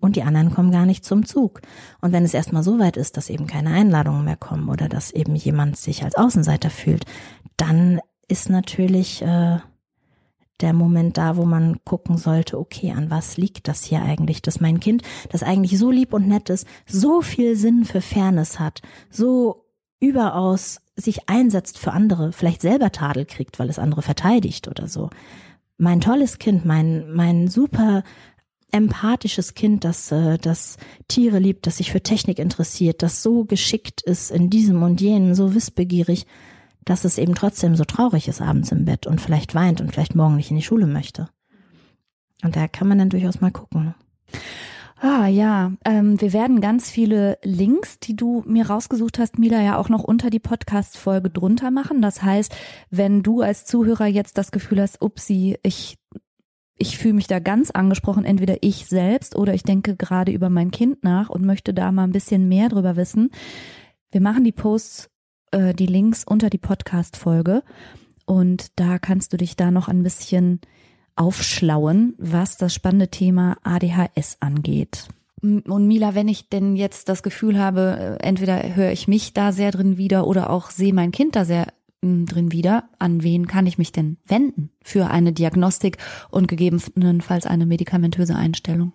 und 0.00 0.16
die 0.16 0.22
anderen 0.22 0.52
kommen 0.52 0.70
gar 0.70 0.86
nicht 0.86 1.04
zum 1.04 1.24
Zug. 1.26 1.60
Und 2.00 2.12
wenn 2.12 2.24
es 2.24 2.34
erstmal 2.34 2.62
so 2.62 2.78
weit 2.78 2.96
ist, 2.96 3.16
dass 3.16 3.30
eben 3.30 3.46
keine 3.46 3.70
Einladungen 3.70 4.24
mehr 4.24 4.36
kommen 4.36 4.68
oder 4.68 4.88
dass 4.88 5.10
eben 5.10 5.34
jemand 5.34 5.76
sich 5.76 6.04
als 6.04 6.16
Außenseiter 6.16 6.70
fühlt, 6.70 7.04
dann 7.56 8.00
ist 8.28 8.50
natürlich 8.50 9.22
äh, 9.22 9.58
der 10.60 10.72
Moment 10.72 11.18
da, 11.18 11.36
wo 11.36 11.44
man 11.44 11.78
gucken 11.84 12.18
sollte, 12.18 12.58
okay, 12.58 12.92
an 12.92 13.10
was 13.10 13.36
liegt 13.36 13.68
das 13.68 13.84
hier 13.84 14.02
eigentlich, 14.02 14.42
dass 14.42 14.60
mein 14.60 14.80
Kind, 14.80 15.02
das 15.30 15.42
eigentlich 15.42 15.78
so 15.78 15.90
lieb 15.90 16.12
und 16.12 16.28
nett 16.28 16.50
ist, 16.50 16.66
so 16.86 17.22
viel 17.22 17.56
Sinn 17.56 17.84
für 17.84 18.00
Fairness 18.00 18.58
hat, 18.58 18.82
so 19.10 19.64
überaus 20.00 20.80
sich 20.96 21.28
einsetzt 21.28 21.78
für 21.78 21.92
andere, 21.92 22.32
vielleicht 22.32 22.60
selber 22.60 22.90
Tadel 22.90 23.24
kriegt, 23.24 23.58
weil 23.58 23.70
es 23.70 23.78
andere 23.78 24.02
verteidigt 24.02 24.68
oder 24.68 24.88
so. 24.88 25.10
Mein 25.76 26.00
tolles 26.00 26.38
Kind, 26.38 26.64
mein, 26.64 27.12
mein 27.12 27.46
super 27.48 28.02
empathisches 28.70 29.54
Kind, 29.54 29.84
das, 29.84 30.12
äh, 30.12 30.38
das 30.38 30.76
Tiere 31.08 31.38
liebt, 31.38 31.66
das 31.66 31.78
sich 31.78 31.90
für 31.90 32.02
Technik 32.02 32.38
interessiert, 32.38 33.02
das 33.02 33.22
so 33.22 33.44
geschickt 33.44 34.02
ist 34.02 34.30
in 34.30 34.50
diesem 34.50 34.82
und 34.82 35.00
jenen, 35.00 35.34
so 35.34 35.54
wissbegierig, 35.54 36.26
dass 36.84 37.04
es 37.04 37.18
eben 37.18 37.34
trotzdem 37.34 37.76
so 37.76 37.84
traurig 37.84 38.28
ist 38.28 38.40
abends 38.40 38.72
im 38.72 38.84
Bett 38.84 39.06
und 39.06 39.20
vielleicht 39.20 39.54
weint 39.54 39.80
und 39.80 39.92
vielleicht 39.92 40.14
morgen 40.14 40.36
nicht 40.36 40.50
in 40.50 40.56
die 40.56 40.62
Schule 40.62 40.86
möchte. 40.86 41.28
Und 42.42 42.56
da 42.56 42.68
kann 42.68 42.88
man 42.88 42.98
dann 42.98 43.10
durchaus 43.10 43.40
mal 43.40 43.50
gucken. 43.50 43.94
Ah 45.00 45.28
ja, 45.28 45.72
ähm, 45.84 46.20
wir 46.20 46.32
werden 46.32 46.60
ganz 46.60 46.90
viele 46.90 47.38
Links, 47.44 48.00
die 48.00 48.16
du 48.16 48.42
mir 48.46 48.68
rausgesucht 48.68 49.20
hast, 49.20 49.38
Mila, 49.38 49.62
ja 49.62 49.76
auch 49.76 49.88
noch 49.88 50.02
unter 50.02 50.28
die 50.28 50.40
Podcast-Folge 50.40 51.30
drunter 51.30 51.70
machen. 51.70 52.02
Das 52.02 52.22
heißt, 52.22 52.52
wenn 52.90 53.22
du 53.22 53.42
als 53.42 53.64
Zuhörer 53.64 54.06
jetzt 54.06 54.38
das 54.38 54.50
Gefühl 54.50 54.80
hast, 54.80 55.00
upsi, 55.00 55.56
ich 55.62 55.98
ich 56.78 56.96
fühle 56.96 57.14
mich 57.14 57.26
da 57.26 57.40
ganz 57.40 57.70
angesprochen, 57.70 58.24
entweder 58.24 58.56
ich 58.62 58.86
selbst 58.86 59.36
oder 59.36 59.52
ich 59.54 59.64
denke 59.64 59.96
gerade 59.96 60.32
über 60.32 60.48
mein 60.48 60.70
Kind 60.70 61.02
nach 61.04 61.28
und 61.28 61.44
möchte 61.44 61.74
da 61.74 61.92
mal 61.92 62.04
ein 62.04 62.12
bisschen 62.12 62.48
mehr 62.48 62.68
drüber 62.68 62.96
wissen. 62.96 63.30
Wir 64.10 64.20
machen 64.20 64.44
die 64.44 64.52
Posts, 64.52 65.10
äh, 65.50 65.74
die 65.74 65.86
Links 65.86 66.24
unter 66.24 66.50
die 66.50 66.58
Podcast-Folge 66.58 67.62
und 68.24 68.78
da 68.78 68.98
kannst 68.98 69.32
du 69.32 69.36
dich 69.36 69.56
da 69.56 69.70
noch 69.70 69.88
ein 69.88 70.02
bisschen 70.02 70.60
aufschlauen, 71.16 72.14
was 72.18 72.56
das 72.56 72.72
spannende 72.72 73.08
Thema 73.08 73.56
ADHS 73.64 74.36
angeht. 74.40 75.08
Und 75.40 75.86
Mila, 75.86 76.14
wenn 76.14 76.28
ich 76.28 76.48
denn 76.48 76.74
jetzt 76.74 77.08
das 77.08 77.22
Gefühl 77.22 77.58
habe, 77.58 78.18
äh, 78.20 78.26
entweder 78.26 78.74
höre 78.74 78.90
ich 78.90 79.06
mich 79.08 79.34
da 79.34 79.52
sehr 79.52 79.70
drin 79.70 79.96
wieder 79.96 80.26
oder 80.26 80.50
auch 80.50 80.70
sehe 80.70 80.92
mein 80.92 81.12
Kind 81.12 81.36
da 81.36 81.44
sehr 81.44 81.66
drin 82.02 82.52
wieder, 82.52 82.88
an 82.98 83.22
wen 83.22 83.46
kann 83.46 83.66
ich 83.66 83.78
mich 83.78 83.92
denn 83.92 84.18
wenden 84.26 84.70
für 84.82 85.08
eine 85.08 85.32
Diagnostik 85.32 85.98
und 86.30 86.48
gegebenenfalls 86.48 87.46
eine 87.46 87.66
medikamentöse 87.66 88.36
Einstellung? 88.36 88.92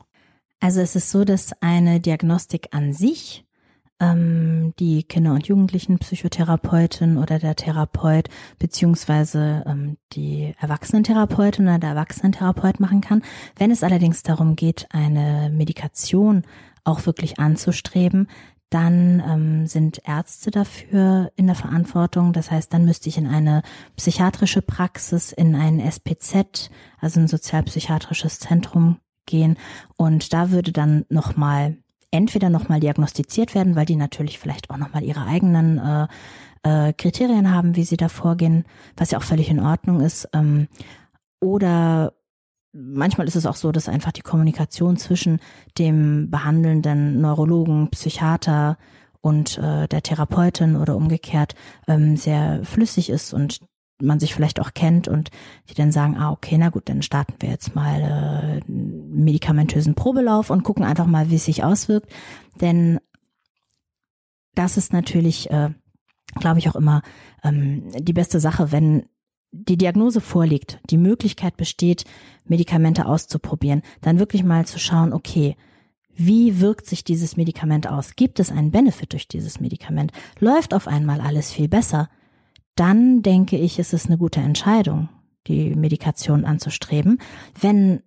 Also 0.59 0.79
es 0.79 0.95
ist 0.95 1.11
so, 1.11 1.25
dass 1.25 1.61
eine 1.61 1.99
Diagnostik 1.99 2.69
an 2.71 2.93
sich 2.93 3.45
ähm, 3.99 4.73
die 4.79 5.03
Kinder- 5.03 5.33
und 5.33 5.47
Jugendlichen-Psychotherapeutin 5.47 7.17
oder 7.17 7.39
der 7.39 7.55
Therapeut 7.55 8.29
beziehungsweise 8.59 9.63
ähm, 9.67 9.97
die 10.13 10.53
Erwachsenentherapeutin 10.59 11.65
oder 11.65 11.79
der 11.79 11.89
Erwachsenentherapeut 11.91 12.79
machen 12.79 13.01
kann. 13.01 13.23
Wenn 13.57 13.71
es 13.71 13.83
allerdings 13.83 14.23
darum 14.23 14.55
geht, 14.55 14.87
eine 14.91 15.51
Medikation 15.53 16.43
auch 16.85 17.05
wirklich 17.05 17.39
anzustreben, 17.39 18.27
dann 18.73 19.21
ähm, 19.25 19.67
sind 19.67 20.01
Ärzte 20.05 20.49
dafür 20.49 21.31
in 21.35 21.47
der 21.47 21.55
Verantwortung. 21.55 22.33
Das 22.33 22.49
heißt, 22.49 22.73
dann 22.73 22.85
müsste 22.85 23.09
ich 23.09 23.17
in 23.17 23.27
eine 23.27 23.61
psychiatrische 23.95 24.61
Praxis, 24.61 25.31
in 25.31 25.55
ein 25.55 25.79
SPZ, 25.79 26.71
also 26.99 27.19
ein 27.19 27.27
sozialpsychiatrisches 27.27 28.39
Zentrum 28.39 28.97
gehen. 29.25 29.57
Und 29.95 30.33
da 30.33 30.51
würde 30.51 30.71
dann 30.71 31.05
nochmal 31.09 31.77
entweder 32.11 32.49
nochmal 32.49 32.79
diagnostiziert 32.79 33.55
werden, 33.55 33.75
weil 33.75 33.85
die 33.85 33.95
natürlich 33.95 34.39
vielleicht 34.39 34.69
auch 34.69 34.77
nochmal 34.77 35.03
ihre 35.03 35.25
eigenen 35.25 35.77
äh, 35.77 36.07
äh, 36.63 36.93
Kriterien 36.93 37.51
haben, 37.51 37.75
wie 37.75 37.83
sie 37.83 37.97
da 37.97 38.09
vorgehen, 38.09 38.65
was 38.95 39.11
ja 39.11 39.19
auch 39.19 39.23
völlig 39.23 39.49
in 39.49 39.59
Ordnung 39.59 40.01
ist. 40.01 40.29
Ähm, 40.33 40.67
oder 41.39 42.13
manchmal 42.73 43.27
ist 43.27 43.35
es 43.35 43.45
auch 43.45 43.55
so, 43.55 43.71
dass 43.71 43.87
einfach 43.87 44.11
die 44.11 44.21
Kommunikation 44.21 44.97
zwischen 44.97 45.39
dem 45.77 46.29
behandelnden 46.29 47.21
Neurologen, 47.21 47.89
Psychiater 47.91 48.77
und 49.21 49.57
äh, 49.57 49.87
der 49.87 50.03
Therapeutin 50.03 50.75
oder 50.75 50.95
umgekehrt 50.95 51.55
ähm, 51.87 52.17
sehr 52.17 52.63
flüssig 52.65 53.09
ist 53.09 53.33
und 53.33 53.59
man 54.01 54.19
sich 54.19 54.33
vielleicht 54.33 54.59
auch 54.59 54.73
kennt 54.73 55.07
und 55.07 55.29
die 55.69 55.75
dann 55.75 55.91
sagen, 55.91 56.17
ah, 56.17 56.31
okay, 56.31 56.57
na 56.57 56.69
gut, 56.69 56.89
dann 56.89 57.01
starten 57.01 57.35
wir 57.39 57.49
jetzt 57.49 57.75
mal 57.75 58.61
äh, 58.67 58.71
medikamentösen 58.71 59.95
Probelauf 59.95 60.49
und 60.49 60.63
gucken 60.63 60.83
einfach 60.83 61.05
mal, 61.05 61.29
wie 61.29 61.35
es 61.35 61.45
sich 61.45 61.63
auswirkt. 61.63 62.11
Denn 62.59 62.99
das 64.55 64.77
ist 64.77 64.93
natürlich, 64.93 65.49
äh, 65.51 65.69
glaube 66.39 66.59
ich, 66.59 66.69
auch 66.69 66.75
immer 66.75 67.01
ähm, 67.43 67.91
die 67.97 68.13
beste 68.13 68.39
Sache, 68.39 68.71
wenn 68.71 69.05
die 69.53 69.77
Diagnose 69.77 70.19
vorliegt, 70.19 70.79
die 70.89 70.97
Möglichkeit 70.97 71.55
besteht, 71.55 72.05
Medikamente 72.45 73.05
auszuprobieren, 73.05 73.83
dann 74.01 74.19
wirklich 74.19 74.43
mal 74.43 74.65
zu 74.65 74.79
schauen, 74.79 75.13
okay, 75.13 75.55
wie 76.15 76.59
wirkt 76.59 76.85
sich 76.85 77.03
dieses 77.03 77.37
Medikament 77.37 77.87
aus? 77.87 78.15
Gibt 78.15 78.39
es 78.39 78.51
einen 78.51 78.71
Benefit 78.71 79.13
durch 79.13 79.27
dieses 79.27 79.59
Medikament? 79.59 80.11
Läuft 80.39 80.73
auf 80.73 80.87
einmal 80.87 81.21
alles 81.21 81.51
viel 81.51 81.67
besser? 81.67 82.09
Dann 82.75 83.21
denke 83.21 83.57
ich, 83.57 83.79
ist 83.79 83.93
es 83.93 84.07
eine 84.07 84.17
gute 84.17 84.39
Entscheidung, 84.39 85.09
die 85.47 85.75
Medikation 85.75 86.45
anzustreben. 86.45 87.19
Wenn 87.59 88.01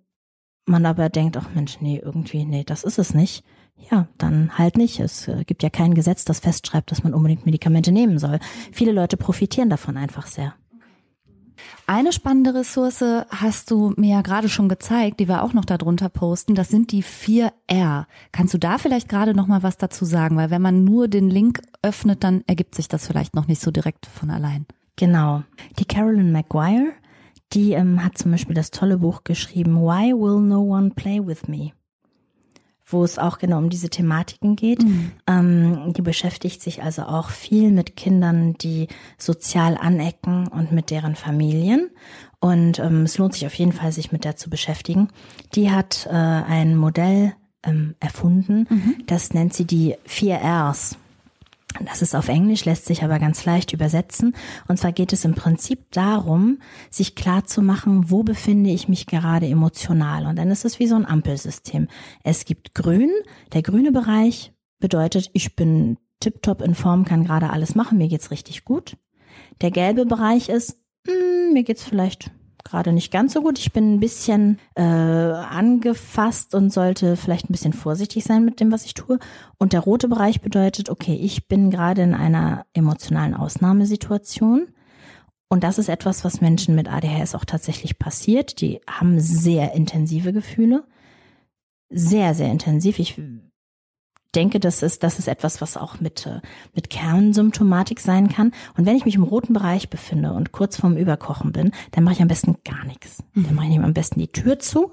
man 0.65 0.85
aber 0.85 1.09
denkt, 1.09 1.37
ach 1.37 1.49
Mensch, 1.53 1.79
nee, 1.79 2.01
irgendwie, 2.03 2.45
nee, 2.45 2.63
das 2.65 2.83
ist 2.83 2.99
es 2.99 3.13
nicht, 3.13 3.43
ja, 3.91 4.07
dann 4.17 4.57
halt 4.57 4.77
nicht. 4.77 4.99
Es 4.99 5.27
äh, 5.27 5.43
gibt 5.45 5.63
ja 5.63 5.69
kein 5.69 5.93
Gesetz, 5.93 6.25
das 6.25 6.39
festschreibt, 6.39 6.91
dass 6.91 7.03
man 7.03 7.13
unbedingt 7.13 7.45
Medikamente 7.45 7.91
nehmen 7.91 8.19
soll. 8.19 8.39
Viele 8.71 8.91
Leute 8.91 9.17
profitieren 9.17 9.69
davon 9.69 9.97
einfach 9.97 10.27
sehr. 10.27 10.55
Eine 11.85 12.11
spannende 12.11 12.53
Ressource 12.53 13.03
hast 13.29 13.71
du 13.71 13.93
mir 13.95 14.15
ja 14.15 14.21
gerade 14.21 14.49
schon 14.49 14.69
gezeigt, 14.69 15.19
die 15.19 15.27
wir 15.27 15.43
auch 15.43 15.53
noch 15.53 15.65
darunter 15.65 16.09
posten. 16.09 16.53
Das 16.53 16.69
sind 16.69 16.91
die 16.91 17.01
vier 17.01 17.53
R. 17.67 18.07
Kannst 18.31 18.53
du 18.53 18.57
da 18.57 18.77
vielleicht 18.77 19.07
gerade 19.07 19.33
noch 19.33 19.47
mal 19.47 19.63
was 19.63 19.77
dazu 19.77 20.03
sagen? 20.03 20.35
Weil 20.37 20.49
wenn 20.49 20.61
man 20.61 20.83
nur 20.83 21.07
den 21.07 21.29
Link 21.29 21.61
öffnet, 21.81 22.23
dann 22.23 22.43
ergibt 22.47 22.75
sich 22.75 22.87
das 22.87 23.07
vielleicht 23.07 23.35
noch 23.35 23.47
nicht 23.47 23.61
so 23.61 23.71
direkt 23.71 24.05
von 24.05 24.29
allein. 24.29 24.65
Genau. 24.97 25.43
Die 25.79 25.85
Carolyn 25.85 26.31
Maguire, 26.31 26.91
die 27.53 27.73
ähm, 27.73 28.03
hat 28.03 28.17
zum 28.17 28.31
Beispiel 28.31 28.55
das 28.55 28.71
tolle 28.71 28.97
Buch 28.97 29.23
geschrieben, 29.23 29.75
Why 29.77 30.13
Will 30.13 30.41
No 30.41 30.61
One 30.61 30.91
Play 30.91 31.25
With 31.25 31.47
Me? 31.47 31.71
Wo 32.89 33.03
es 33.03 33.19
auch 33.19 33.37
genau 33.37 33.57
um 33.57 33.69
diese 33.69 33.89
Thematiken 33.89 34.55
geht. 34.55 34.83
Mhm. 34.83 35.11
Ähm, 35.27 35.93
die 35.93 36.01
beschäftigt 36.01 36.61
sich 36.61 36.81
also 36.81 37.03
auch 37.03 37.29
viel 37.29 37.71
mit 37.71 37.95
Kindern, 37.95 38.53
die 38.53 38.87
sozial 39.17 39.77
anecken 39.77 40.47
und 40.47 40.71
mit 40.71 40.89
deren 40.89 41.15
Familien. 41.15 41.89
Und 42.39 42.79
ähm, 42.79 43.03
es 43.03 43.17
lohnt 43.17 43.33
sich 43.33 43.45
auf 43.45 43.53
jeden 43.55 43.73
Fall, 43.73 43.91
sich 43.91 44.11
mit 44.11 44.23
der 44.23 44.37
zu 44.37 44.49
beschäftigen. 44.49 45.09
Die 45.53 45.69
hat 45.69 46.07
äh, 46.09 46.11
ein 46.11 46.77
Modell 46.77 47.33
ähm, 47.63 47.95
erfunden, 47.99 48.67
mhm. 48.69 48.95
das 49.05 49.33
nennt 49.33 49.53
sie 49.53 49.65
die 49.65 49.95
vier 50.05 50.39
Rs. 50.41 50.97
Das 51.85 52.01
ist 52.01 52.15
auf 52.15 52.27
Englisch, 52.27 52.65
lässt 52.65 52.85
sich 52.85 53.03
aber 53.03 53.19
ganz 53.19 53.45
leicht 53.45 53.73
übersetzen. 53.73 54.35
Und 54.67 54.77
zwar 54.77 54.91
geht 54.91 55.13
es 55.13 55.25
im 55.25 55.35
Prinzip 55.35 55.91
darum, 55.91 56.59
sich 56.89 57.15
klar 57.15 57.45
zu 57.45 57.61
machen, 57.61 58.09
wo 58.09 58.23
befinde 58.23 58.69
ich 58.69 58.87
mich 58.87 59.05
gerade 59.05 59.47
emotional. 59.47 60.25
Und 60.25 60.37
dann 60.37 60.49
ist 60.49 60.65
es 60.65 60.79
wie 60.79 60.87
so 60.87 60.95
ein 60.95 61.05
Ampelsystem. 61.05 61.87
Es 62.23 62.45
gibt 62.45 62.73
grün. 62.75 63.11
Der 63.53 63.61
grüne 63.61 63.91
Bereich 63.91 64.53
bedeutet, 64.79 65.29
ich 65.33 65.55
bin 65.55 65.97
tiptop 66.19 66.61
in 66.61 66.75
Form, 66.75 67.05
kann 67.05 67.23
gerade 67.23 67.49
alles 67.49 67.75
machen, 67.75 67.97
mir 67.97 68.07
geht's 68.07 68.31
richtig 68.31 68.65
gut. 68.65 68.97
Der 69.61 69.71
gelbe 69.71 70.05
Bereich 70.05 70.49
ist, 70.49 70.79
mh, 71.05 71.13
hm, 71.13 71.53
mir 71.53 71.63
geht's 71.63 71.83
vielleicht 71.83 72.31
gerade 72.69 72.93
nicht 72.93 73.11
ganz 73.11 73.33
so 73.33 73.41
gut. 73.41 73.59
Ich 73.59 73.71
bin 73.73 73.95
ein 73.95 73.99
bisschen 73.99 74.59
äh, 74.75 74.81
angefasst 74.81 76.55
und 76.55 76.71
sollte 76.71 77.15
vielleicht 77.15 77.49
ein 77.49 77.53
bisschen 77.53 77.73
vorsichtig 77.73 78.23
sein 78.23 78.45
mit 78.45 78.59
dem, 78.59 78.71
was 78.71 78.85
ich 78.85 78.93
tue. 78.93 79.19
Und 79.57 79.73
der 79.73 79.81
rote 79.81 80.07
Bereich 80.07 80.41
bedeutet, 80.41 80.89
okay, 80.89 81.15
ich 81.15 81.47
bin 81.47 81.71
gerade 81.71 82.01
in 82.01 82.13
einer 82.13 82.65
emotionalen 82.73 83.33
Ausnahmesituation. 83.33 84.67
Und 85.49 85.63
das 85.63 85.77
ist 85.77 85.89
etwas, 85.89 86.25
was 86.25 86.41
Menschen 86.41 86.75
mit 86.75 86.91
ADHS 86.91 87.35
auch 87.35 87.45
tatsächlich 87.45 87.99
passiert. 87.99 88.59
Die 88.61 88.81
haben 88.87 89.19
sehr 89.19 89.73
intensive 89.73 90.33
Gefühle. 90.33 90.83
Sehr, 91.89 92.33
sehr 92.33 92.51
intensiv. 92.51 92.99
Ich 92.99 93.19
denke, 94.37 94.59
das 94.59 94.83
ist, 94.83 95.03
das 95.03 95.19
ist 95.19 95.27
etwas, 95.27 95.59
was 95.61 95.75
auch 95.75 95.99
mit, 95.99 96.25
äh, 96.27 96.41
mit 96.75 96.89
Kernsymptomatik 96.89 97.99
sein 97.99 98.29
kann. 98.29 98.51
Und 98.77 98.85
wenn 98.85 98.95
ich 98.95 99.03
mich 99.03 99.15
im 99.15 99.23
roten 99.23 99.53
Bereich 99.53 99.89
befinde 99.89 100.31
und 100.31 100.51
kurz 100.51 100.77
vorm 100.77 100.95
Überkochen 100.95 101.51
bin, 101.51 101.71
dann 101.91 102.03
mache 102.03 102.13
ich 102.13 102.21
am 102.21 102.27
besten 102.27 102.57
gar 102.63 102.85
nichts. 102.85 103.23
Mhm. 103.33 103.45
Dann 103.45 103.55
mache 103.55 103.67
ich 103.67 103.79
am 103.79 103.93
besten 103.93 104.19
die 104.19 104.31
Tür 104.31 104.59
zu 104.59 104.91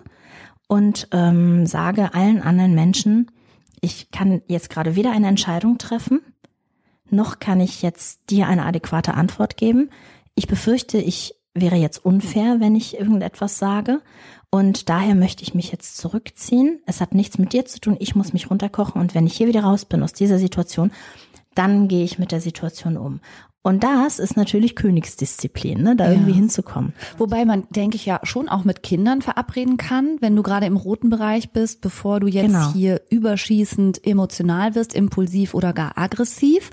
und 0.67 1.09
ähm, 1.13 1.67
sage 1.67 2.15
allen 2.15 2.43
anderen 2.43 2.75
Menschen, 2.75 3.31
ich 3.81 4.11
kann 4.11 4.41
jetzt 4.49 4.71
gerade 4.71 4.97
weder 4.97 5.13
eine 5.13 5.29
Entscheidung 5.29 5.77
treffen, 5.77 6.23
noch 7.11 7.39
kann 7.39 7.61
ich 7.61 7.83
jetzt 7.83 8.31
dir 8.31 8.49
eine 8.49 8.65
adäquate 8.65 9.13
Antwort 9.13 9.59
geben. 9.59 9.91
Ich 10.35 10.47
befürchte, 10.47 10.97
ich 10.99 11.35
wäre 11.53 11.77
jetzt 11.77 12.05
unfair, 12.05 12.61
wenn 12.61 12.75
ich 12.75 12.99
irgendetwas 12.99 13.59
sage. 13.59 14.01
Und 14.55 14.89
daher 14.89 15.17
möchte 15.17 15.43
ich 15.43 15.53
mich 15.55 15.73
jetzt 15.73 15.97
zurückziehen. 15.97 16.81
Es 16.87 17.01
hat 17.01 17.13
nichts 17.13 17.39
mit 17.39 17.53
dir 17.53 17.65
zu 17.67 17.81
tun. 17.81 17.97
Ich 17.99 18.15
muss 18.15 18.33
mich 18.33 18.51
runterkochen. 18.53 19.01
Und 19.01 19.13
wenn 19.13 19.27
ich 19.27 19.37
hier 19.37 19.49
wieder 19.49 19.65
raus 19.65 19.85
bin 19.85 20.01
aus 20.01 20.13
dieser 20.13 20.39
Situation, 20.39 20.93
dann 21.57 21.89
gehe 21.89 22.05
ich 22.05 22.21
mit 22.21 22.31
der 22.31 22.41
Situation 22.41 22.97
um. 22.97 23.21
Und 23.67 23.83
das 23.83 24.19
ist 24.19 24.37
natürlich 24.37 24.77
Königsdisziplin, 24.77 25.83
ne, 25.83 25.97
da 25.97 26.05
ja. 26.05 26.11
irgendwie 26.13 26.35
hinzukommen. 26.35 26.93
Wobei 27.17 27.47
man, 27.47 27.67
denke 27.71 27.97
ich, 27.97 28.05
ja 28.05 28.21
schon 28.23 28.51
auch 28.51 28.65
mit 28.65 28.83
Kindern 28.83 29.23
verabreden 29.23 29.79
kann, 29.79 30.19
wenn 30.21 30.37
du 30.37 30.43
gerade 30.43 30.67
im 30.67 30.77
roten 30.77 31.09
Bereich 31.09 31.49
bist, 31.49 31.81
bevor 31.81 32.21
du 32.21 32.27
jetzt 32.27 32.49
genau. 32.49 32.75
hier 32.75 33.01
überschießend 33.09 34.07
emotional 34.07 34.75
wirst, 34.75 34.95
impulsiv 34.95 35.55
oder 35.55 35.73
gar 35.73 35.97
aggressiv. 35.97 36.69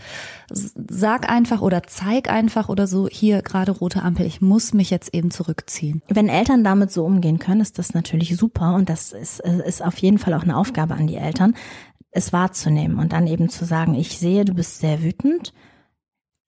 Sag 0.51 1.29
einfach 1.31 1.61
oder 1.61 1.83
zeig 1.83 2.29
einfach 2.29 2.67
oder 2.67 2.87
so, 2.87 3.07
hier 3.07 3.41
gerade 3.41 3.71
rote 3.71 4.03
Ampel, 4.03 4.25
ich 4.25 4.41
muss 4.41 4.73
mich 4.73 4.89
jetzt 4.89 5.13
eben 5.13 5.31
zurückziehen. 5.31 6.01
Wenn 6.09 6.27
Eltern 6.27 6.65
damit 6.65 6.91
so 6.91 7.05
umgehen 7.05 7.39
können, 7.39 7.61
ist 7.61 7.79
das 7.79 7.93
natürlich 7.93 8.35
super 8.35 8.75
und 8.75 8.89
das 8.89 9.13
ist, 9.13 9.39
ist 9.39 9.81
auf 9.81 9.97
jeden 9.99 10.17
Fall 10.17 10.33
auch 10.33 10.43
eine 10.43 10.57
Aufgabe 10.57 10.95
an 10.95 11.07
die 11.07 11.15
Eltern, 11.15 11.55
es 12.11 12.33
wahrzunehmen 12.33 12.99
und 12.99 13.13
dann 13.13 13.27
eben 13.27 13.47
zu 13.47 13.63
sagen, 13.63 13.95
ich 13.95 14.17
sehe, 14.17 14.43
du 14.43 14.53
bist 14.53 14.79
sehr 14.79 15.01
wütend 15.01 15.53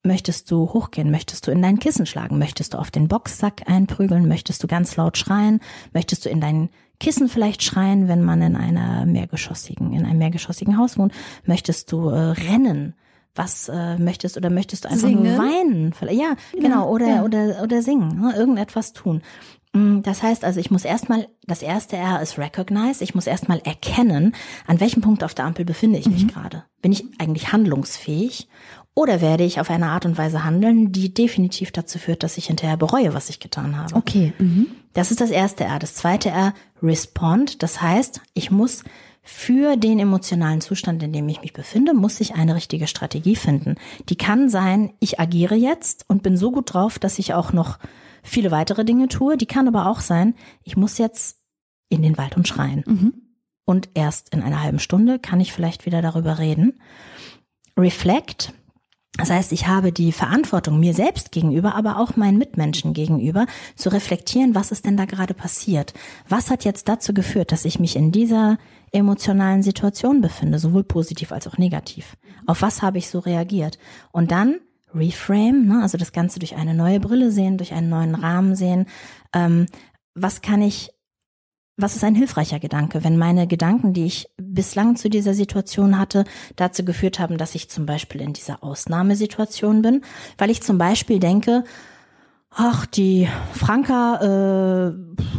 Möchtest 0.05 0.51
du 0.51 0.73
hochgehen? 0.73 1.11
Möchtest 1.11 1.47
du 1.47 1.51
in 1.51 1.61
dein 1.61 1.79
Kissen 1.79 2.05
schlagen? 2.05 2.37
Möchtest 2.37 2.73
du 2.73 2.77
auf 2.77 2.91
den 2.91 3.07
Boxsack 3.07 3.63
einprügeln? 3.67 4.27
Möchtest 4.27 4.61
du 4.61 4.67
ganz 4.67 4.97
laut 4.97 5.17
schreien? 5.17 5.61
Möchtest 5.93 6.25
du 6.25 6.29
in 6.29 6.41
dein 6.41 6.69
Kissen 6.99 7.29
vielleicht 7.29 7.63
schreien, 7.63 8.09
wenn 8.09 8.21
man 8.21 8.41
in 8.41 8.57
einer 8.57 9.05
mehrgeschossigen, 9.05 9.93
in 9.93 10.05
einem 10.05 10.19
mehrgeschossigen 10.19 10.77
Haus 10.77 10.97
wohnt? 10.97 11.13
Möchtest 11.45 11.89
du 11.93 12.09
äh, 12.09 12.19
rennen? 12.19 12.95
Was 13.33 13.69
äh, 13.69 13.97
möchtest 13.97 14.35
oder 14.35 14.49
möchtest 14.49 14.83
du 14.83 14.89
einfach 14.89 15.07
singen? 15.07 15.23
nur 15.23 15.37
weinen? 15.37 15.93
Ja, 16.11 16.35
genau, 16.51 16.89
oder 16.89 17.07
ja. 17.07 17.23
oder 17.23 17.63
oder 17.63 17.81
singen, 17.81 18.21
ne? 18.21 18.35
irgendetwas 18.35 18.93
tun. 18.93 19.23
Mm, 19.73 20.01
das 20.01 20.21
heißt 20.21 20.45
also, 20.45 20.59
ich 20.59 20.69
muss 20.69 20.85
erstmal, 20.85 21.27
das 21.47 21.63
erste 21.63 21.97
R 21.97 22.21
ist 22.21 22.37
recognize, 22.37 23.03
ich 23.03 23.15
muss 23.15 23.25
erstmal 23.25 23.59
erkennen, 23.59 24.35
an 24.67 24.79
welchem 24.79 25.01
Punkt 25.01 25.23
auf 25.23 25.33
der 25.33 25.45
Ampel 25.45 25.65
befinde 25.65 25.97
ich 25.97 26.07
mich 26.07 26.25
mhm. 26.25 26.27
gerade. 26.27 26.63
Bin 26.81 26.91
ich 26.91 27.05
eigentlich 27.17 27.51
handlungsfähig 27.51 28.47
oder 28.95 29.21
werde 29.21 29.43
ich 29.43 29.59
auf 29.59 29.69
eine 29.69 29.87
Art 29.87 30.05
und 30.05 30.17
Weise 30.17 30.43
handeln, 30.43 30.91
die 30.91 31.13
definitiv 31.13 31.71
dazu 31.71 31.97
führt, 31.97 32.21
dass 32.21 32.37
ich 32.37 32.47
hinterher 32.47 32.77
bereue, 32.77 33.13
was 33.13 33.29
ich 33.29 33.39
getan 33.39 33.77
habe. 33.77 33.95
Okay. 33.95 34.33
Mhm. 34.37 34.67
Das 34.93 35.09
ist 35.09 35.19
das 35.19 35.31
erste 35.31 35.63
R. 35.63 35.79
Das 35.79 35.95
zweite 35.95 36.29
R, 36.29 36.53
respond. 36.81 37.63
Das 37.63 37.81
heißt, 37.81 38.21
ich 38.35 38.51
muss 38.51 38.83
für 39.23 39.77
den 39.77 39.99
emotionalen 39.99 40.61
Zustand, 40.61 41.01
in 41.01 41.13
dem 41.13 41.27
ich 41.29 41.41
mich 41.41 41.53
befinde, 41.53 41.93
muss 41.93 42.19
ich 42.19 42.35
eine 42.35 42.55
richtige 42.55 42.87
Strategie 42.87 43.35
finden. 43.35 43.75
Die 44.09 44.17
kann 44.17 44.49
sein, 44.49 44.93
ich 44.99 45.19
agiere 45.19 45.55
jetzt 45.55 46.05
und 46.07 46.21
bin 46.21 46.37
so 46.37 46.51
gut 46.51 46.73
drauf, 46.73 46.99
dass 46.99 47.17
ich 47.17 47.33
auch 47.33 47.53
noch 47.53 47.79
viele 48.21 48.51
weitere 48.51 48.85
Dinge 48.85 49.07
tue. 49.07 49.37
Die 49.37 49.45
kann 49.45 49.67
aber 49.67 49.87
auch 49.87 50.01
sein, 50.01 50.35
ich 50.63 50.77
muss 50.77 50.97
jetzt 50.97 51.37
in 51.89 52.01
den 52.01 52.17
Wald 52.17 52.35
und 52.35 52.47
schreien. 52.47 52.83
Mhm. 52.85 53.13
Und 53.65 53.89
erst 53.93 54.29
in 54.33 54.43
einer 54.43 54.61
halben 54.61 54.79
Stunde 54.79 55.19
kann 55.19 55.39
ich 55.39 55.53
vielleicht 55.53 55.85
wieder 55.85 56.01
darüber 56.01 56.37
reden. 56.37 56.79
Reflect 57.77 58.53
das 59.17 59.29
heißt, 59.29 59.51
ich 59.51 59.67
habe 59.67 59.91
die 59.91 60.11
Verantwortung 60.11 60.79
mir 60.79 60.95
selbst 60.95 61.31
gegenüber, 61.31 61.75
aber 61.75 61.99
auch 61.99 62.15
meinen 62.15 62.39
Mitmenschen 62.39 62.93
gegenüber, 62.93 63.45
zu 63.75 63.89
reflektieren, 63.89 64.55
was 64.55 64.71
ist 64.71 64.85
denn 64.85 64.97
da 64.97 65.05
gerade 65.05 65.35
passiert? 65.35 65.93
Was 66.27 66.49
hat 66.49 66.65
jetzt 66.65 66.89
dazu 66.89 67.13
geführt, 67.13 67.51
dass 67.51 67.65
ich 67.65 67.79
mich 67.79 67.95
in 67.95 68.11
dieser 68.11 68.57
emotionalen 68.91 69.61
Situation 69.61 70.21
befinde, 70.21 70.57
sowohl 70.57 70.83
positiv 70.83 71.31
als 71.31 71.47
auch 71.47 71.59
negativ? 71.59 72.17
Auf 72.47 72.63
was 72.63 72.81
habe 72.81 72.97
ich 72.97 73.07
so 73.07 73.19
reagiert? 73.19 73.77
Und 74.11 74.31
dann 74.31 74.59
reframe, 74.95 75.67
ne, 75.67 75.81
also 75.83 75.97
das 75.97 76.11
Ganze 76.11 76.39
durch 76.39 76.55
eine 76.55 76.73
neue 76.73 76.99
Brille 76.99 77.31
sehen, 77.31 77.57
durch 77.57 77.73
einen 77.73 77.89
neuen 77.89 78.15
Rahmen 78.15 78.55
sehen. 78.55 78.87
Ähm, 79.33 79.67
was 80.15 80.41
kann 80.41 80.61
ich 80.61 80.91
was 81.75 81.95
ist 81.95 82.03
ein 82.03 82.15
hilfreicher 82.15 82.59
Gedanke, 82.59 83.03
wenn 83.03 83.17
meine 83.17 83.47
Gedanken, 83.47 83.93
die 83.93 84.05
ich 84.05 84.29
bislang 84.37 84.95
zu 84.95 85.09
dieser 85.09 85.33
Situation 85.33 85.97
hatte, 85.97 86.23
dazu 86.55 86.85
geführt 86.85 87.19
haben, 87.19 87.37
dass 87.37 87.55
ich 87.55 87.69
zum 87.69 87.85
Beispiel 87.85 88.21
in 88.21 88.33
dieser 88.33 88.63
Ausnahmesituation 88.63 89.81
bin, 89.81 90.01
weil 90.37 90.51
ich 90.51 90.61
zum 90.61 90.77
Beispiel 90.77 91.19
denke, 91.19 91.63
ach, 92.51 92.85
die 92.85 93.27
Franka, 93.53 94.91
äh, 94.91 94.93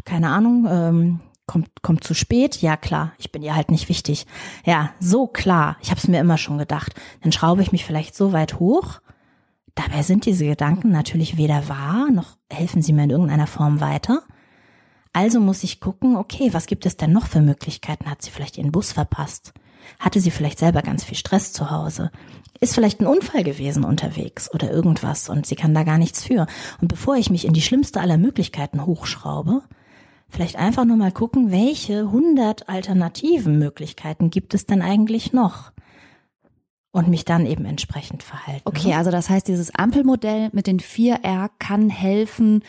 keine 0.05 0.31
Ahnung, 0.31 0.67
ähm, 0.69 1.21
kommt, 1.47 1.83
kommt 1.83 2.05
zu 2.05 2.15
spät. 2.15 2.61
Ja, 2.63 2.77
klar, 2.77 3.13
ich 3.19 3.31
bin 3.31 3.43
ihr 3.43 3.55
halt 3.55 3.71
nicht 3.71 3.89
wichtig. 3.89 4.27
Ja, 4.65 4.91
so 4.99 5.27
klar, 5.27 5.77
ich 5.83 5.91
habe 5.91 6.01
es 6.01 6.09
mir 6.09 6.21
immer 6.21 6.39
schon 6.39 6.59
gedacht. 6.59 6.95
Dann 7.23 7.33
schraube 7.33 7.63
ich 7.63 7.73
mich 7.73 7.85
vielleicht 7.85 8.17
so 8.17 8.33
weit 8.33 8.59
hoch. 8.59 9.01
Dabei 9.75 10.03
sind 10.03 10.27
diese 10.27 10.47
Gedanken 10.47 10.91
natürlich 10.91 11.37
weder 11.37 11.69
wahr, 11.69 12.11
noch 12.11 12.37
helfen 12.51 12.81
sie 12.81 12.93
mir 12.93 13.05
in 13.05 13.11
irgendeiner 13.11 13.49
Form 13.49 13.81
weiter. 13.81 14.23
Also 15.15 15.39
muss 15.39 15.63
ich 15.63 15.79
gucken, 15.79 16.17
okay, 16.17 16.53
was 16.53 16.67
gibt 16.67 16.87
es 16.87 16.97
denn 16.97 17.13
noch 17.13 17.29
für 17.29 17.41
Möglichkeiten? 17.41 18.11
Hat 18.11 18.21
sie 18.21 18.33
vielleicht 18.33 18.59
ihren 18.59 18.73
Bus 18.73 18.91
verpasst? 18.91 19.55
Hatte 20.01 20.21
sie 20.21 20.33
vielleicht 20.33 20.59
selber 20.59 20.83
ganz 20.83 21.05
viel 21.05 21.17
Stress 21.17 21.53
zu 21.53 21.71
Hause? 21.71 22.11
Ist 22.59 22.75
vielleicht 22.75 23.01
ein 23.01 23.07
Unfall 23.07 23.45
gewesen 23.45 23.85
unterwegs 23.85 24.53
oder 24.53 24.73
irgendwas 24.73 25.29
und 25.29 25.47
sie 25.47 25.55
kann 25.55 25.73
da 25.73 25.85
gar 25.85 25.99
nichts 25.99 26.25
für. 26.25 26.49
Und 26.81 26.89
bevor 26.89 27.15
ich 27.15 27.31
mich 27.31 27.45
in 27.47 27.53
die 27.53 27.63
schlimmste 27.63 28.01
aller 28.01 28.19
Möglichkeiten 28.19 28.87
hochschraube, 28.87 29.63
vielleicht 30.29 30.57
einfach 30.57 30.85
nur 30.85 30.97
mal 30.97 31.13
gucken, 31.13 31.53
welche 31.53 32.11
hundert 32.11 32.69
alternativen 32.69 33.57
Möglichkeiten 33.57 34.31
gibt 34.31 34.53
es 34.53 34.67
denn 34.67 34.83
eigentlich 34.83 35.33
noch? 35.33 35.71
Und 36.91 37.09
mich 37.09 37.25
dann 37.25 37.47
eben 37.47 37.67
entsprechend 37.67 38.23
verhalten. 38.25 38.63
Okay, 38.65 38.91
ne? 38.91 38.97
also 38.97 39.11
das 39.13 39.29
heißt, 39.29 39.47
dieses 39.47 39.75
Ampelmodell 39.75 40.51
mit 40.53 40.67
den 40.67 40.81
vier 40.81 41.21
R 41.23 41.51
kann 41.59 41.89
helfen, 41.91 42.63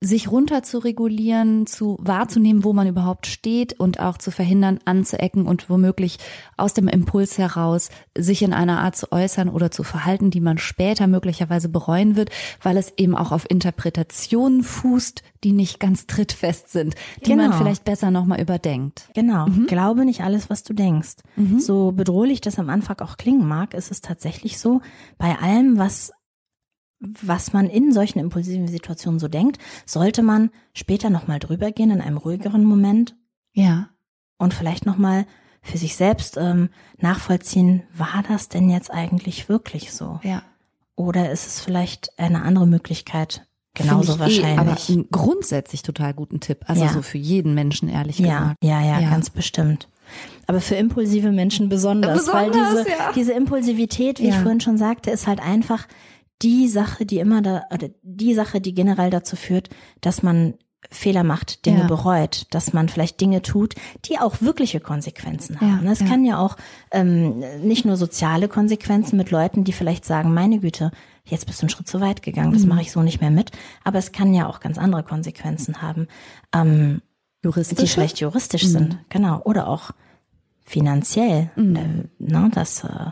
sich 0.00 0.30
runter 0.30 0.62
zu 0.62 0.78
regulieren, 0.78 1.66
zu 1.66 1.96
wahrzunehmen, 2.00 2.62
wo 2.62 2.72
man 2.72 2.86
überhaupt 2.86 3.26
steht 3.26 3.78
und 3.80 4.00
auch 4.00 4.18
zu 4.18 4.30
verhindern, 4.30 4.78
anzuecken 4.84 5.46
und 5.46 5.70
womöglich 5.70 6.18
aus 6.56 6.74
dem 6.74 6.88
Impuls 6.88 7.38
heraus 7.38 7.88
sich 8.16 8.42
in 8.42 8.52
einer 8.52 8.80
Art 8.80 8.96
zu 8.96 9.10
äußern 9.12 9.48
oder 9.48 9.70
zu 9.70 9.82
verhalten, 9.82 10.30
die 10.30 10.40
man 10.40 10.58
später 10.58 11.06
möglicherweise 11.06 11.68
bereuen 11.68 12.16
wird, 12.16 12.30
weil 12.62 12.76
es 12.76 12.92
eben 12.96 13.16
auch 13.16 13.32
auf 13.32 13.50
Interpretationen 13.50 14.62
fußt, 14.62 15.22
die 15.42 15.52
nicht 15.52 15.80
ganz 15.80 16.06
trittfest 16.06 16.70
sind, 16.70 16.94
die 17.24 17.30
genau. 17.30 17.48
man 17.48 17.52
vielleicht 17.54 17.84
besser 17.84 18.10
nochmal 18.10 18.40
überdenkt. 18.40 19.08
Genau. 19.14 19.46
Mhm. 19.46 19.66
Glaube 19.66 20.04
nicht 20.04 20.22
alles, 20.22 20.50
was 20.50 20.62
du 20.64 20.74
denkst. 20.74 21.16
Mhm. 21.36 21.60
So 21.60 21.92
bedrohlich 21.92 22.40
das 22.40 22.58
am 22.58 22.68
Anfang 22.68 23.00
auch 23.00 23.16
klingen 23.16 23.46
mag, 23.46 23.74
ist 23.74 23.90
es 23.90 24.00
tatsächlich 24.00 24.58
so, 24.58 24.80
bei 25.18 25.38
allem, 25.38 25.78
was 25.78 26.12
was 27.22 27.52
man 27.52 27.68
in 27.68 27.92
solchen 27.92 28.18
impulsiven 28.18 28.68
Situationen 28.68 29.20
so 29.20 29.28
denkt, 29.28 29.58
sollte 29.86 30.22
man 30.22 30.50
später 30.72 31.10
nochmal 31.10 31.38
drüber 31.38 31.72
gehen 31.72 31.90
in 31.90 32.00
einem 32.00 32.16
ruhigeren 32.16 32.64
Moment. 32.64 33.16
Ja. 33.52 33.88
Und 34.38 34.54
vielleicht 34.54 34.86
nochmal 34.86 35.26
für 35.62 35.78
sich 35.78 35.96
selbst 35.96 36.36
ähm, 36.36 36.68
nachvollziehen, 36.98 37.84
war 37.96 38.22
das 38.28 38.48
denn 38.48 38.68
jetzt 38.68 38.90
eigentlich 38.90 39.48
wirklich 39.48 39.92
so? 39.92 40.20
Ja. 40.22 40.42
Oder 40.96 41.32
ist 41.32 41.46
es 41.46 41.60
vielleicht 41.60 42.18
eine 42.18 42.42
andere 42.42 42.66
Möglichkeit? 42.66 43.46
Genauso 43.74 44.18
wahrscheinlich. 44.20 44.56
Eh, 44.56 44.58
aber 44.58 44.76
einen 44.88 45.08
grundsätzlich 45.10 45.82
total 45.82 46.14
guten 46.14 46.38
Tipp. 46.40 46.60
Also 46.66 46.84
ja. 46.84 46.92
so 46.92 47.02
für 47.02 47.18
jeden 47.18 47.54
Menschen, 47.54 47.88
ehrlich 47.88 48.18
ja, 48.18 48.26
gesagt. 48.26 48.56
Ja, 48.62 48.80
ja, 48.82 49.00
ja, 49.00 49.10
ganz 49.10 49.30
bestimmt. 49.30 49.88
Aber 50.46 50.60
für 50.60 50.76
impulsive 50.76 51.32
Menschen 51.32 51.68
besonders, 51.68 52.18
besonders 52.18 52.34
weil 52.34 52.50
diese, 52.50 52.90
ja. 52.90 53.12
diese 53.14 53.32
Impulsivität, 53.32 54.20
wie 54.20 54.28
ich 54.28 54.34
vorhin 54.34 54.60
schon 54.60 54.76
sagte, 54.76 55.10
ist 55.10 55.26
halt 55.26 55.40
einfach 55.40 55.88
die 56.42 56.68
Sache, 56.68 57.06
die 57.06 57.18
immer 57.18 57.42
da, 57.42 57.62
oder 57.72 57.88
die 58.02 58.34
Sache, 58.34 58.60
die 58.60 58.74
generell 58.74 59.10
dazu 59.10 59.36
führt, 59.36 59.70
dass 60.00 60.22
man 60.22 60.54
Fehler 60.90 61.24
macht, 61.24 61.66
Dinge 61.66 61.80
ja. 61.80 61.86
bereut, 61.86 62.46
dass 62.50 62.72
man 62.72 62.88
vielleicht 62.88 63.20
Dinge 63.20 63.42
tut, 63.42 63.74
die 64.04 64.18
auch 64.18 64.40
wirkliche 64.40 64.80
Konsequenzen 64.80 65.60
haben. 65.60 65.86
Es 65.86 66.00
ja. 66.00 66.06
kann 66.06 66.24
ja 66.24 66.38
auch 66.38 66.56
ähm, 66.90 67.42
nicht 67.62 67.84
nur 67.84 67.96
soziale 67.96 68.48
Konsequenzen 68.48 69.16
mit 69.16 69.30
Leuten, 69.30 69.64
die 69.64 69.72
vielleicht 69.72 70.04
sagen, 70.04 70.34
meine 70.34 70.58
Güte, 70.58 70.90
jetzt 71.24 71.46
bist 71.46 71.60
du 71.60 71.64
einen 71.64 71.70
Schritt 71.70 71.88
zu 71.88 72.00
weit 72.00 72.22
gegangen, 72.22 72.52
das 72.52 72.62
mhm. 72.62 72.70
mache 72.70 72.82
ich 72.82 72.92
so 72.92 73.02
nicht 73.02 73.20
mehr 73.20 73.30
mit. 73.30 73.52
Aber 73.82 73.98
es 73.98 74.12
kann 74.12 74.34
ja 74.34 74.46
auch 74.46 74.60
ganz 74.60 74.78
andere 74.78 75.02
Konsequenzen 75.02 75.80
haben, 75.80 76.08
ähm, 76.54 77.02
die 77.42 77.86
vielleicht 77.86 78.20
juristisch 78.20 78.64
mhm. 78.64 78.68
sind, 78.68 78.98
genau, 79.08 79.40
oder 79.44 79.68
auch 79.68 79.90
finanziell. 80.64 81.50
Mhm. 81.56 81.76
Äh, 81.76 81.88
ne, 82.18 82.50
das 82.54 82.84
äh, 82.84 83.10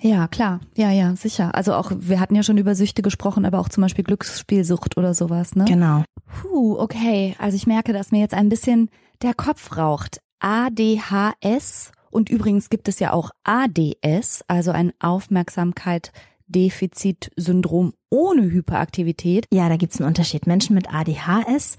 ja, 0.00 0.28
klar. 0.28 0.60
Ja, 0.76 0.90
ja, 0.90 1.16
sicher. 1.16 1.54
Also 1.54 1.74
auch, 1.74 1.92
wir 1.94 2.20
hatten 2.20 2.34
ja 2.34 2.42
schon 2.42 2.58
über 2.58 2.74
Süchte 2.74 3.02
gesprochen, 3.02 3.44
aber 3.44 3.58
auch 3.58 3.68
zum 3.68 3.82
Beispiel 3.82 4.04
Glücksspielsucht 4.04 4.96
oder 4.96 5.12
sowas, 5.14 5.54
ne? 5.54 5.66
Genau. 5.66 6.04
Puh, 6.26 6.78
okay. 6.78 7.34
Also 7.38 7.56
ich 7.56 7.66
merke, 7.66 7.92
dass 7.92 8.12
mir 8.12 8.20
jetzt 8.20 8.34
ein 8.34 8.48
bisschen 8.48 8.88
der 9.22 9.34
Kopf 9.34 9.76
raucht. 9.76 10.20
ADHS 10.40 11.92
und 12.10 12.30
übrigens 12.30 12.70
gibt 12.70 12.88
es 12.88 12.98
ja 12.98 13.12
auch 13.12 13.30
ADS, 13.44 14.42
also 14.48 14.72
ein 14.72 14.92
Aufmerksamkeit-Defizit-Syndrom 14.98 17.92
ohne 18.08 18.42
Hyperaktivität. 18.42 19.46
Ja, 19.52 19.68
da 19.68 19.76
gibt's 19.76 20.00
einen 20.00 20.08
Unterschied. 20.08 20.46
Menschen 20.46 20.74
mit 20.74 20.92
ADHS 20.92 21.76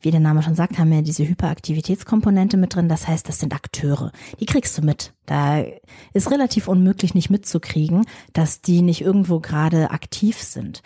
wie 0.00 0.10
der 0.10 0.20
Name 0.20 0.42
schon 0.42 0.54
sagt, 0.54 0.78
haben 0.78 0.90
wir 0.90 1.02
diese 1.02 1.26
Hyperaktivitätskomponente 1.26 2.56
mit 2.56 2.74
drin. 2.74 2.88
Das 2.88 3.08
heißt, 3.08 3.28
das 3.28 3.40
sind 3.40 3.54
Akteure. 3.54 4.12
Die 4.38 4.46
kriegst 4.46 4.78
du 4.78 4.82
mit. 4.82 5.12
Da 5.26 5.64
ist 6.12 6.30
relativ 6.30 6.68
unmöglich, 6.68 7.14
nicht 7.14 7.30
mitzukriegen, 7.30 8.06
dass 8.32 8.60
die 8.60 8.82
nicht 8.82 9.00
irgendwo 9.00 9.40
gerade 9.40 9.90
aktiv 9.90 10.40
sind. 10.40 10.82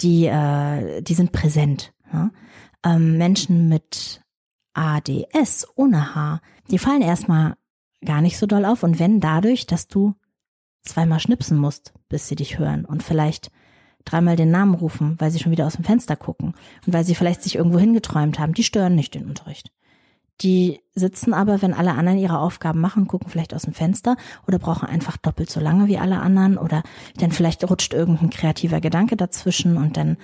Die, 0.00 0.26
äh, 0.26 1.00
die 1.00 1.14
sind 1.14 1.32
präsent. 1.32 1.92
Ja? 2.12 2.30
Ähm, 2.84 3.18
Menschen 3.18 3.68
mit 3.68 4.22
ADS 4.74 5.66
ohne 5.76 6.14
H, 6.14 6.40
die 6.70 6.78
fallen 6.78 7.02
erstmal 7.02 7.56
gar 8.04 8.20
nicht 8.20 8.36
so 8.36 8.46
doll 8.46 8.64
auf. 8.64 8.82
Und 8.82 8.98
wenn 8.98 9.20
dadurch, 9.20 9.66
dass 9.66 9.86
du 9.88 10.14
zweimal 10.82 11.20
schnipsen 11.20 11.58
musst, 11.58 11.94
bis 12.08 12.28
sie 12.28 12.36
dich 12.36 12.58
hören 12.58 12.84
und 12.84 13.02
vielleicht 13.02 13.50
dreimal 14.06 14.36
den 14.36 14.50
Namen 14.50 14.74
rufen, 14.74 15.16
weil 15.18 15.30
sie 15.30 15.38
schon 15.38 15.52
wieder 15.52 15.66
aus 15.66 15.74
dem 15.74 15.84
Fenster 15.84 16.16
gucken 16.16 16.54
und 16.86 16.92
weil 16.94 17.04
sie 17.04 17.14
vielleicht 17.14 17.42
sich 17.42 17.56
irgendwo 17.56 17.78
hingeträumt 17.78 18.38
haben, 18.38 18.54
die 18.54 18.64
stören 18.64 18.94
nicht 18.94 19.14
den 19.14 19.26
Unterricht. 19.26 19.70
Die 20.42 20.80
sitzen 20.94 21.32
aber, 21.32 21.62
wenn 21.62 21.72
alle 21.72 21.92
anderen 21.92 22.18
ihre 22.18 22.38
Aufgaben 22.38 22.80
machen, 22.80 23.06
gucken 23.06 23.30
vielleicht 23.30 23.54
aus 23.54 23.62
dem 23.62 23.72
Fenster 23.72 24.16
oder 24.46 24.58
brauchen 24.58 24.86
einfach 24.86 25.16
doppelt 25.16 25.50
so 25.50 25.60
lange 25.60 25.88
wie 25.88 25.98
alle 25.98 26.20
anderen 26.20 26.58
oder 26.58 26.82
dann 27.16 27.32
vielleicht 27.32 27.68
rutscht 27.68 27.94
irgendein 27.94 28.30
kreativer 28.30 28.80
Gedanke 28.80 29.16
dazwischen 29.16 29.78
und 29.78 29.96
dann 29.96 30.18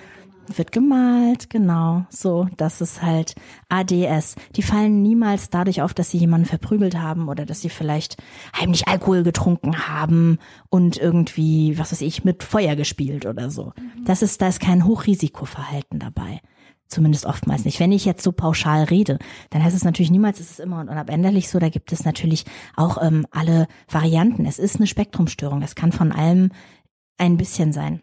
wird 0.47 0.71
gemalt, 0.71 1.49
genau. 1.49 2.05
So, 2.09 2.47
das 2.57 2.81
ist 2.81 3.01
halt 3.01 3.35
ADS. 3.69 4.35
Die 4.55 4.61
fallen 4.61 5.01
niemals 5.01 5.49
dadurch 5.49 5.81
auf, 5.81 5.93
dass 5.93 6.11
sie 6.11 6.17
jemanden 6.17 6.45
verprügelt 6.45 6.97
haben 6.97 7.29
oder 7.29 7.45
dass 7.45 7.61
sie 7.61 7.69
vielleicht 7.69 8.17
heimlich 8.59 8.87
Alkohol 8.87 9.23
getrunken 9.23 9.87
haben 9.87 10.39
und 10.69 10.97
irgendwie, 10.97 11.77
was 11.77 11.91
weiß 11.91 12.01
ich, 12.01 12.23
mit 12.23 12.43
Feuer 12.43 12.75
gespielt 12.75 13.25
oder 13.25 13.49
so. 13.49 13.73
Mhm. 13.75 14.05
Das 14.05 14.21
ist, 14.21 14.41
da 14.41 14.47
ist 14.47 14.59
kein 14.59 14.85
Hochrisikoverhalten 14.85 15.99
dabei. 15.99 16.41
Zumindest 16.87 17.25
oftmals 17.25 17.65
nicht. 17.65 17.79
Wenn 17.79 17.91
ich 17.91 18.05
jetzt 18.05 18.23
so 18.23 18.31
pauschal 18.31 18.83
rede, 18.83 19.17
dann 19.49 19.63
heißt 19.63 19.75
es 19.75 19.83
natürlich 19.83 20.11
niemals, 20.11 20.39
es 20.39 20.51
ist 20.51 20.59
immer 20.59 20.79
und 20.79 20.89
unabänderlich 20.89 21.49
so. 21.49 21.57
Da 21.57 21.69
gibt 21.69 21.91
es 21.91 22.05
natürlich 22.05 22.45
auch 22.75 23.01
ähm, 23.01 23.25
alle 23.31 23.67
Varianten. 23.89 24.45
Es 24.45 24.59
ist 24.59 24.75
eine 24.75 24.85
Spektrumstörung. 24.85 25.63
Es 25.63 25.73
kann 25.73 25.91
von 25.91 26.11
allem 26.11 26.51
ein 27.17 27.37
bisschen 27.37 27.73
sein. 27.73 28.01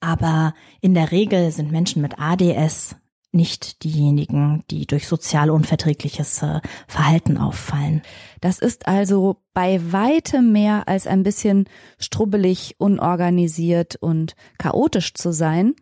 Aber 0.00 0.54
in 0.80 0.94
der 0.94 1.12
Regel 1.12 1.50
sind 1.52 1.70
Menschen 1.70 2.02
mit 2.02 2.18
ADS 2.18 2.96
nicht 3.32 3.84
diejenigen, 3.84 4.64
die 4.70 4.86
durch 4.86 5.06
sozial 5.06 5.50
unverträgliches 5.50 6.42
äh, 6.42 6.60
Verhalten 6.88 7.38
auffallen. 7.38 8.02
Das 8.40 8.58
ist 8.58 8.88
also 8.88 9.36
bei 9.54 9.80
weitem 9.92 10.52
mehr 10.52 10.88
als 10.88 11.06
ein 11.06 11.22
bisschen 11.22 11.68
strubbelig, 11.98 12.74
unorganisiert 12.78 13.96
und 13.96 14.34
chaotisch 14.58 15.14
zu 15.14 15.32
sein, 15.32 15.74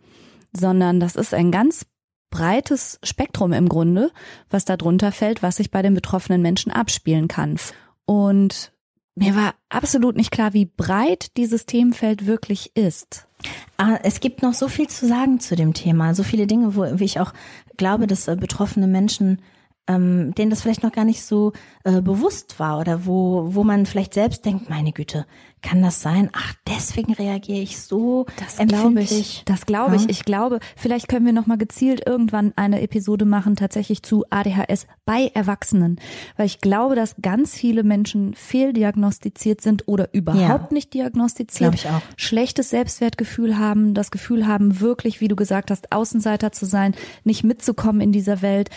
sondern 0.53 1.01
das 1.01 1.17
ist 1.17 1.33
ein 1.33 1.51
ganz 1.51 1.87
breites 2.31 2.99
Spektrum 3.03 3.55
im 3.55 3.69
Grunde, 3.69 4.11
was 4.51 4.67
da 4.67 4.77
drunter 4.77 5.13
fällt, 5.13 5.43
was 5.43 5.57
sich 5.57 5.71
bei 5.71 5.81
den 5.81 5.95
betroffenen 5.95 6.43
Menschen 6.43 6.71
abspielen 6.71 7.29
kann. 7.29 7.57
Und 8.05 8.73
mir 9.15 9.35
war 9.35 9.55
absolut 9.71 10.17
nicht 10.17 10.31
klar, 10.31 10.53
wie 10.53 10.67
breit 10.67 11.37
dieses 11.39 11.65
Themenfeld 11.65 12.27
wirklich 12.27 12.77
ist. 12.77 13.28
Ah, 13.77 13.99
es 14.03 14.21
gibt 14.21 14.43
noch 14.43 14.55
so 14.55 14.69
viel 14.69 14.89
zu 14.89 15.07
sagen 15.07 15.39
zu 15.39 15.55
dem 15.55 15.73
Thema, 15.73 16.15
so 16.15 16.25
viele 16.25 16.47
Dinge, 16.47 16.75
wo 16.75 16.85
ich 16.85 17.21
auch 17.21 17.33
glaube, 17.77 18.07
dass 18.07 18.27
äh, 18.27 18.37
betroffene 18.37 18.87
Menschen 18.87 19.41
ähm, 19.89 20.35
denen 20.35 20.51
das 20.51 20.63
vielleicht 20.63 20.83
noch 20.83 20.93
gar 20.93 21.05
nicht 21.05 21.25
so 21.25 21.53
äh, 21.85 22.03
bewusst 22.03 22.61
war 22.61 22.79
oder 22.79 23.07
wo, 23.07 23.49
wo 23.55 23.65
man 23.65 23.87
vielleicht 23.87 24.15
selbst 24.15 24.45
denkt, 24.45 24.69
meine 24.69 24.93
Güte, 24.93 25.27
kann 25.63 25.83
das 25.83 26.03
sein? 26.03 26.31
Ach, 26.33 26.55
deswegen 26.69 27.15
reagiere 27.15 27.61
ich 27.61 27.81
so 27.81 28.27
das 28.39 28.59
glaube 28.59 29.01
ich. 29.01 29.43
Das 29.45 29.67
glaube 29.67 29.97
ja. 29.97 30.03
ich. 30.03 30.09
Ich 30.09 30.25
glaube, 30.25 30.61
vielleicht 30.77 31.09
können 31.09 31.27
wir 31.27 31.33
noch 31.33 31.47
mal 31.47 31.59
gezielt 31.59 32.07
irgendwann 32.07 32.53
eine 32.55 32.81
Episode 32.81 33.25
machen 33.25 33.57
tatsächlich 33.57 34.03
zu 34.03 34.25
ADHS 34.31 34.87
bei 35.05 35.31
Erwachsenen, 35.35 35.99
weil 36.37 36.47
ich 36.47 36.61
glaube, 36.61 36.95
dass 36.95 37.17
ganz 37.23 37.55
viele 37.55 37.83
Menschen 37.83 38.35
fehldiagnostiziert 38.35 39.61
sind 39.61 39.89
oder 39.89 40.13
überhaupt 40.13 40.71
ja. 40.71 40.75
nicht 40.75 40.95
diagnostiziert, 40.95 41.75
ich 41.75 41.89
auch. 41.89 42.03
schlechtes 42.17 42.71
Selbstwertgefühl 42.71 43.59
haben, 43.59 43.95
das 43.95 44.11
Gefühl 44.11 44.47
haben, 44.47 44.81
wirklich, 44.81 45.21
wie 45.21 45.29
du 45.29 45.35
gesagt 45.35 45.71
hast, 45.71 45.93
Außenseiter 45.93 46.53
zu 46.53 46.67
sein, 46.67 46.95
nicht 47.25 47.43
mitzukommen 47.43 48.01
in 48.01 48.13
dieser 48.13 48.43
Welt, 48.43 48.71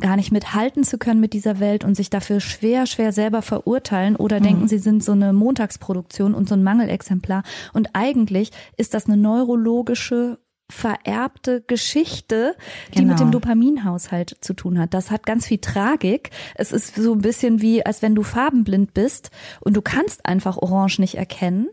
gar 0.00 0.16
nicht 0.16 0.30
mithalten 0.30 0.84
zu 0.84 0.98
können 0.98 1.20
mit 1.20 1.32
dieser 1.32 1.58
Welt 1.58 1.84
und 1.84 1.94
sich 1.94 2.10
dafür 2.10 2.40
schwer, 2.40 2.86
schwer 2.86 3.12
selber 3.12 3.40
verurteilen 3.40 4.16
oder 4.16 4.40
mhm. 4.40 4.44
denken, 4.44 4.68
sie 4.68 4.78
sind 4.78 5.02
so 5.02 5.12
eine 5.12 5.32
Montagsproduktion 5.32 6.34
und 6.34 6.48
so 6.48 6.54
ein 6.54 6.62
Mangelexemplar. 6.62 7.42
Und 7.72 7.90
eigentlich 7.94 8.50
ist 8.76 8.94
das 8.94 9.06
eine 9.06 9.16
neurologische 9.16 10.38
vererbte 10.68 11.62
Geschichte, 11.62 12.56
die 12.88 12.98
genau. 12.98 13.12
mit 13.12 13.20
dem 13.20 13.30
genau. 13.30 13.38
Dopaminhaushalt 13.38 14.36
zu 14.40 14.52
tun 14.52 14.78
hat. 14.78 14.94
Das 14.94 15.10
hat 15.10 15.24
ganz 15.24 15.46
viel 15.46 15.58
Tragik. 15.58 16.30
Es 16.56 16.72
ist 16.72 16.96
so 16.96 17.12
ein 17.12 17.20
bisschen 17.20 17.62
wie, 17.62 17.86
als 17.86 18.02
wenn 18.02 18.14
du 18.14 18.22
farbenblind 18.22 18.92
bist 18.92 19.30
und 19.60 19.76
du 19.76 19.82
kannst 19.82 20.26
einfach 20.26 20.56
Orange 20.56 21.00
nicht 21.00 21.14
erkennen. 21.14 21.68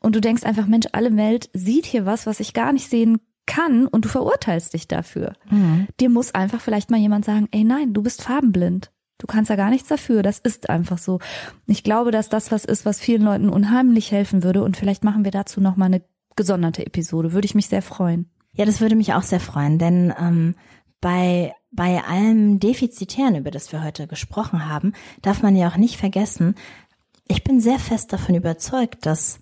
Und 0.00 0.14
du 0.16 0.20
denkst 0.20 0.42
einfach, 0.42 0.66
Mensch, 0.66 0.88
alle 0.92 1.16
Welt 1.16 1.48
sieht 1.54 1.86
hier 1.86 2.04
was, 2.04 2.26
was 2.26 2.40
ich 2.40 2.52
gar 2.52 2.72
nicht 2.72 2.90
sehen 2.90 3.20
kann 3.46 3.86
und 3.86 4.04
du 4.04 4.08
verurteilst 4.08 4.74
dich 4.74 4.88
dafür. 4.88 5.34
Mhm. 5.50 5.88
Dir 6.00 6.10
muss 6.10 6.34
einfach 6.34 6.60
vielleicht 6.60 6.90
mal 6.90 7.00
jemand 7.00 7.24
sagen, 7.24 7.48
ey 7.50 7.64
nein, 7.64 7.92
du 7.92 8.02
bist 8.02 8.22
farbenblind. 8.22 8.90
Du 9.18 9.26
kannst 9.26 9.50
ja 9.50 9.56
gar 9.56 9.70
nichts 9.70 9.88
dafür. 9.88 10.22
Das 10.22 10.38
ist 10.38 10.68
einfach 10.68 10.98
so. 10.98 11.20
Ich 11.66 11.84
glaube, 11.84 12.10
dass 12.10 12.28
das 12.28 12.50
was 12.50 12.64
ist, 12.64 12.84
was 12.84 13.00
vielen 13.00 13.22
Leuten 13.22 13.48
unheimlich 13.48 14.10
helfen 14.10 14.42
würde. 14.42 14.64
Und 14.64 14.76
vielleicht 14.76 15.04
machen 15.04 15.24
wir 15.24 15.30
dazu 15.30 15.60
noch 15.60 15.76
mal 15.76 15.86
eine 15.86 16.02
gesonderte 16.34 16.84
Episode. 16.84 17.32
Würde 17.32 17.46
ich 17.46 17.54
mich 17.54 17.68
sehr 17.68 17.82
freuen. 17.82 18.30
Ja, 18.54 18.64
das 18.64 18.80
würde 18.80 18.96
mich 18.96 19.14
auch 19.14 19.22
sehr 19.22 19.40
freuen, 19.40 19.78
denn 19.78 20.12
ähm, 20.18 20.54
bei 21.00 21.54
bei 21.72 22.04
allem 22.04 22.60
Defizitären, 22.60 23.34
über 23.34 23.50
das 23.50 23.72
wir 23.72 23.82
heute 23.82 24.06
gesprochen 24.06 24.68
haben, 24.68 24.92
darf 25.22 25.42
man 25.42 25.56
ja 25.56 25.68
auch 25.68 25.78
nicht 25.78 25.96
vergessen, 25.96 26.54
ich 27.28 27.44
bin 27.44 27.60
sehr 27.60 27.78
fest 27.78 28.12
davon 28.12 28.34
überzeugt, 28.34 29.06
dass 29.06 29.40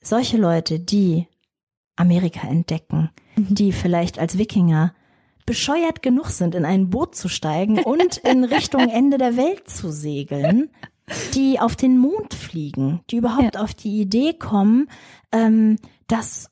solche 0.00 0.36
Leute, 0.36 0.78
die 0.78 1.26
Amerika 2.00 2.46
entdecken, 2.48 3.10
mhm. 3.36 3.54
die 3.54 3.72
vielleicht 3.72 4.18
als 4.18 4.38
Wikinger 4.38 4.94
bescheuert 5.46 6.02
genug 6.02 6.26
sind, 6.26 6.54
in 6.54 6.64
ein 6.64 6.90
Boot 6.90 7.14
zu 7.14 7.28
steigen 7.28 7.78
und 7.84 8.18
in 8.18 8.44
Richtung 8.44 8.88
Ende 8.88 9.18
der 9.18 9.36
Welt 9.36 9.68
zu 9.68 9.90
segeln, 9.90 10.70
die 11.34 11.58
auf 11.58 11.76
den 11.76 11.98
Mond 11.98 12.34
fliegen, 12.34 13.00
die 13.10 13.16
überhaupt 13.16 13.56
ja. 13.56 13.60
auf 13.60 13.74
die 13.74 14.00
Idee 14.00 14.34
kommen, 14.34 14.88
ähm, 15.32 15.76
dass 16.06 16.50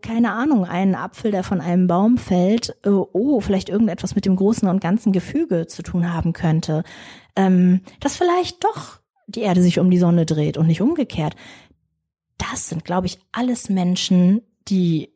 keine 0.00 0.32
Ahnung, 0.32 0.64
ein 0.64 0.94
Apfel, 0.94 1.30
der 1.30 1.44
von 1.44 1.60
einem 1.60 1.86
Baum 1.86 2.18
fällt, 2.18 2.76
äh, 2.84 2.88
oh, 2.88 3.40
vielleicht 3.40 3.68
irgendetwas 3.68 4.14
mit 4.14 4.24
dem 4.24 4.34
großen 4.34 4.68
und 4.68 4.80
ganzen 4.80 5.12
Gefüge 5.12 5.66
zu 5.66 5.82
tun 5.82 6.12
haben 6.12 6.32
könnte, 6.32 6.82
ähm, 7.36 7.82
dass 8.00 8.16
vielleicht 8.16 8.64
doch 8.64 8.98
die 9.26 9.42
Erde 9.42 9.62
sich 9.62 9.78
um 9.78 9.90
die 9.90 9.98
Sonne 9.98 10.26
dreht 10.26 10.56
und 10.56 10.66
nicht 10.66 10.80
umgekehrt 10.80 11.36
das 12.38 12.68
sind, 12.68 12.84
glaube 12.84 13.06
ich, 13.06 13.18
alles 13.32 13.68
Menschen, 13.68 14.42
die 14.68 15.10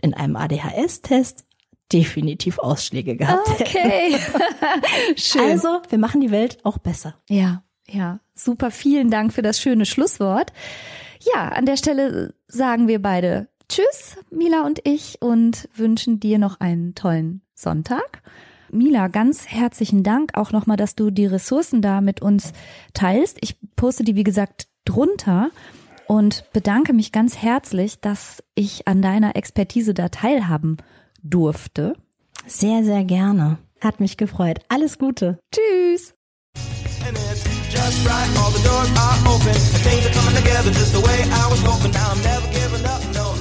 in 0.00 0.14
einem 0.14 0.36
ADHS-Test 0.36 1.44
definitiv 1.92 2.58
Ausschläge 2.58 3.16
gehabt 3.16 3.48
okay. 3.48 4.16
Schön. 5.16 5.42
Also, 5.42 5.80
wir 5.88 5.98
machen 5.98 6.20
die 6.20 6.30
Welt 6.30 6.58
auch 6.64 6.78
besser. 6.78 7.14
Ja, 7.28 7.62
ja, 7.88 8.20
super. 8.34 8.70
Vielen 8.70 9.10
Dank 9.10 9.32
für 9.32 9.42
das 9.42 9.60
schöne 9.60 9.86
Schlusswort. 9.86 10.52
Ja, 11.34 11.48
an 11.48 11.66
der 11.66 11.76
Stelle 11.76 12.34
sagen 12.46 12.88
wir 12.88 13.00
beide 13.00 13.48
Tschüss, 13.68 14.16
Mila 14.30 14.64
und 14.64 14.80
ich, 14.86 15.20
und 15.20 15.68
wünschen 15.74 16.20
dir 16.20 16.38
noch 16.38 16.60
einen 16.60 16.94
tollen 16.94 17.42
Sonntag. 17.54 18.22
Mila, 18.70 19.08
ganz 19.08 19.46
herzlichen 19.46 20.02
Dank 20.02 20.36
auch 20.36 20.52
nochmal, 20.52 20.76
dass 20.76 20.94
du 20.94 21.10
die 21.10 21.26
Ressourcen 21.26 21.82
da 21.82 22.00
mit 22.00 22.20
uns 22.22 22.52
teilst. 22.92 23.38
Ich 23.40 23.56
poste 23.76 24.04
die, 24.04 24.14
wie 24.14 24.24
gesagt, 24.24 24.68
drunter 24.84 25.50
und 26.08 26.44
bedanke 26.52 26.92
mich 26.92 27.12
ganz 27.12 27.36
herzlich, 27.36 28.00
dass 28.00 28.42
ich 28.56 28.88
an 28.88 29.00
deiner 29.02 29.36
Expertise 29.36 29.94
da 29.94 30.08
teilhaben 30.08 30.78
durfte. 31.22 31.94
Sehr, 32.46 32.82
sehr 32.82 33.04
gerne. 33.04 33.58
Hat 33.80 34.00
mich 34.00 34.16
gefreut. 34.16 34.60
Alles 34.68 34.98
Gute. 34.98 35.38
Tschüss. 35.54 36.14
just 37.70 38.06
right. 38.06 38.28
All 38.38 38.50
the 38.50 38.62
doors 38.64 38.90
are 38.96 39.18
open, 39.28 39.48
and 39.48 39.82
things 39.84 40.06
are 40.06 40.14
coming 40.14 40.34
together 40.34 40.70
just 40.70 40.92
the 40.92 41.00
way 41.00 41.18
I 41.22 41.46
was 41.50 41.60
hoping. 41.62 41.92
Now 41.92 42.10
I'm 42.10 42.22
never 42.22 42.48
giving 42.52 42.84
up, 42.84 43.02
no. 43.14 43.37